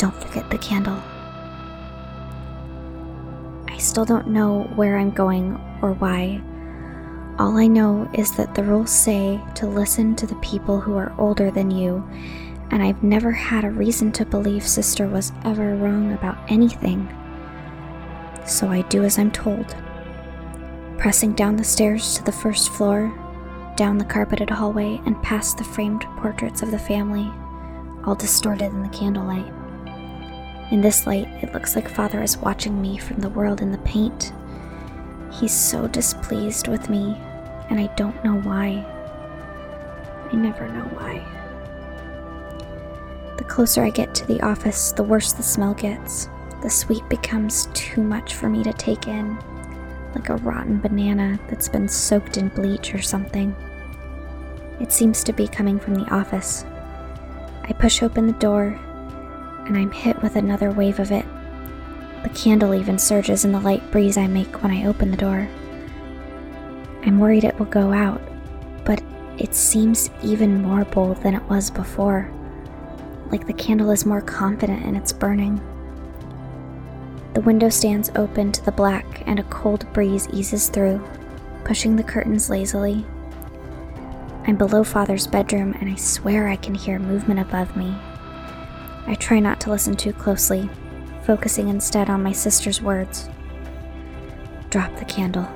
[0.00, 0.96] Don't forget the candle.
[3.68, 6.40] I still don't know where I'm going or why.
[7.38, 11.12] All I know is that the rules say to listen to the people who are
[11.18, 12.02] older than you,
[12.70, 17.06] and I've never had a reason to believe Sister was ever wrong about anything.
[18.46, 19.76] So I do as I'm told.
[20.96, 23.12] Pressing down the stairs to the first floor,
[23.76, 27.30] down the carpeted hallway, and past the framed portraits of the family,
[28.06, 29.59] all distorted in the candlelight.
[30.70, 33.78] In this light, it looks like Father is watching me from the world in the
[33.78, 34.32] paint.
[35.32, 37.16] He's so displeased with me,
[37.70, 38.84] and I don't know why.
[40.32, 41.24] I never know why.
[43.36, 46.28] The closer I get to the office, the worse the smell gets.
[46.62, 49.36] The sweet becomes too much for me to take in,
[50.14, 53.56] like a rotten banana that's been soaked in bleach or something.
[54.80, 56.64] It seems to be coming from the office.
[57.64, 58.78] I push open the door
[59.66, 61.24] and I'm hit with another wave of it.
[62.22, 65.48] The candle even surges in the light breeze I make when I open the door.
[67.02, 68.20] I'm worried it will go out,
[68.84, 69.02] but
[69.38, 72.30] it seems even more bold than it was before,
[73.30, 75.60] like the candle is more confident in its burning.
[77.32, 81.02] The window stands open to the black, and a cold breeze eases through,
[81.64, 83.06] pushing the curtains lazily.
[84.46, 87.94] I'm below Father's bedroom, and I swear I can hear movement above me.
[89.10, 90.70] I try not to listen too closely,
[91.24, 93.28] focusing instead on my sister's words.
[94.70, 95.48] Drop the candle.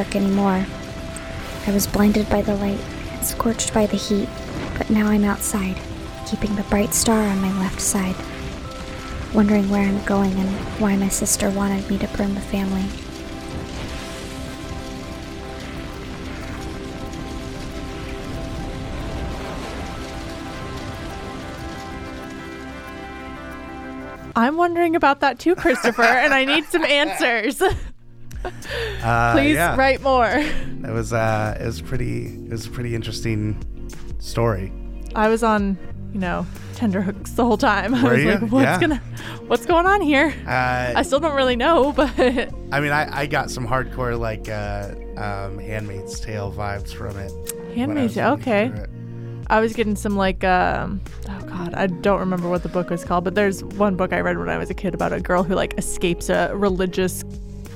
[0.00, 0.64] Dark anymore.
[1.66, 2.80] I was blinded by the light,
[3.20, 4.30] scorched by the heat,
[4.78, 5.76] but now I'm outside,
[6.26, 8.16] keeping the bright star on my left side.
[9.34, 10.48] Wondering where I'm going and
[10.80, 12.86] why my sister wanted me to burn the family.
[24.34, 27.62] I'm wondering about that too, Christopher, and I need some answers.
[29.02, 29.76] Uh, Please yeah.
[29.76, 30.26] write more.
[30.82, 33.54] It was uh, it was pretty it was a pretty interesting
[34.18, 34.72] story.
[35.14, 35.76] I was on,
[36.12, 37.94] you know, tender hooks the whole time.
[38.00, 38.30] I Were was you?
[38.30, 38.80] like, what's Yeah.
[38.80, 39.02] gonna
[39.46, 40.32] what's going on here?
[40.46, 44.48] Uh, I still don't really know, but I mean, I, I got some hardcore like
[44.48, 47.30] uh, um, Handmaid's Tale vibes from it.
[47.74, 48.72] Handmaid's Tale, okay.
[49.48, 53.04] I was getting some like um oh god, I don't remember what the book was
[53.04, 55.42] called, but there's one book I read when I was a kid about a girl
[55.42, 57.22] who like escapes a religious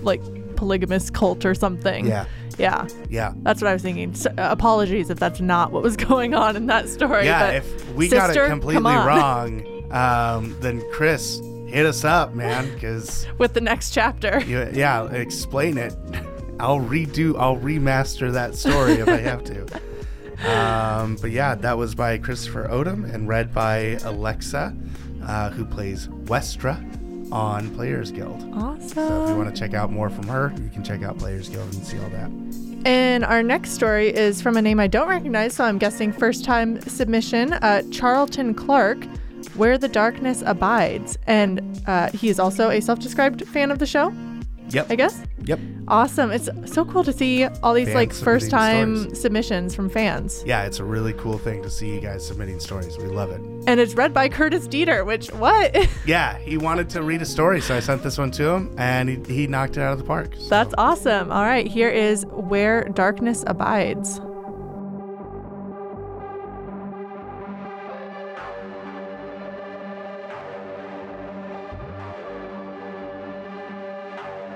[0.03, 0.23] like
[0.65, 2.07] polygamous cult or something.
[2.07, 2.25] Yeah.
[2.57, 2.89] Yeah.
[3.11, 3.35] Yeah.
[3.43, 4.15] That's what I was thinking.
[4.15, 7.27] So, uh, apologies if that's not what was going on in that story.
[7.27, 9.63] Yeah, if we got it completely wrong,
[9.93, 11.39] um, then Chris,
[11.69, 14.43] hit us up, man, because with the next chapter.
[14.47, 15.95] you, yeah, explain it.
[16.59, 19.67] I'll redo, I'll remaster that story if I have to.
[20.45, 24.77] Um, but yeah, that was by Christopher Odom and read by Alexa,
[25.27, 26.77] uh, who plays Westra
[27.33, 28.43] on Players Guild.
[28.55, 28.89] Awesome.
[28.89, 31.49] So if you want to check out more from her, you can check out Players
[31.49, 32.31] Guild and see all that.
[32.87, 36.45] And our next story is from a name I don't recognize, so I'm guessing first
[36.45, 39.05] time submission uh, Charlton Clark,
[39.55, 41.17] Where the Darkness Abides.
[41.27, 44.13] And uh, he is also a self described fan of the show,
[44.71, 44.87] Yep.
[44.91, 45.23] I guess.
[45.45, 45.61] Yep.
[45.89, 46.31] Awesome.
[46.31, 49.21] It's so cool to see all these Fans like first time stories.
[49.21, 50.43] submissions from fans.
[50.47, 52.97] Yeah, it's a really cool thing to see you guys submitting stories.
[52.97, 53.41] We love it.
[53.67, 55.77] And it's read by Curtis Deeter, which, what?
[56.07, 59.09] Yeah, he wanted to read a story, so I sent this one to him, and
[59.09, 60.35] he, he knocked it out of the park.
[60.51, 61.31] That's awesome.
[61.33, 64.21] All right, here is Where Darkness Abides.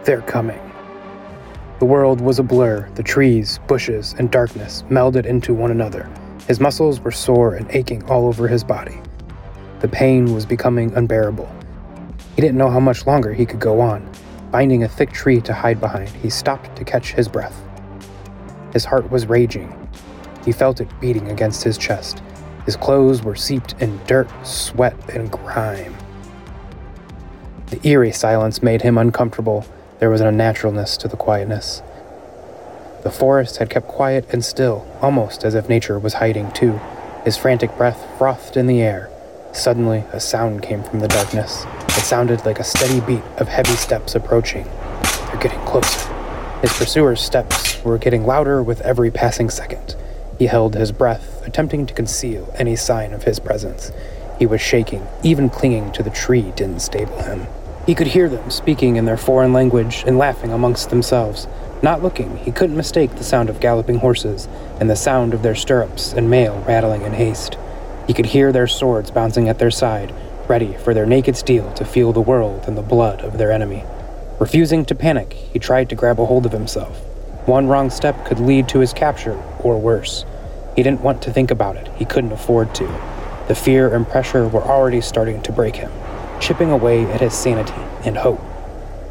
[0.09, 0.59] They're coming.
[1.81, 6.09] The world was a blur, the trees, bushes, and darkness melded into one another.
[6.47, 9.03] His muscles were sore and aching all over his body.
[9.81, 11.47] The pain was becoming unbearable.
[12.35, 14.11] He didn't know how much longer he could go on.
[14.51, 17.63] Finding a thick tree to hide behind, he stopped to catch his breath.
[18.73, 19.91] His heart was raging.
[20.43, 22.23] He felt it beating against his chest.
[22.65, 25.95] His clothes were seeped in dirt, sweat, and grime.
[27.67, 29.67] The eerie silence made him uncomfortable.
[29.99, 31.83] There was an unnaturalness to the quietness.
[33.03, 36.81] The forest had kept quiet and still, almost as if nature was hiding too.
[37.25, 39.11] His frantic breath frothed in the air.
[39.53, 41.65] Suddenly, a sound came from the darkness.
[41.89, 44.69] It sounded like a steady beat of heavy steps approaching.
[45.27, 46.13] They're getting closer.
[46.61, 49.97] His pursuers' steps were getting louder with every passing second.
[50.39, 53.91] He held his breath, attempting to conceal any sign of his presence.
[54.39, 57.49] He was shaking, even clinging to the tree didn't stable him.
[57.89, 61.49] He could hear them speaking in their foreign language and laughing amongst themselves.
[61.83, 64.47] Not looking, he couldn't mistake the sound of galloping horses
[64.79, 67.57] and the sound of their stirrups and mail rattling in haste.
[68.07, 70.15] He could hear their swords bouncing at their side,
[70.49, 73.85] ready for their naked steel to feel the world and the blood of their enemy.
[74.39, 76.99] Refusing to panic, he tried to grab a hold of himself.
[77.47, 80.27] One wrong step could lead to his capture, or worse.
[80.77, 82.87] He didn't want to think about it, he couldn't afford to.
[83.49, 85.91] The fear and pressure were already starting to break him,
[86.41, 87.73] chipping away at his sanity
[88.05, 88.41] and hope.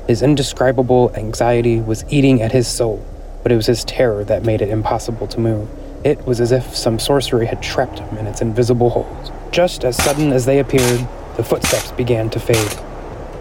[0.08, 3.06] His indescribable anxiety was eating at his soul,
[3.44, 5.70] but it was his terror that made it impossible to move.
[6.04, 9.32] It was as if some sorcery had trapped him in its invisible hold.
[9.52, 12.78] Just as sudden as they appeared, the footsteps began to fade.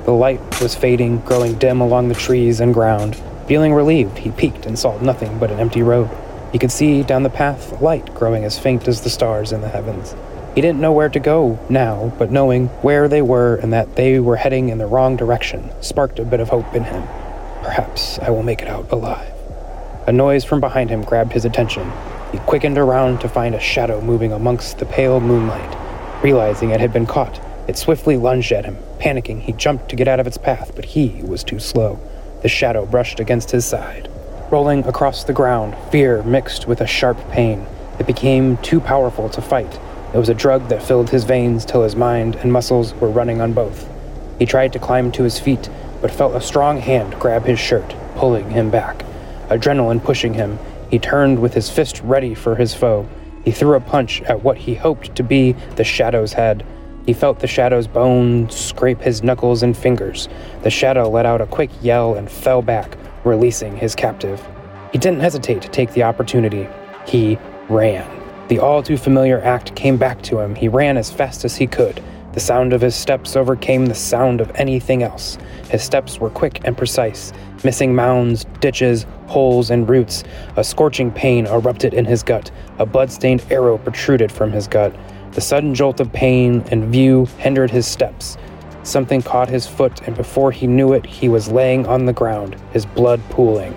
[0.04, 3.16] The light was fading, growing dim along the trees and ground.
[3.46, 6.10] Feeling relieved, he peeked and saw nothing but an empty road.
[6.52, 9.68] He could see down the path light growing as faint as the stars in the
[9.68, 10.14] heavens.
[10.56, 14.18] He didn't know where to go now, but knowing where they were and that they
[14.18, 17.02] were heading in the wrong direction sparked a bit of hope in him.
[17.62, 19.34] Perhaps I will make it out alive.
[20.06, 21.92] A noise from behind him grabbed his attention.
[22.32, 25.76] He quickened around to find a shadow moving amongst the pale moonlight.
[26.24, 27.38] Realizing it had been caught,
[27.68, 28.78] it swiftly lunged at him.
[28.98, 32.00] Panicking, he jumped to get out of its path, but he was too slow.
[32.40, 34.08] The shadow brushed against his side.
[34.50, 37.66] Rolling across the ground, fear mixed with a sharp pain.
[37.98, 39.78] It became too powerful to fight.
[40.16, 43.42] It was a drug that filled his veins till his mind and muscles were running
[43.42, 43.86] on both.
[44.38, 45.68] He tried to climb to his feet,
[46.00, 49.04] but felt a strong hand grab his shirt, pulling him back.
[49.50, 50.58] Adrenaline pushing him,
[50.90, 53.06] he turned with his fist ready for his foe.
[53.44, 56.64] He threw a punch at what he hoped to be the shadow's head.
[57.04, 60.30] He felt the shadow's bones scrape his knuckles and fingers.
[60.62, 64.42] The shadow let out a quick yell and fell back, releasing his captive.
[64.92, 66.66] He didn't hesitate to take the opportunity.
[67.06, 67.38] He
[67.68, 68.25] ran.
[68.48, 70.54] The all too familiar act came back to him.
[70.54, 72.00] He ran as fast as he could.
[72.32, 75.36] The sound of his steps overcame the sound of anything else.
[75.68, 77.32] His steps were quick and precise,
[77.64, 80.22] missing mounds, ditches, holes, and roots.
[80.56, 82.52] A scorching pain erupted in his gut.
[82.78, 84.94] A blood-stained arrow protruded from his gut.
[85.32, 88.36] The sudden jolt of pain and view hindered his steps.
[88.84, 92.54] Something caught his foot, and before he knew it, he was laying on the ground,
[92.72, 93.74] his blood pooling.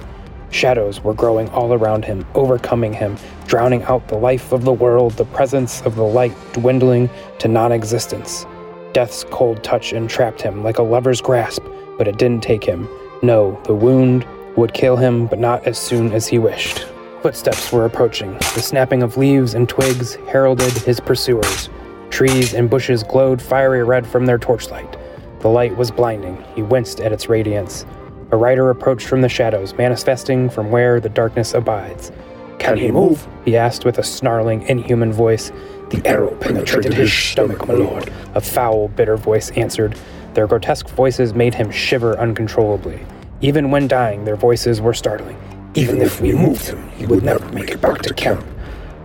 [0.52, 5.14] Shadows were growing all around him, overcoming him, drowning out the life of the world,
[5.14, 7.10] the presence of the light dwindling
[7.40, 8.46] to non existence.
[8.94, 11.64] Death's cold touch entrapped him like a lover's grasp,
[11.98, 12.90] but it didn't take him.
[13.22, 16.88] No, the wound would kill him, but not as soon as he wished.
[17.22, 18.34] Footsteps were approaching.
[18.34, 21.70] The snapping of leaves and twigs heralded his pursuers.
[22.10, 24.98] Trees and bushes glowed fiery red from their torchlight.
[25.42, 26.44] The light was blinding.
[26.56, 27.86] He winced at its radiance.
[28.32, 32.12] A rider approached from the shadows, manifesting from where the darkness abides.
[32.60, 33.28] Can he move?
[33.46, 35.52] He asked with a snarling, inhuman voice.
[35.90, 38.12] The arrow penetrated his stomach, my lord.
[38.36, 39.98] A foul, bitter voice answered.
[40.36, 43.04] Their grotesque voices made him shiver uncontrollably.
[43.42, 45.38] Even when dying, their voices were startling.
[45.74, 48.46] Even if we moved him, he would never make it back to camp.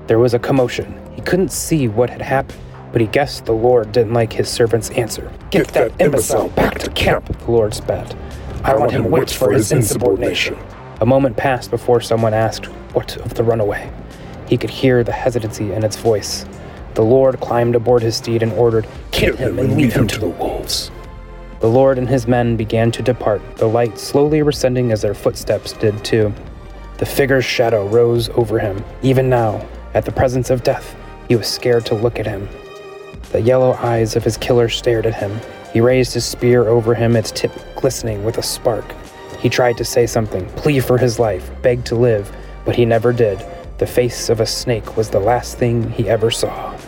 [0.07, 1.01] There was a commotion.
[1.15, 2.61] He couldn't see what had happened,
[2.93, 5.33] but he guessed the Lord didn't like his servant's answer.
[5.51, 8.15] Get that imbecile back to camp, the Lord spat.
[8.65, 10.57] I want him whipped for his insubordination.
[11.03, 12.65] A moment passed before someone asked,
[12.95, 13.93] What of the runaway?
[14.49, 16.47] He could hear the hesitancy in its voice.
[16.95, 20.31] The Lord climbed aboard his steed and ordered, Kill him and leave him to the
[20.31, 20.91] wolves.
[21.61, 25.75] The Lord and his men began to depart, the light slowly rescending as their footsteps
[25.75, 26.33] did too.
[26.97, 28.83] The figure's shadow rose over him.
[29.03, 30.97] Even now, at the presence of death,
[31.29, 32.49] he was scared to look at him.
[33.33, 35.39] The yellow eyes of his killer stared at him.
[35.75, 38.85] He raised his spear over him, its tip glistening with a spark.
[39.41, 42.35] He tried to say something, plead for his life, beg to live,
[42.65, 43.45] but he never did.
[43.79, 46.79] The face of a snake was the last thing he ever saw.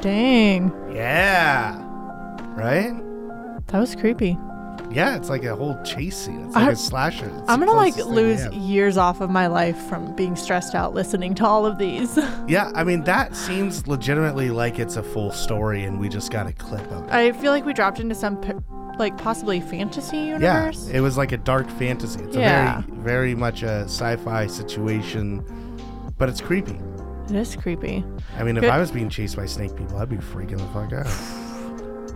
[0.00, 0.72] Dang.
[0.90, 1.76] Yeah.
[2.56, 2.94] Right?
[3.66, 4.38] That was creepy.
[4.94, 6.46] Yeah, it's like a whole chase scene.
[6.46, 7.26] It's like I- a slasher.
[7.26, 10.36] It's I'm gonna like closest thing we lose years off of my life from being
[10.36, 12.18] stressed out listening to all of these.
[12.46, 16.46] Yeah, I mean that seems legitimately like it's a full story, and we just got
[16.46, 17.10] a clip of it.
[17.10, 18.52] I feel like we dropped into some p-
[18.98, 20.86] like possibly fantasy universe.
[20.88, 22.20] Yeah, it was like a dark fantasy.
[22.22, 22.78] It's Yeah.
[22.78, 25.42] a very, very much a sci-fi situation,
[26.18, 26.78] but it's creepy.
[27.30, 28.04] It is creepy.
[28.38, 30.92] I mean, if I was being chased by snake people, I'd be freaking the fuck
[30.92, 31.06] out.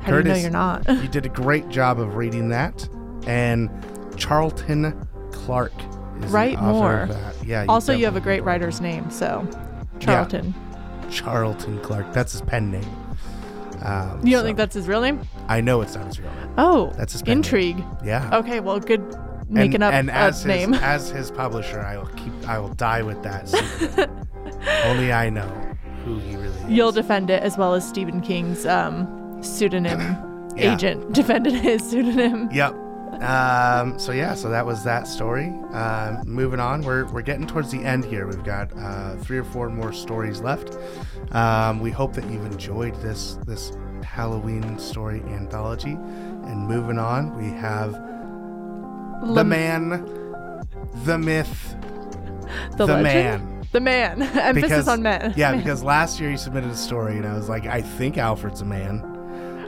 [0.02, 0.86] How do you know you're not?
[0.88, 2.88] you did a great job of reading that,
[3.26, 3.70] and
[4.16, 5.72] Charlton Clark
[6.22, 7.00] is Write the author more.
[7.02, 7.34] of that.
[7.46, 7.64] Yeah.
[7.68, 9.46] also, you have a great writer's name, so
[10.00, 10.54] Charlton.
[11.10, 12.12] Charlton Clark.
[12.12, 12.84] That's his pen name.
[13.82, 15.20] Um, You don't so- think that's his real name?
[15.48, 16.50] I know it's not his real name.
[16.58, 17.38] Oh, That's his pen name.
[17.38, 17.84] intrigue.
[18.04, 18.28] Yeah.
[18.38, 19.00] Okay, well, good
[19.48, 20.74] making and, up and a as his, name.
[20.82, 22.32] as his publisher, I will keep.
[22.48, 24.10] I will die with that.
[24.84, 25.46] Only I know
[26.04, 26.64] who he really is.
[26.68, 29.06] You'll defend it as well as Stephen King's um,
[29.40, 30.00] pseudonym
[30.56, 30.74] Yeah.
[30.74, 32.48] agent defended his pseudonym.
[32.50, 32.74] Yep.
[33.22, 35.46] Um, so yeah, so that was that story.
[35.72, 38.26] Um, moving on, we're, we're getting towards the end here.
[38.26, 40.76] We've got uh, three or four more stories left.
[41.32, 43.72] Um, we hope that you've enjoyed this this
[44.04, 45.92] Halloween story anthology.
[45.92, 47.92] And moving on, we have
[49.34, 49.90] the man,
[51.04, 51.76] the myth,
[52.76, 53.66] The, the man.
[53.72, 54.22] The man.
[54.22, 55.34] Emphasis on men.
[55.36, 55.58] Yeah, Man.
[55.60, 58.64] because last year you submitted a story, and I was like, I think Alfred's a
[58.64, 59.02] man.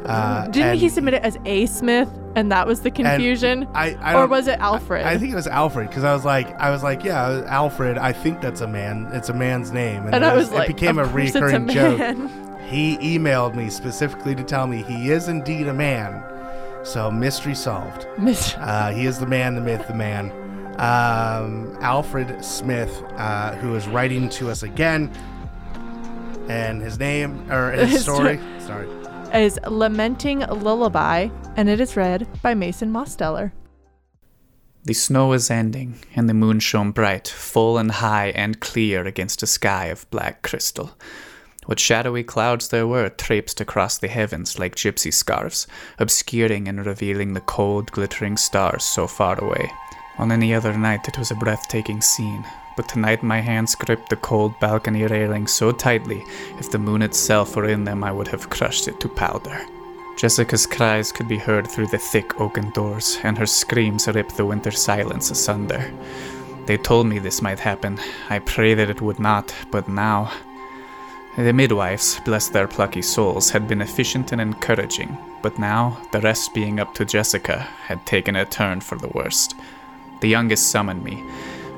[0.05, 1.66] Uh, Didn't and he submit it as A.
[1.66, 3.68] Smith, and that was the confusion?
[3.74, 5.05] I, I or was it Alfred?
[5.05, 7.98] I think it was Alfred because I was like, I was like, yeah, Alfred.
[7.98, 9.09] I think that's a man.
[9.12, 11.36] It's a man's name, And it I was like, it became a "Of course it's
[11.36, 12.31] a recurring joke.
[12.68, 16.22] He emailed me specifically to tell me he is indeed a man.
[16.82, 18.06] So mystery solved.
[18.18, 18.62] Mystery.
[18.62, 20.31] Uh, he is the man, the myth, the man.
[20.78, 25.10] Um, Alfred Smith, uh, who is writing to us again,
[26.48, 28.39] and his name or his His story.
[28.60, 28.89] sto- Sorry.
[29.35, 33.52] Is Lamenting Lullaby, and it is read by Mason Mosteller.
[34.85, 39.43] The snow was ending, and the moon shone bright, full and high and clear against
[39.43, 40.97] a sky of black crystal.
[41.66, 45.66] What shadowy clouds there were traipsed across the heavens like gypsy scarves,
[45.98, 49.70] obscuring and revealing the cold, glittering stars so far away.
[50.19, 52.44] On any other night, it was a breathtaking scene,
[52.77, 56.25] but tonight my hands gripped the cold balcony railing so tightly,
[56.59, 59.67] if the moon itself were in them, I would have crushed it to powder.
[60.17, 64.45] Jessica's cries could be heard through the thick oaken doors, and her screams ripped the
[64.45, 65.93] winter silence asunder.
[66.67, 67.99] They told me this might happen.
[68.29, 70.31] I pray that it would not, but now.
[71.37, 76.53] The midwives, bless their plucky souls, had been efficient and encouraging, but now, the rest
[76.53, 79.55] being up to Jessica, had taken a turn for the worst.
[80.21, 81.25] The youngest summoned me.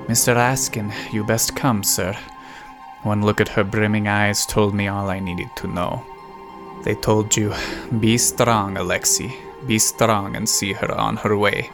[0.08, 0.36] Mr.
[0.36, 2.16] Askin, you best come, sir.
[3.02, 6.04] One look at her brimming eyes told me all I needed to know.
[6.82, 7.54] They told you,
[8.00, 9.36] Be strong, Alexei.
[9.66, 11.70] Be strong and see her on her way.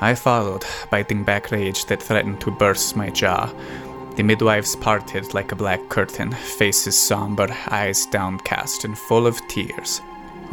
[0.00, 3.50] I followed, biting back rage that threatened to burst my jaw.
[4.16, 10.02] The midwives parted like a black curtain, faces somber, eyes downcast and full of tears.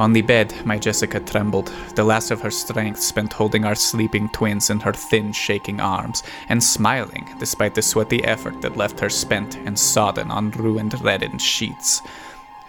[0.02, 4.30] On the bed, my Jessica trembled, the last of her strength spent holding our sleeping
[4.30, 9.12] twins in her thin, shaking arms, and smiling despite the sweaty effort that left her
[9.12, 12.02] spent and sodden on ruined, reddened sheets.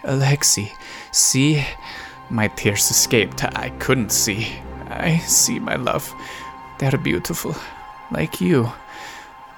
[0.03, 0.73] Alexi,
[1.11, 1.65] see?
[2.29, 3.43] My tears escaped.
[3.43, 4.49] I couldn't see.
[4.91, 6.13] I see, my love.
[6.77, 7.55] They're beautiful,
[8.11, 8.71] like you.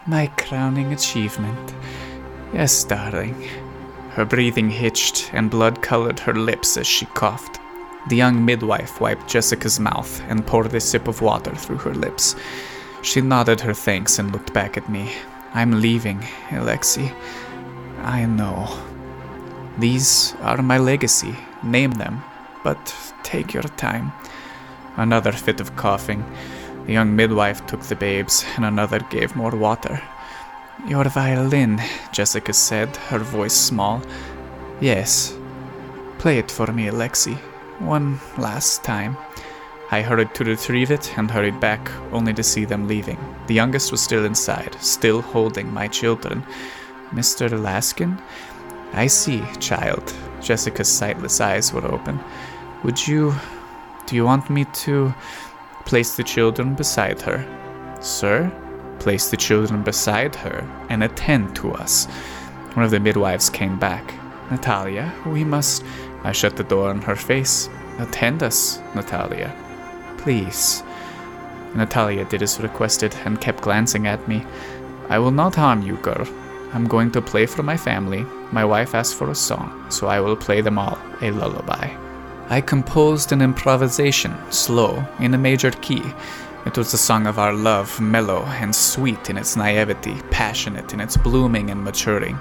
[0.07, 1.73] My crowning achievement.
[2.53, 3.49] Yes, darling.
[4.11, 7.59] Her breathing hitched, and blood colored her lips as she coughed.
[8.07, 12.35] The young midwife wiped Jessica's mouth and poured a sip of water through her lips.
[13.01, 15.11] She nodded her thanks and looked back at me.
[15.53, 16.19] I'm leaving,
[16.49, 17.13] Alexi.
[18.01, 18.67] I know.
[19.79, 21.35] These are my legacy.
[21.63, 22.23] Name them,
[22.63, 24.11] but take your time.
[24.97, 26.23] Another fit of coughing.
[26.85, 30.01] The young midwife took the babes, and another gave more water.
[30.87, 34.03] Your violin, Jessica said, her voice small.
[34.79, 35.35] Yes.
[36.19, 37.39] Play it for me, Alexi.
[37.79, 39.17] One last time.
[39.91, 43.17] I hurried to retrieve it and hurried back, only to see them leaving.
[43.47, 46.43] The youngest was still inside, still holding my children.
[47.11, 47.49] Mr.
[47.49, 48.19] Laskin?
[48.93, 50.13] I see, child.
[50.41, 52.19] Jessica's sightless eyes were open.
[52.83, 53.33] Would you.
[54.05, 55.13] Do you want me to
[55.85, 57.45] place the children beside her?
[58.01, 58.51] Sir?
[58.99, 62.05] Place the children beside her and attend to us.
[62.73, 64.13] One of the midwives came back.
[64.49, 65.83] Natalia, we must.
[66.25, 67.69] I shut the door in her face.
[67.99, 69.55] Attend us, Natalia.
[70.17, 70.83] Please.
[71.75, 74.43] Natalia did as requested and kept glancing at me.
[75.07, 76.27] I will not harm you, girl.
[76.73, 78.25] I'm going to play for my family.
[78.51, 81.95] My wife asked for a song, so I will play them all a lullaby.
[82.49, 86.03] I composed an improvisation, slow, in a major key.
[86.65, 90.99] It was the song of our love, mellow and sweet in its naivety, passionate in
[90.99, 92.39] its blooming and maturing.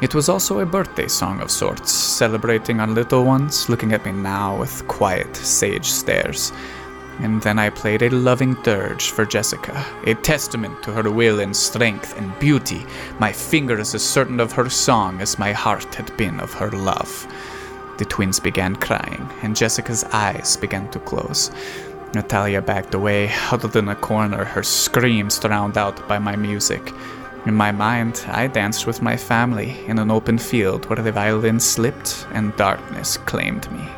[0.00, 4.12] It was also a birthday song of sorts, celebrating our little ones, looking at me
[4.12, 6.52] now with quiet, sage stares.
[7.18, 11.54] And then I played a loving dirge for Jessica, a testament to her will and
[11.54, 12.86] strength and beauty,
[13.18, 17.26] my fingers as certain of her song as my heart had been of her love.
[17.98, 21.50] The twins began crying, and Jessica's eyes began to close.
[22.14, 26.92] Natalia backed away, huddled in a corner, her screams drowned out by my music.
[27.48, 31.58] In my mind, I danced with my family in an open field where the violin
[31.58, 33.88] slipped and darkness claimed me.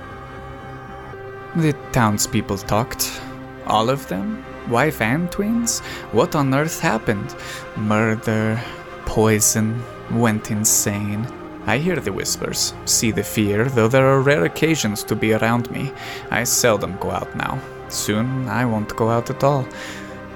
[1.57, 3.21] The townspeople talked.
[3.67, 4.45] All of them?
[4.69, 5.81] Wife and twins?
[6.13, 7.35] What on earth happened?
[7.77, 8.63] Murder,
[9.05, 9.83] poison,
[10.13, 11.27] went insane.
[11.67, 15.69] I hear the whispers, see the fear, though there are rare occasions to be around
[15.73, 15.91] me.
[16.31, 17.59] I seldom go out now.
[17.89, 19.67] Soon I won't go out at all.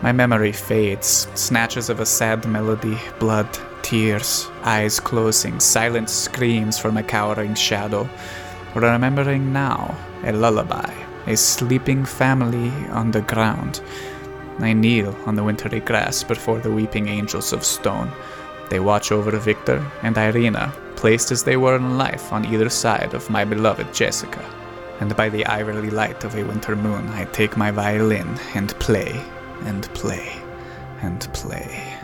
[0.02, 3.48] My memory fades, snatches of a sad melody, blood,
[3.82, 8.08] tears, eyes closing, silent screams from a cowering shadow.
[8.74, 10.92] Remembering now a lullaby,
[11.26, 13.80] a sleeping family on the ground.
[14.58, 18.10] I kneel on the wintry grass before the weeping angels of stone.
[18.70, 23.14] They watch over Victor and Irina, placed as they were in life on either side
[23.14, 24.44] of my beloved Jessica.
[25.00, 29.22] And by the ivory light of a winter moon, I take my violin and play
[29.62, 30.32] and play
[31.02, 31.94] and play.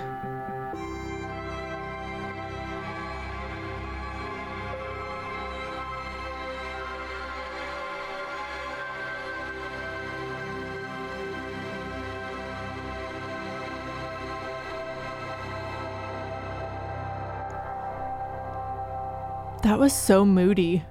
[19.62, 20.82] That was so moody.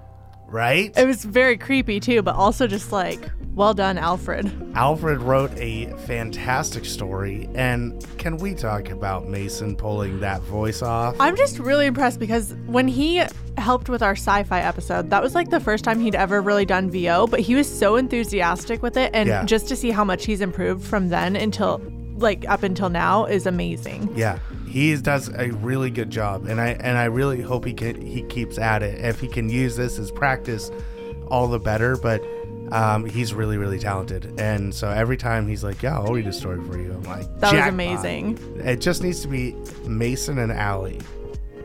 [0.48, 0.96] Right?
[0.98, 3.20] It was very creepy too, but also just like,
[3.60, 4.50] well done, Alfred.
[4.74, 11.18] Alfred wrote a fantastic story, and can we talk about Mason pulling that voice off?
[11.20, 13.22] I'm just really impressed because when he
[13.58, 16.64] helped with our sci fi episode, that was like the first time he'd ever really
[16.64, 19.12] done VO, but he was so enthusiastic with it.
[19.14, 19.44] And Yeah.
[19.44, 21.82] just to see how much he's improved from then until
[22.16, 24.10] like up until now is amazing.
[24.16, 28.00] Yeah, he does a really good job, and I and I really hope he can
[28.02, 29.04] he keeps at it.
[29.04, 30.72] If he can use this as practice,
[31.28, 31.98] all the better.
[31.98, 32.24] But
[32.72, 36.34] um, he's really really talented, and so every time he's like, "Yeah, I'll read a
[36.34, 38.38] story for you," I'm like, That was amazing.
[38.64, 39.56] It just needs to be
[39.86, 41.00] Mason and Allie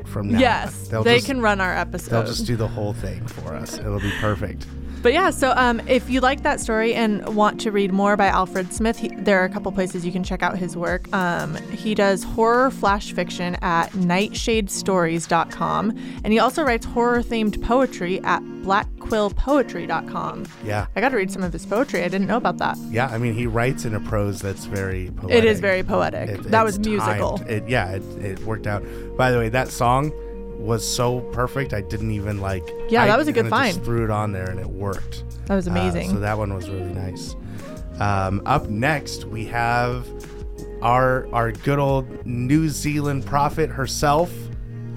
[0.07, 0.39] from now.
[0.39, 1.05] yes, on.
[1.05, 2.11] they just- can run our episode.
[2.11, 3.79] They'll just do the whole thing for us.
[3.79, 4.67] It'll be perfect.
[5.05, 8.29] But yeah, so um, if you like that story and want to read more by
[8.29, 11.15] Alfred Smith, he, there are a couple places you can check out his work.
[11.15, 15.91] Um, he does horror flash fiction at nightshadestories.com,
[16.25, 20.47] and he also writes horror themed poetry at blackquillpoetry.com.
[20.65, 20.87] Yeah.
[20.97, 22.01] I got to read some of his poetry.
[22.01, 22.79] I didn't know about that.
[22.89, 25.37] Yeah, I mean, he writes in a prose that's very poetic.
[25.37, 26.31] It is very poetic.
[26.31, 27.43] It- that was musical.
[27.47, 28.83] It, yeah, it, it worked out.
[29.19, 30.13] By the way, that song
[30.65, 31.73] was so perfect.
[31.75, 32.69] I didn't even like.
[32.89, 33.85] Yeah, I that was a good kinda just find.
[33.85, 35.25] threw it on there and it worked.
[35.47, 36.11] That was Uh, amazing.
[36.11, 37.37] so that one was really nice.
[38.01, 40.07] Um, up next, we have
[40.83, 44.31] our our good old New Zealand prophet herself.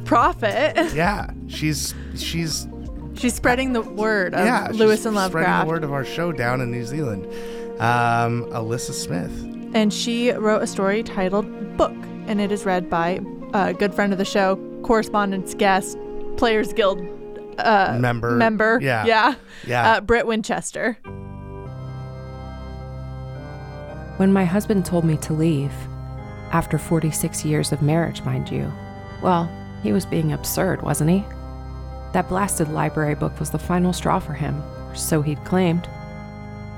[0.06, 0.76] Prophet.
[0.96, 2.68] Yeah, she's she's
[3.16, 6.32] She's spreading the word of yeah she's Lewis and spreading the word of our show
[6.32, 7.26] down in New Zealand.
[7.82, 9.32] Um, Alyssa Smith.
[9.74, 11.94] And she wrote a story titled Book,
[12.28, 13.20] and it is read by
[13.54, 15.98] a good friend of the show, correspondence guest,
[16.38, 17.00] Players Guild
[17.60, 18.32] uh, Member.
[18.36, 18.80] Member.
[18.82, 19.06] Yeah.
[19.06, 19.36] Yeah.
[19.66, 19.92] Yeah.
[19.92, 20.98] Uh, Britt Winchester.
[24.18, 25.74] When my husband told me to leave,
[26.52, 28.72] after 46 years of marriage, mind you,
[29.22, 29.50] well,
[29.84, 31.24] he was being absurd, wasn't he?
[32.14, 35.88] That blasted library book was the final straw for him, or so he'd claimed.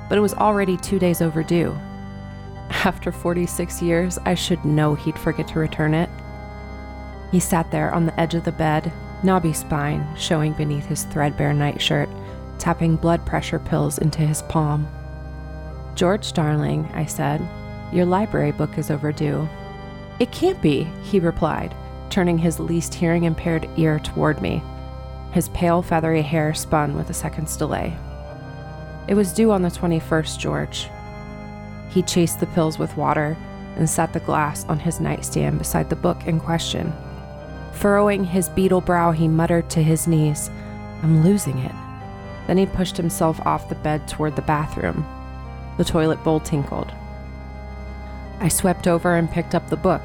[0.10, 1.72] But it was already two days overdue.
[2.84, 6.10] After 46 years, I should know he'd forget to return it.
[7.32, 8.92] He sat there on the edge of the bed,
[9.24, 12.10] knobby spine showing beneath his threadbare nightshirt,
[12.58, 14.88] tapping blood pressure pills into his palm.
[15.96, 17.42] George Darling, I said,
[17.92, 19.48] your library book is overdue.
[20.20, 21.76] It can't be, he replied,
[22.10, 24.62] turning his least hearing impaired ear toward me.
[25.32, 27.96] His pale, feathery hair spun with a second's delay.
[29.08, 30.90] It was due on the 21st, George.
[31.90, 33.36] He chased the pills with water
[33.76, 36.94] and set the glass on his nightstand beside the book in question.
[37.80, 40.50] Furrowing his beetle brow, he muttered to his knees,
[41.02, 41.72] I'm losing it.
[42.46, 45.06] Then he pushed himself off the bed toward the bathroom.
[45.78, 46.92] The toilet bowl tinkled.
[48.42, 50.02] I swept over and picked up the book,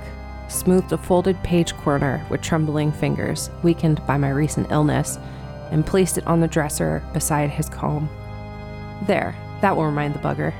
[0.46, 5.18] smoothed a folded page corner with trembling fingers, weakened by my recent illness,
[5.72, 8.08] and placed it on the dresser beside his comb.
[9.08, 10.52] There, that will remind the bugger.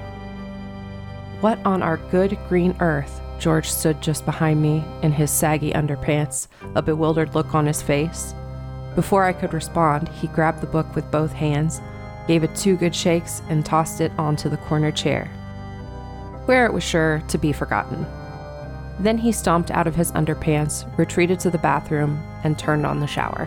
[1.40, 3.20] What on our good green earth?
[3.44, 8.34] George stood just behind me in his saggy underpants, a bewildered look on his face.
[8.94, 11.82] Before I could respond, he grabbed the book with both hands,
[12.26, 15.26] gave it two good shakes, and tossed it onto the corner chair,
[16.46, 18.06] where it was sure to be forgotten.
[18.98, 23.06] Then he stomped out of his underpants, retreated to the bathroom, and turned on the
[23.06, 23.46] shower.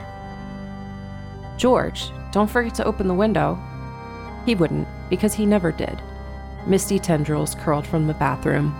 [1.57, 3.57] George, don't forget to open the window.
[4.45, 5.99] He wouldn't, because he never did.
[6.67, 8.75] Misty tendrils curled from the bathroom.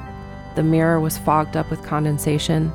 [0.57, 2.73] The mirror was fogged up with condensation.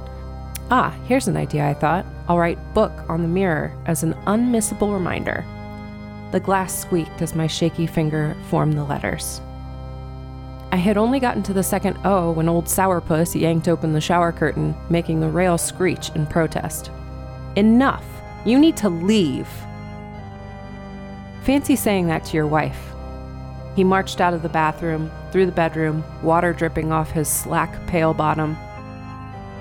[0.70, 2.06] Ah, here's an idea, I thought.
[2.28, 5.44] I'll write book on the mirror as an unmissable reminder.
[6.30, 9.40] The glass squeaked as my shaky finger formed the letters.
[10.70, 14.30] I had only gotten to the second O when old Sourpuss yanked open the shower
[14.30, 16.92] curtain, making the rail screech in protest.
[17.56, 18.06] Enough!
[18.44, 19.48] You need to leave!
[21.42, 22.92] Fancy saying that to your wife.
[23.74, 28.12] He marched out of the bathroom, through the bedroom, water dripping off his slack, pale
[28.12, 28.56] bottom.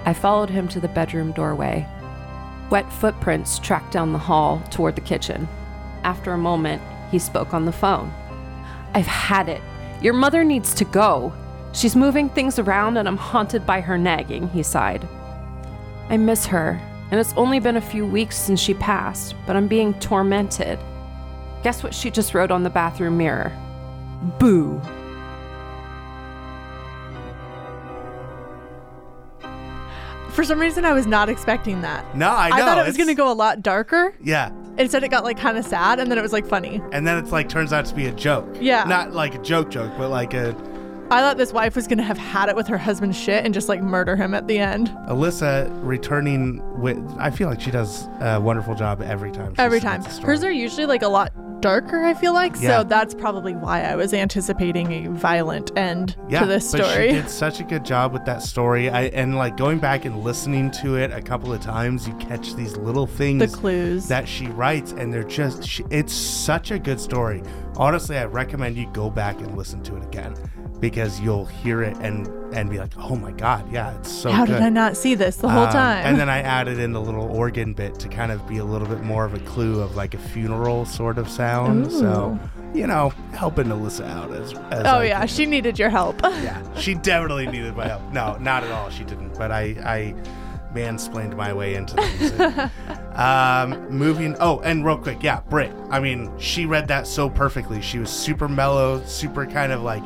[0.06, 1.88] I followed him to the bedroom doorway.
[2.69, 5.48] Wet footprints tracked down the hall toward the kitchen.
[6.03, 8.11] After a moment, he spoke on the phone.
[8.93, 9.61] I've had it.
[10.02, 11.34] Your mother needs to go.
[11.73, 15.07] She's moving things around and I'm haunted by her nagging, he sighed.
[16.10, 16.81] I miss her,
[17.11, 20.80] and it's only been a few weeks since she passed, but I'm being tormented.
[21.64, 23.52] Guess what she just wrote on the bathroom mirror?
[24.39, 24.81] Boo.
[30.33, 32.15] For some reason, I was not expecting that.
[32.15, 32.55] No, I know.
[32.55, 34.13] I thought it was it's- going to go a lot darker.
[34.23, 34.51] Yeah.
[34.77, 36.81] Instead, it got like kind of sad, and then it was like funny.
[36.93, 38.47] And then it's like turns out to be a joke.
[38.59, 38.85] Yeah.
[38.85, 40.55] Not like a joke joke, but like a
[41.11, 43.53] I thought this wife was going to have had it with her husband's shit and
[43.53, 44.87] just like murder him at the end.
[45.09, 49.53] Alyssa returning with I feel like she does a wonderful job every time.
[49.53, 50.11] she Every submits time.
[50.11, 50.27] a story.
[50.27, 52.59] Hers are usually like a lot darker, I feel like.
[52.59, 52.79] Yeah.
[52.79, 56.83] So that's probably why I was anticipating a violent end yeah, to this story.
[56.83, 58.89] But she did such a good job with that story.
[58.89, 62.55] I and like going back and listening to it a couple of times, you catch
[62.55, 64.07] these little things, The clues.
[64.07, 65.63] that she writes, and they're just.
[65.67, 67.43] She, it's such a good story.
[67.77, 70.35] Honestly, I recommend you go back and listen to it again
[70.81, 74.29] because you'll hear it and and be like, oh my god, yeah, it's so.
[74.29, 74.53] How good.
[74.55, 76.05] did I not see this the whole Um, time?
[76.05, 78.87] And then I added in the little organ bit to kind of be a little
[78.87, 81.89] bit more of a clue of like a funeral sort of sound.
[81.93, 82.37] So,
[82.73, 84.51] you know, helping Alyssa out as.
[84.53, 85.27] as oh I yeah, can.
[85.29, 86.19] she needed your help.
[86.41, 88.01] Yeah, she definitely needed my help.
[88.11, 88.89] No, not at all.
[88.89, 89.37] She didn't.
[89.37, 90.15] But I, I
[90.73, 92.71] mansplained my way into the music.
[93.11, 94.37] Um, moving.
[94.39, 95.73] Oh, and real quick, yeah, Britt.
[95.89, 97.81] I mean, she read that so perfectly.
[97.81, 100.01] She was super mellow, super kind of like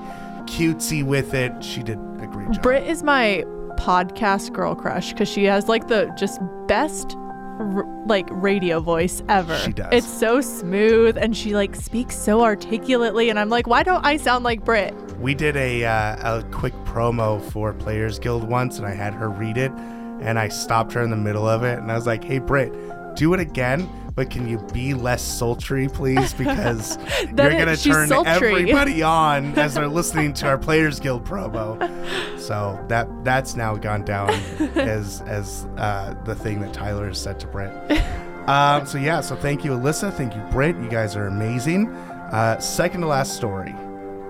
[0.45, 1.63] cutesy with it.
[1.63, 2.63] She did a great job.
[2.63, 3.43] Britt is my
[3.77, 7.15] podcast girl crush because she has like the just best
[7.59, 9.57] r- like radio voice ever.
[9.57, 9.89] She does.
[9.91, 14.17] It's so smooth and she like speaks so articulately and I'm like, why don't I
[14.17, 14.93] sound like Britt?
[15.19, 19.30] We did a uh, a quick promo for Players Guild once, and I had her
[19.30, 22.22] read it, and I stopped her in the middle of it, and I was like,
[22.23, 22.73] "Hey, Britt,
[23.15, 26.34] do it again." But can you be less sultry, please?
[26.46, 28.32] Because you're gonna turn sultry.
[28.32, 31.78] everybody on as they're listening to our Players Guild promo.
[32.40, 34.30] So that that's now gone down
[34.76, 37.72] as as uh, the thing that Tyler has said to Britt.
[38.48, 40.14] Um, so yeah, so thank you, Alyssa.
[40.14, 40.76] Thank you, Britt.
[40.78, 41.90] You guys are amazing.
[41.90, 43.74] Uh, second to last story,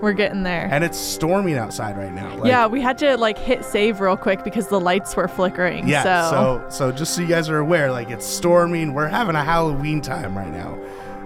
[0.01, 0.67] We're getting there.
[0.71, 2.35] and it's storming outside right now.
[2.37, 5.87] Like, yeah, we had to like hit save real quick because the lights were flickering.
[5.87, 8.93] Yeah, so, so so just so you guys are aware, like it's storming.
[8.93, 10.77] We're having a Halloween time right now.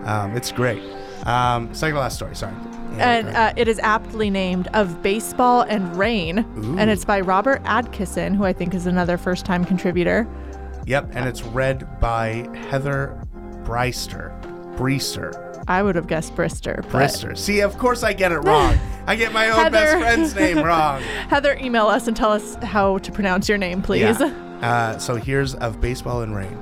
[0.05, 0.81] Um, it's great.
[1.25, 2.35] Um, second last story.
[2.35, 2.53] Sorry.
[2.95, 6.39] Yeah, and uh, it is aptly named Of Baseball and Rain.
[6.79, 10.27] And it's by Robert Adkisson, who I think is another first time contributor.
[10.85, 13.21] yep, and it's read by Heather
[13.63, 14.31] Breister.
[14.75, 15.48] Breister.
[15.69, 16.81] I would have guessed Brister.
[16.91, 17.37] but- Brister.
[17.37, 18.77] See, of course I get it wrong.
[19.05, 21.01] I get my own best friend's name wrong.
[21.29, 24.19] Heather, email us and tell us how to pronounce your name, please.
[24.19, 24.33] Yeah.
[24.59, 26.59] Uh, so here's of baseball and rain.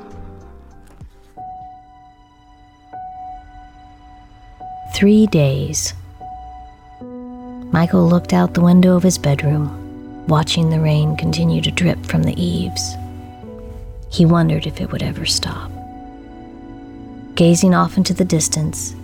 [4.93, 5.95] Three days.
[7.01, 12.21] Michael looked out the window of his bedroom, watching the rain continue to drip from
[12.21, 12.95] the eaves.
[14.11, 15.71] He wondered if it would ever stop.
[17.37, 18.95] Gazing off into the distance,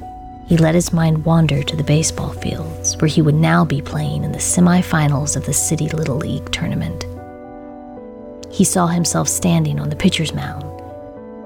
[0.47, 4.23] he let his mind wander to the baseball fields where he would now be playing
[4.23, 7.05] in the semifinals of the City Little League tournament.
[8.51, 10.64] He saw himself standing on the pitcher's mound,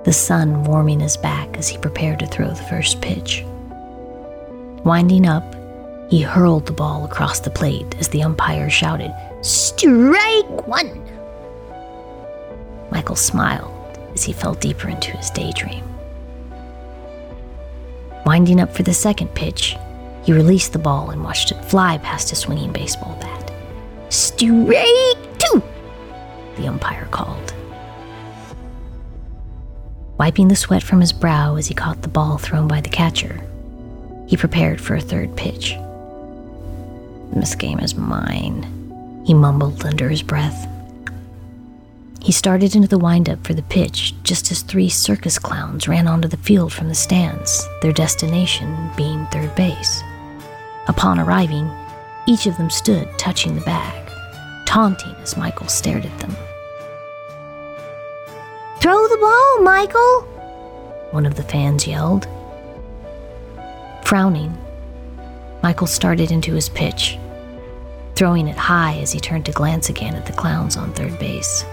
[0.06, 3.44] the sun warming his back as he prepared to throw the first pitch.
[4.86, 5.44] Winding up,
[6.10, 11.04] he hurled the ball across the plate as the umpire shouted, Strike one!
[12.92, 13.74] Michael smiled
[14.14, 15.84] as he fell deeper into his daydream.
[18.28, 19.78] Winding up for the second pitch,
[20.26, 23.54] he released the ball and watched it fly past a swinging baseball bat.
[24.10, 25.64] Strike two!
[26.58, 27.54] The umpire called.
[30.18, 33.42] Wiping the sweat from his brow as he caught the ball thrown by the catcher,
[34.28, 35.78] he prepared for a third pitch.
[37.32, 40.68] This game is mine, he mumbled under his breath.
[42.28, 46.28] He started into the windup for the pitch just as three circus clowns ran onto
[46.28, 50.04] the field from the stands, their destination being third base.
[50.90, 51.72] Upon arriving,
[52.28, 54.12] each of them stood touching the bag,
[54.66, 56.36] taunting as Michael stared at them.
[58.82, 60.22] Throw the ball, Michael!
[61.12, 62.28] One of the fans yelled.
[64.04, 64.54] Frowning,
[65.64, 67.18] Michael started into his pitch,
[68.16, 71.64] throwing it high as he turned to glance again at the clowns on third base.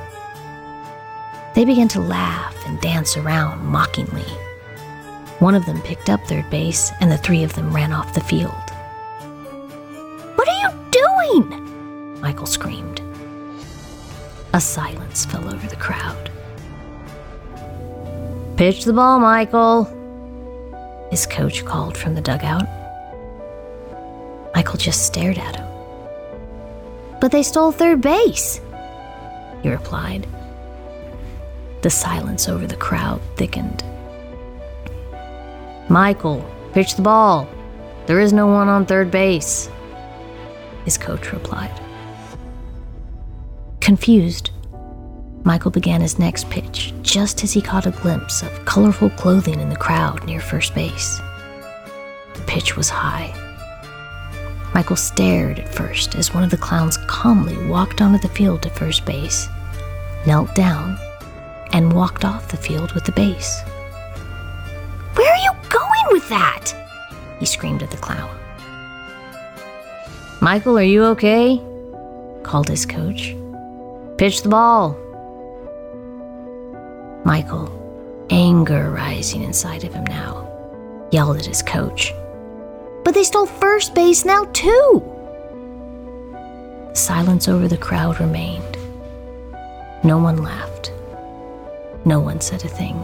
[1.54, 4.26] They began to laugh and dance around mockingly.
[5.38, 8.20] One of them picked up third base, and the three of them ran off the
[8.20, 8.52] field.
[10.34, 12.20] What are you doing?
[12.20, 13.00] Michael screamed.
[14.52, 16.30] A silence fell over the crowd.
[18.56, 19.84] Pitch the ball, Michael,
[21.10, 22.66] his coach called from the dugout.
[24.54, 25.68] Michael just stared at him.
[27.20, 28.60] But they stole third base,
[29.62, 30.26] he replied.
[31.84, 33.84] The silence over the crowd thickened.
[35.90, 36.42] Michael,
[36.72, 37.46] pitch the ball.
[38.06, 39.68] There is no one on third base,
[40.86, 41.78] his coach replied.
[43.82, 44.50] Confused,
[45.42, 49.68] Michael began his next pitch just as he caught a glimpse of colorful clothing in
[49.68, 51.20] the crowd near first base.
[52.32, 53.30] The pitch was high.
[54.72, 58.70] Michael stared at first as one of the clowns calmly walked onto the field to
[58.70, 59.48] first base,
[60.26, 60.98] knelt down,
[61.74, 63.60] and walked off the field with the base.
[65.14, 66.72] Where are you going with that?
[67.40, 68.30] He screamed at the clown.
[70.40, 71.60] Michael, are you okay?
[72.44, 73.34] called his coach.
[74.18, 74.96] Pitch the ball.
[77.24, 77.68] Michael,
[78.30, 80.48] anger rising inside of him now,
[81.10, 82.12] yelled at his coach.
[83.02, 85.02] But they stole first base now, too!
[86.92, 88.78] Silence over the crowd remained.
[90.04, 90.92] No one laughed.
[92.04, 93.02] No one said a thing.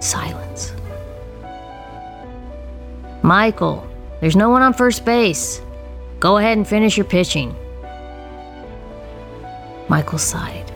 [0.00, 0.72] Silence.
[3.22, 3.88] Michael,
[4.20, 5.60] there's no one on first base.
[6.20, 7.54] Go ahead and finish your pitching.
[9.88, 10.70] Michael sighed,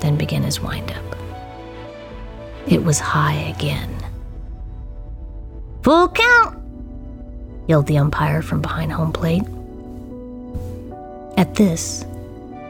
[0.00, 1.04] then began his windup.
[2.66, 3.90] It was high again.
[5.82, 6.58] Full count!
[7.66, 9.44] yelled the umpire from behind home plate.
[11.36, 12.04] At this,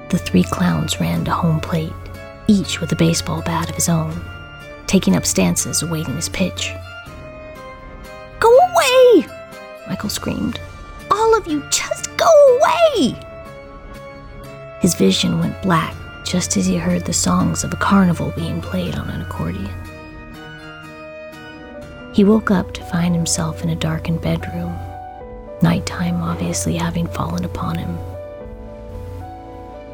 [0.08, 1.92] the three clowns ran to home plate,
[2.52, 4.20] each with a baseball bat of his own,
[4.86, 6.72] taking up stances awaiting his pitch.
[8.38, 9.26] Go away!
[9.88, 10.60] Michael screamed.
[11.10, 12.26] All of you, just go
[12.58, 13.16] away!
[14.80, 18.94] His vision went black just as he heard the songs of a carnival being played
[18.94, 19.70] on an accordion.
[22.12, 24.76] He woke up to find himself in a darkened bedroom,
[25.62, 27.98] nighttime obviously having fallen upon him.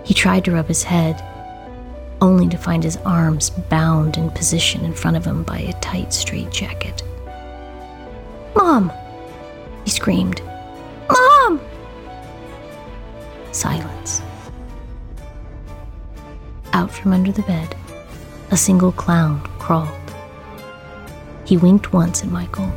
[0.05, 1.23] He tried to rub his head,
[2.21, 6.13] only to find his arms bound in position in front of him by a tight
[6.13, 7.03] straitjacket.
[8.55, 8.93] Mom!
[9.85, 10.43] He screamed.
[11.11, 11.61] Mom!
[13.53, 14.23] Silence.
[16.73, 17.77] Out from under the bed,
[18.51, 19.89] a single clown crawled.
[21.45, 22.71] He winked once at Michael,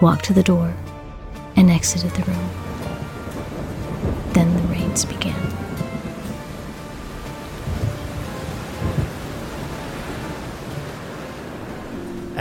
[0.00, 0.74] walked to the door,
[1.56, 2.50] and exited the room.
[4.32, 5.61] Then the rains began.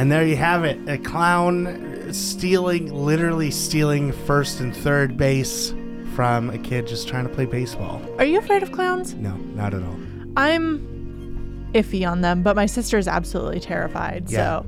[0.02, 0.80] And there you have it.
[0.90, 5.76] A clown stealing, literally stealing first and third base
[6.16, 8.02] from a kid just trying to play baseball.
[8.18, 9.14] Are you afraid of clowns?
[9.14, 9.96] No, not at all.
[10.36, 14.28] I'm iffy on them, but my sister is absolutely terrified.
[14.32, 14.38] Yeah.
[14.64, 14.66] So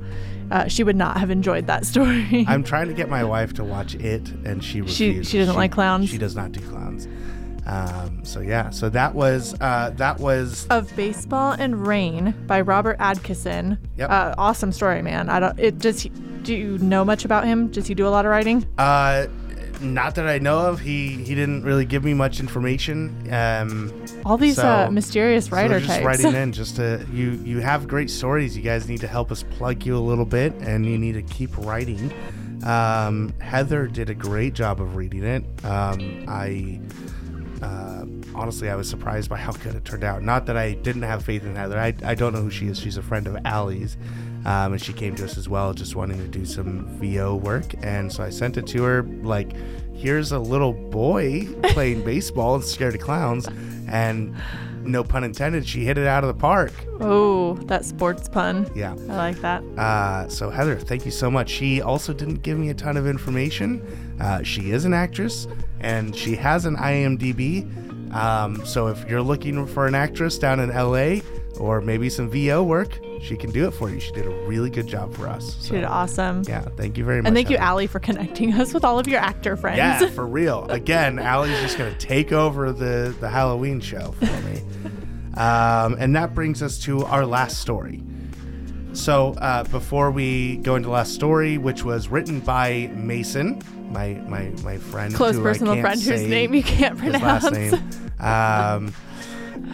[0.52, 2.44] uh, she would not have enjoyed that story.
[2.46, 5.28] I'm trying to get my wife to watch it, and she She- refuses.
[5.30, 6.10] she doesn't like clowns?
[6.10, 7.08] She does not do clowns.
[7.66, 12.98] Um, so yeah, so that was uh, that was of Baseball and Rain by Robert
[12.98, 13.78] Adkisson.
[13.96, 14.10] Yep.
[14.10, 15.28] Uh, awesome story, man.
[15.30, 15.58] I don't.
[15.58, 16.00] It does.
[16.00, 17.68] He, do you know much about him?
[17.68, 18.66] Does he do a lot of writing?
[18.78, 19.26] uh,
[19.80, 20.78] not that I know of.
[20.80, 23.26] He he didn't really give me much information.
[23.32, 23.92] Um,
[24.24, 26.04] All these, uh, so- mysterious so writer just types.
[26.04, 28.56] writing in just to you you have great stories.
[28.56, 31.22] You guys need to help us plug you a little bit, and you need to
[31.22, 32.12] keep writing.
[32.64, 35.44] Um, Heather did a great job of reading it.
[35.64, 36.80] Um, I
[37.64, 38.04] uh,
[38.34, 40.22] honestly, I was surprised by how good it turned out.
[40.22, 41.78] Not that I didn't have faith in Heather.
[41.78, 42.78] I, I don't know who she is.
[42.78, 43.96] She's a friend of Allie's.
[44.44, 47.74] Um, and she came to us as well, just wanting to do some VO work.
[47.82, 49.52] And so I sent it to her, like,
[49.94, 53.48] here's a little boy playing baseball and scared of clowns.
[53.88, 54.36] And
[54.82, 56.72] no pun intended, she hit it out of the park.
[57.00, 58.70] Oh, that sports pun.
[58.74, 58.92] Yeah.
[59.08, 59.62] I like that.
[59.78, 61.48] Uh, so Heather, thank you so much.
[61.48, 63.80] She also didn't give me a ton of information.
[64.20, 65.46] Uh, she is an actress
[65.84, 67.70] and she has an IMDb.
[68.14, 71.20] Um, so if you're looking for an actress down in LA
[71.60, 74.00] or maybe some VO work, she can do it for you.
[74.00, 75.62] She did a really good job for us.
[75.64, 76.42] She did awesome.
[76.46, 77.28] Yeah, thank you very much.
[77.28, 77.56] And thank you.
[77.56, 79.78] Allie, for connecting us with all of your actor friends.
[79.78, 80.64] Yeah, for real.
[80.70, 84.62] Again, Allie's just gonna take over the the Halloween show for me,
[85.36, 88.02] um, and that brings us to our last story.
[88.92, 94.14] So uh, before we go into the last story, which was written by Mason, my
[94.28, 97.50] my my friend, Close personal friend whose name you can't pronounce.
[97.50, 97.74] name.
[98.20, 98.94] Um,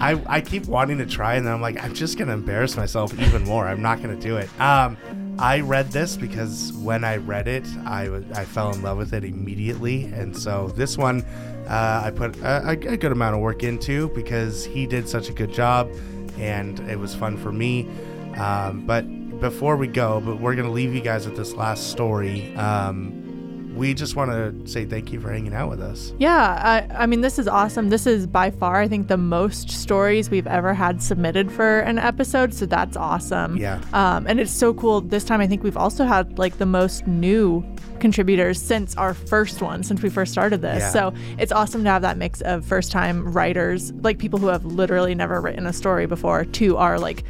[0.00, 3.18] I, I keep wanting to try, and then I'm like, I'm just gonna embarrass myself
[3.18, 3.66] even more.
[3.66, 4.48] I'm not gonna do it.
[4.60, 4.96] Um,
[5.38, 9.24] I read this because when I read it, I I fell in love with it
[9.24, 11.22] immediately, and so this one
[11.68, 15.32] uh, I put a, a good amount of work into because he did such a
[15.32, 15.90] good job,
[16.38, 17.88] and it was fun for me.
[18.36, 19.02] Um, but
[19.40, 22.54] before we go, but we're gonna leave you guys with this last story.
[22.56, 23.29] Um,
[23.74, 26.12] we just want to say thank you for hanging out with us.
[26.18, 27.88] Yeah, I, I mean, this is awesome.
[27.88, 31.98] This is by far, I think, the most stories we've ever had submitted for an
[31.98, 32.52] episode.
[32.52, 33.56] So that's awesome.
[33.56, 33.80] Yeah.
[33.92, 35.00] Um, and it's so cool.
[35.00, 37.64] This time, I think we've also had like the most new
[38.00, 40.80] contributors since our first one, since we first started this.
[40.80, 40.90] Yeah.
[40.90, 44.64] So it's awesome to have that mix of first time writers, like people who have
[44.64, 47.24] literally never written a story before, to our like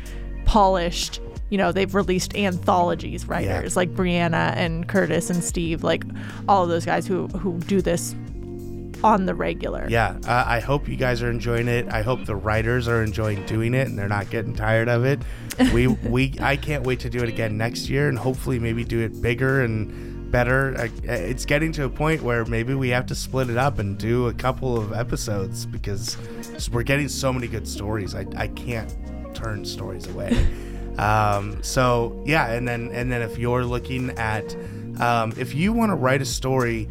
[0.47, 1.21] polished.
[1.51, 6.05] You know, they've released anthologies writers like Brianna and Curtis and Steve, like
[6.49, 8.15] all of those guys who who do this
[9.03, 9.87] on the regular.
[9.89, 11.89] Yeah, uh, I hope you guys are enjoying it.
[11.91, 15.21] I hope the writers are enjoying doing it and they're not getting tired of it.
[15.75, 19.01] We we I can't wait to do it again next year and hopefully maybe do
[19.01, 20.75] it bigger and better.
[20.79, 23.99] I, it's getting to a point where maybe we have to split it up and
[23.99, 26.17] do a couple of episodes because
[26.73, 28.15] we're getting so many good stories.
[28.15, 28.91] I, I can't
[29.35, 30.47] turn stories away.
[30.99, 34.57] Um, so yeah, and then and then if you're looking at
[35.01, 36.89] um, if you want to write a story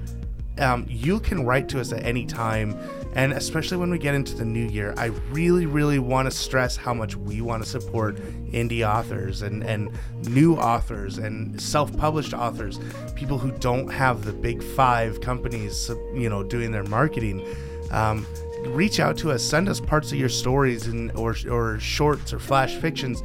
[0.60, 2.78] um, you can write to us at any time.
[3.16, 6.76] And especially when we get into the new year, I really, really want to stress
[6.76, 8.18] how much we want to support
[8.52, 9.90] indie authors and, and
[10.28, 12.80] new authors and self published authors,
[13.16, 17.44] people who don't have the big five companies, you know, doing their marketing.
[17.92, 18.28] Um,
[18.68, 22.40] reach out to us, send us parts of your stories and or, or shorts or
[22.40, 23.24] flash fictions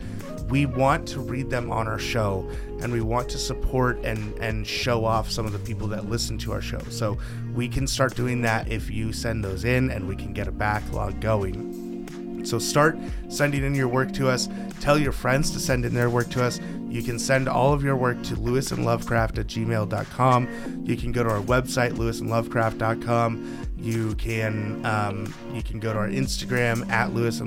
[0.48, 2.48] we want to read them on our show
[2.80, 6.38] and we want to support and and show off some of the people that listen
[6.38, 6.80] to our show.
[6.90, 7.18] So
[7.54, 10.52] we can start doing that if you send those in and we can get a
[10.52, 12.44] backlog going.
[12.44, 12.98] So start
[13.28, 14.48] sending in your work to us.
[14.80, 16.60] Tell your friends to send in their work to us.
[16.90, 21.30] You can send all of your work to lewisandlovecraft at gmail.com you can go to
[21.30, 27.40] our website lewisandlovecraft.com you can um, you can go to our instagram at lewis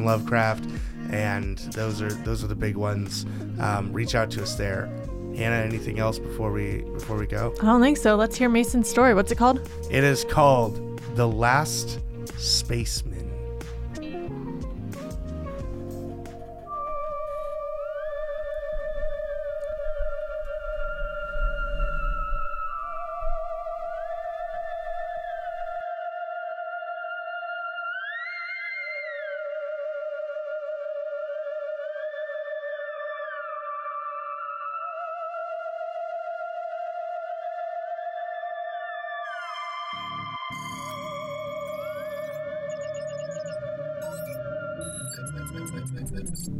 [1.12, 3.26] and those are those are the big ones.
[3.60, 4.88] Um, reach out to us there.
[5.36, 7.54] Hannah, anything else before we before we go?
[7.62, 8.16] I don't think so.
[8.16, 9.14] Let's hear Mason's story.
[9.14, 9.70] What's it called?
[9.92, 12.00] It is called The Last
[12.38, 13.17] Spaceman.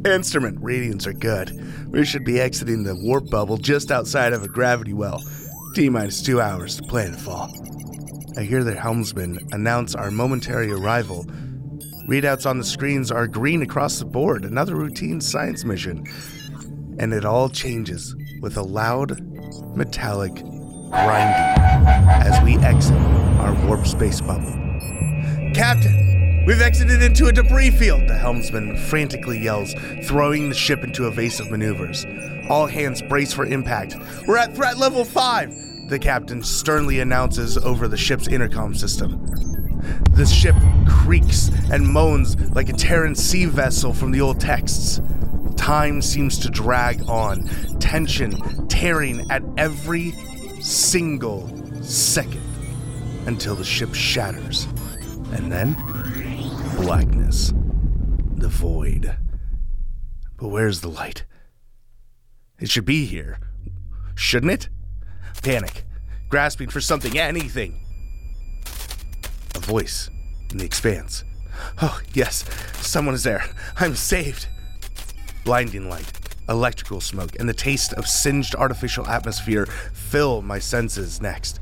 [0.08, 1.52] Instrument readings are good.
[1.92, 5.22] We should be exiting the warp bubble just outside of a gravity well.
[5.74, 7.48] T minus two hours to planetfall.
[8.38, 11.26] I hear the helmsman announce our momentary arrival.
[12.08, 16.06] Readouts on the screens are green across the board, another routine science mission.
[16.98, 19.20] And it all changes with a loud,
[19.76, 21.58] metallic grinding
[22.08, 22.96] as we exit
[23.40, 24.52] our warp space bubble.
[25.54, 26.07] Captain,
[26.48, 31.50] We've exited into a debris field, the helmsman frantically yells, throwing the ship into evasive
[31.50, 32.06] maneuvers.
[32.48, 33.96] All hands brace for impact.
[34.26, 39.26] We're at threat level 5, the captain sternly announces over the ship's intercom system.
[40.12, 40.54] The ship
[40.88, 45.02] creaks and moans like a Terran sea vessel from the old texts.
[45.56, 47.46] Time seems to drag on,
[47.78, 50.12] tension tearing at every
[50.62, 51.46] single
[51.82, 52.40] second
[53.26, 54.66] until the ship shatters.
[55.30, 55.76] And then
[56.80, 57.52] blackness,
[58.36, 59.16] the void.
[60.36, 61.24] But where's the light?
[62.60, 63.40] It should be here,
[64.14, 64.68] shouldn't it?
[65.42, 65.84] Panic,
[66.28, 67.84] grasping for something, anything.
[69.56, 70.08] A voice
[70.52, 71.24] in the expanse.
[71.82, 72.44] Oh, yes,
[72.74, 73.44] someone is there.
[73.76, 74.46] I'm saved.
[75.44, 76.12] Blinding light,
[76.48, 81.58] electrical smoke, and the taste of singed artificial atmosphere fill my senses next.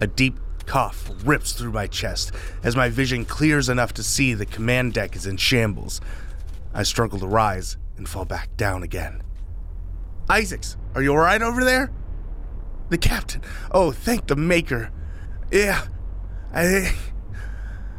[0.00, 0.38] A deep
[0.70, 2.30] cough rips through my chest
[2.62, 6.00] as my vision clears enough to see the command deck is in shambles.
[6.72, 9.20] I struggle to rise and fall back down again.
[10.30, 11.90] Isaacs, are you alright over there?
[12.88, 13.42] The captain.
[13.72, 14.92] Oh, thank the maker.
[15.50, 15.88] Yeah,
[16.54, 16.94] I.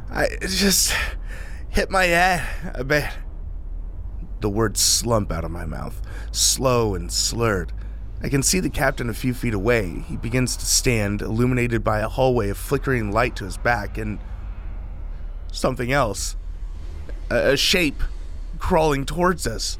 [0.09, 0.93] I just
[1.67, 3.09] hit my head a bit.
[4.39, 7.73] The words slump out of my mouth, slow and slurred.
[8.23, 10.03] I can see the captain a few feet away.
[10.07, 14.19] He begins to stand, illuminated by a hallway of flickering light to his back, and
[15.51, 16.35] something else.
[17.31, 18.03] A, a shape
[18.59, 19.79] crawling towards us.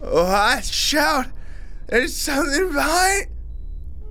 [0.00, 1.26] Oh, I shout!
[1.88, 3.26] There's something behind!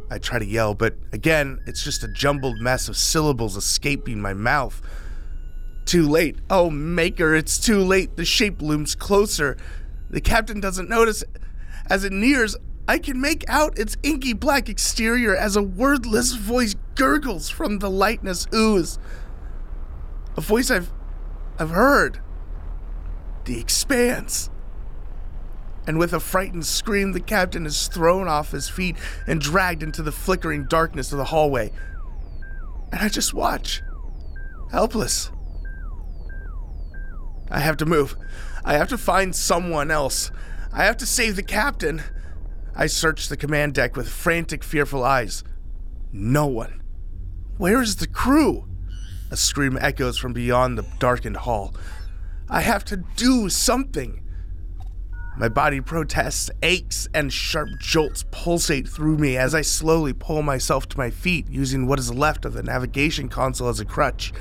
[0.10, 4.34] I try to yell, but again, it's just a jumbled mess of syllables escaping my
[4.34, 4.82] mouth.
[5.86, 6.38] Too late.
[6.50, 8.16] Oh, Maker, it's too late.
[8.18, 9.58] The shape looms closer.
[10.10, 11.24] The captain doesn't notice.
[11.88, 12.56] As it nears,
[12.88, 17.90] I can make out its inky black exterior as a wordless voice gurgles from the
[17.90, 19.00] lightness ooze.
[20.38, 20.92] A voice I've
[21.58, 22.20] I've heard.
[23.46, 24.50] The expanse.
[25.88, 28.98] And with a frightened scream, the captain is thrown off his feet
[29.28, 31.72] and dragged into the flickering darkness of the hallway.
[32.92, 33.84] And I just watch,
[34.72, 35.32] helpless.
[37.52, 38.18] I have to move.
[38.64, 40.32] I have to find someone else.
[40.74, 42.02] I have to save the captain.
[42.76, 45.44] I search the command deck with frantic, fearful eyes.
[46.12, 46.82] No one.
[47.58, 48.68] Where is the crew?
[49.32, 51.74] A scream echoes from beyond the darkened hall.
[52.50, 54.22] I have to do something.
[55.38, 60.88] My body protests, aches, and sharp jolts pulsate through me as I slowly pull myself
[60.90, 64.34] to my feet using what is left of the navigation console as a crutch.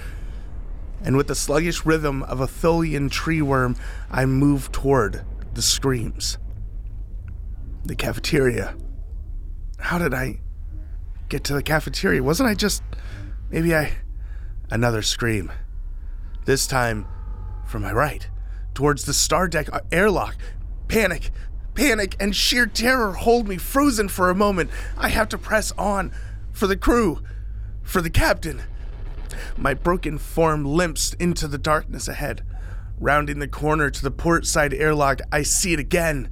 [1.02, 3.76] And with the sluggish rhythm of a Tholian tree worm,
[4.10, 5.24] I move toward
[5.54, 6.38] the screams.
[7.84, 8.74] The cafeteria.
[9.78, 10.40] How did I
[11.28, 12.22] get to the cafeteria?
[12.22, 12.82] Wasn't I just.
[13.50, 13.92] Maybe I.
[14.70, 15.52] Another scream.
[16.46, 17.06] This time
[17.66, 18.28] from my right,
[18.72, 20.36] towards the star deck airlock.
[20.88, 21.30] Panic,
[21.74, 24.70] panic, and sheer terror hold me frozen for a moment.
[24.96, 26.12] I have to press on
[26.52, 27.22] for the crew,
[27.82, 28.62] for the captain.
[29.56, 32.42] My broken form limps into the darkness ahead.
[32.98, 36.30] Rounding the corner to the port side airlock, I see it again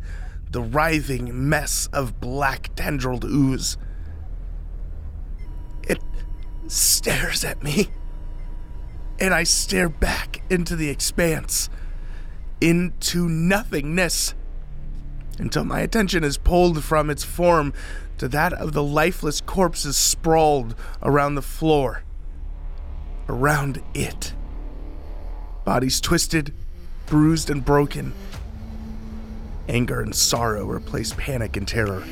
[0.53, 3.77] the writhing mess of black tendrilled ooze.
[5.83, 5.99] It
[6.69, 7.89] stares at me,
[9.19, 11.71] and I stare back into the expanse,
[12.61, 14.35] into nothingness,
[15.39, 17.73] until my attention is pulled from its form
[18.19, 22.05] to that of the lifeless corpses sprawled around the floor.
[23.29, 24.35] Around it.
[25.65, 26.53] Bodies twisted,
[27.07, 28.13] bruised, and broken.
[29.69, 32.05] Anger and sorrow replace panic and terror.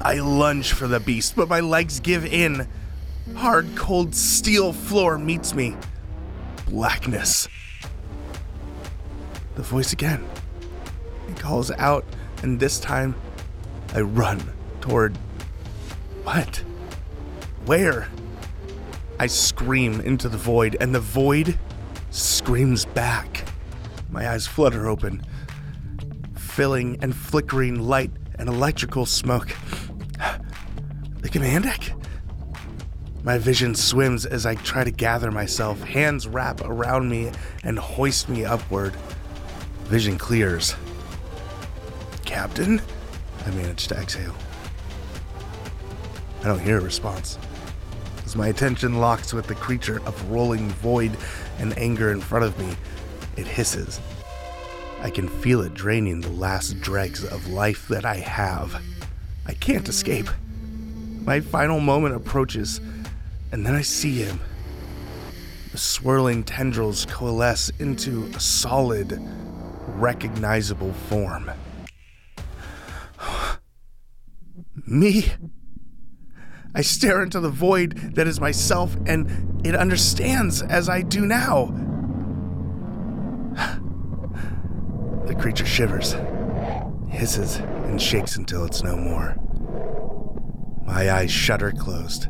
[0.00, 2.66] I lunge for the beast, but my legs give in.
[3.34, 5.76] Hard, cold steel floor meets me.
[6.66, 7.48] Blackness.
[9.54, 10.24] The voice again.
[11.28, 12.04] It calls out,
[12.42, 13.14] and this time
[13.94, 14.42] I run
[14.80, 15.16] toward.
[16.24, 16.64] What?
[17.66, 18.08] Where?
[19.18, 21.58] I scream into the void, and the void
[22.10, 23.44] screams back.
[24.10, 25.24] My eyes flutter open,
[26.52, 29.56] filling and flickering light and electrical smoke.
[31.20, 31.92] The command deck?
[33.24, 35.80] My vision swims as I try to gather myself.
[35.82, 37.30] Hands wrap around me
[37.64, 38.94] and hoist me upward.
[39.84, 40.74] Vision clears.
[42.26, 42.82] Captain?
[43.46, 44.34] I manage to exhale.
[46.42, 47.38] I don't hear a response.
[48.26, 51.16] As my attention locks with the creature of rolling void
[51.58, 52.76] and anger in front of me,
[53.36, 54.00] it hisses.
[55.02, 58.80] I can feel it draining the last dregs of life that I have.
[59.44, 60.28] I can't escape.
[61.24, 62.80] My final moment approaches,
[63.50, 64.40] and then I see him.
[65.72, 69.18] The swirling tendrils coalesce into a solid,
[69.88, 71.50] recognizable form.
[74.86, 75.32] Me?
[76.76, 81.74] I stare into the void that is myself, and it understands as I do now.
[85.32, 86.14] The creature shivers,
[87.08, 89.34] hisses, and shakes until it's no more.
[90.84, 92.26] My eyes shutter closed,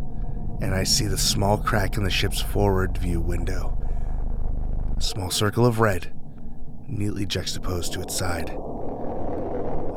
[0.60, 3.76] and I see the small crack in the ship's forward view window.
[4.96, 6.12] A small circle of red,
[6.86, 8.56] neatly juxtaposed to its side.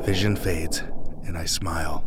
[0.04, 0.82] Vision fades,
[1.28, 2.04] and I smile.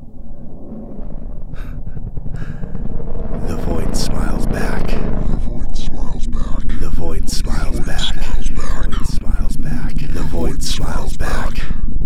[3.46, 4.88] the void smiles back.
[4.88, 6.80] The void smiles back.
[6.80, 8.27] The void smiles back
[10.38, 11.97] void smiles back.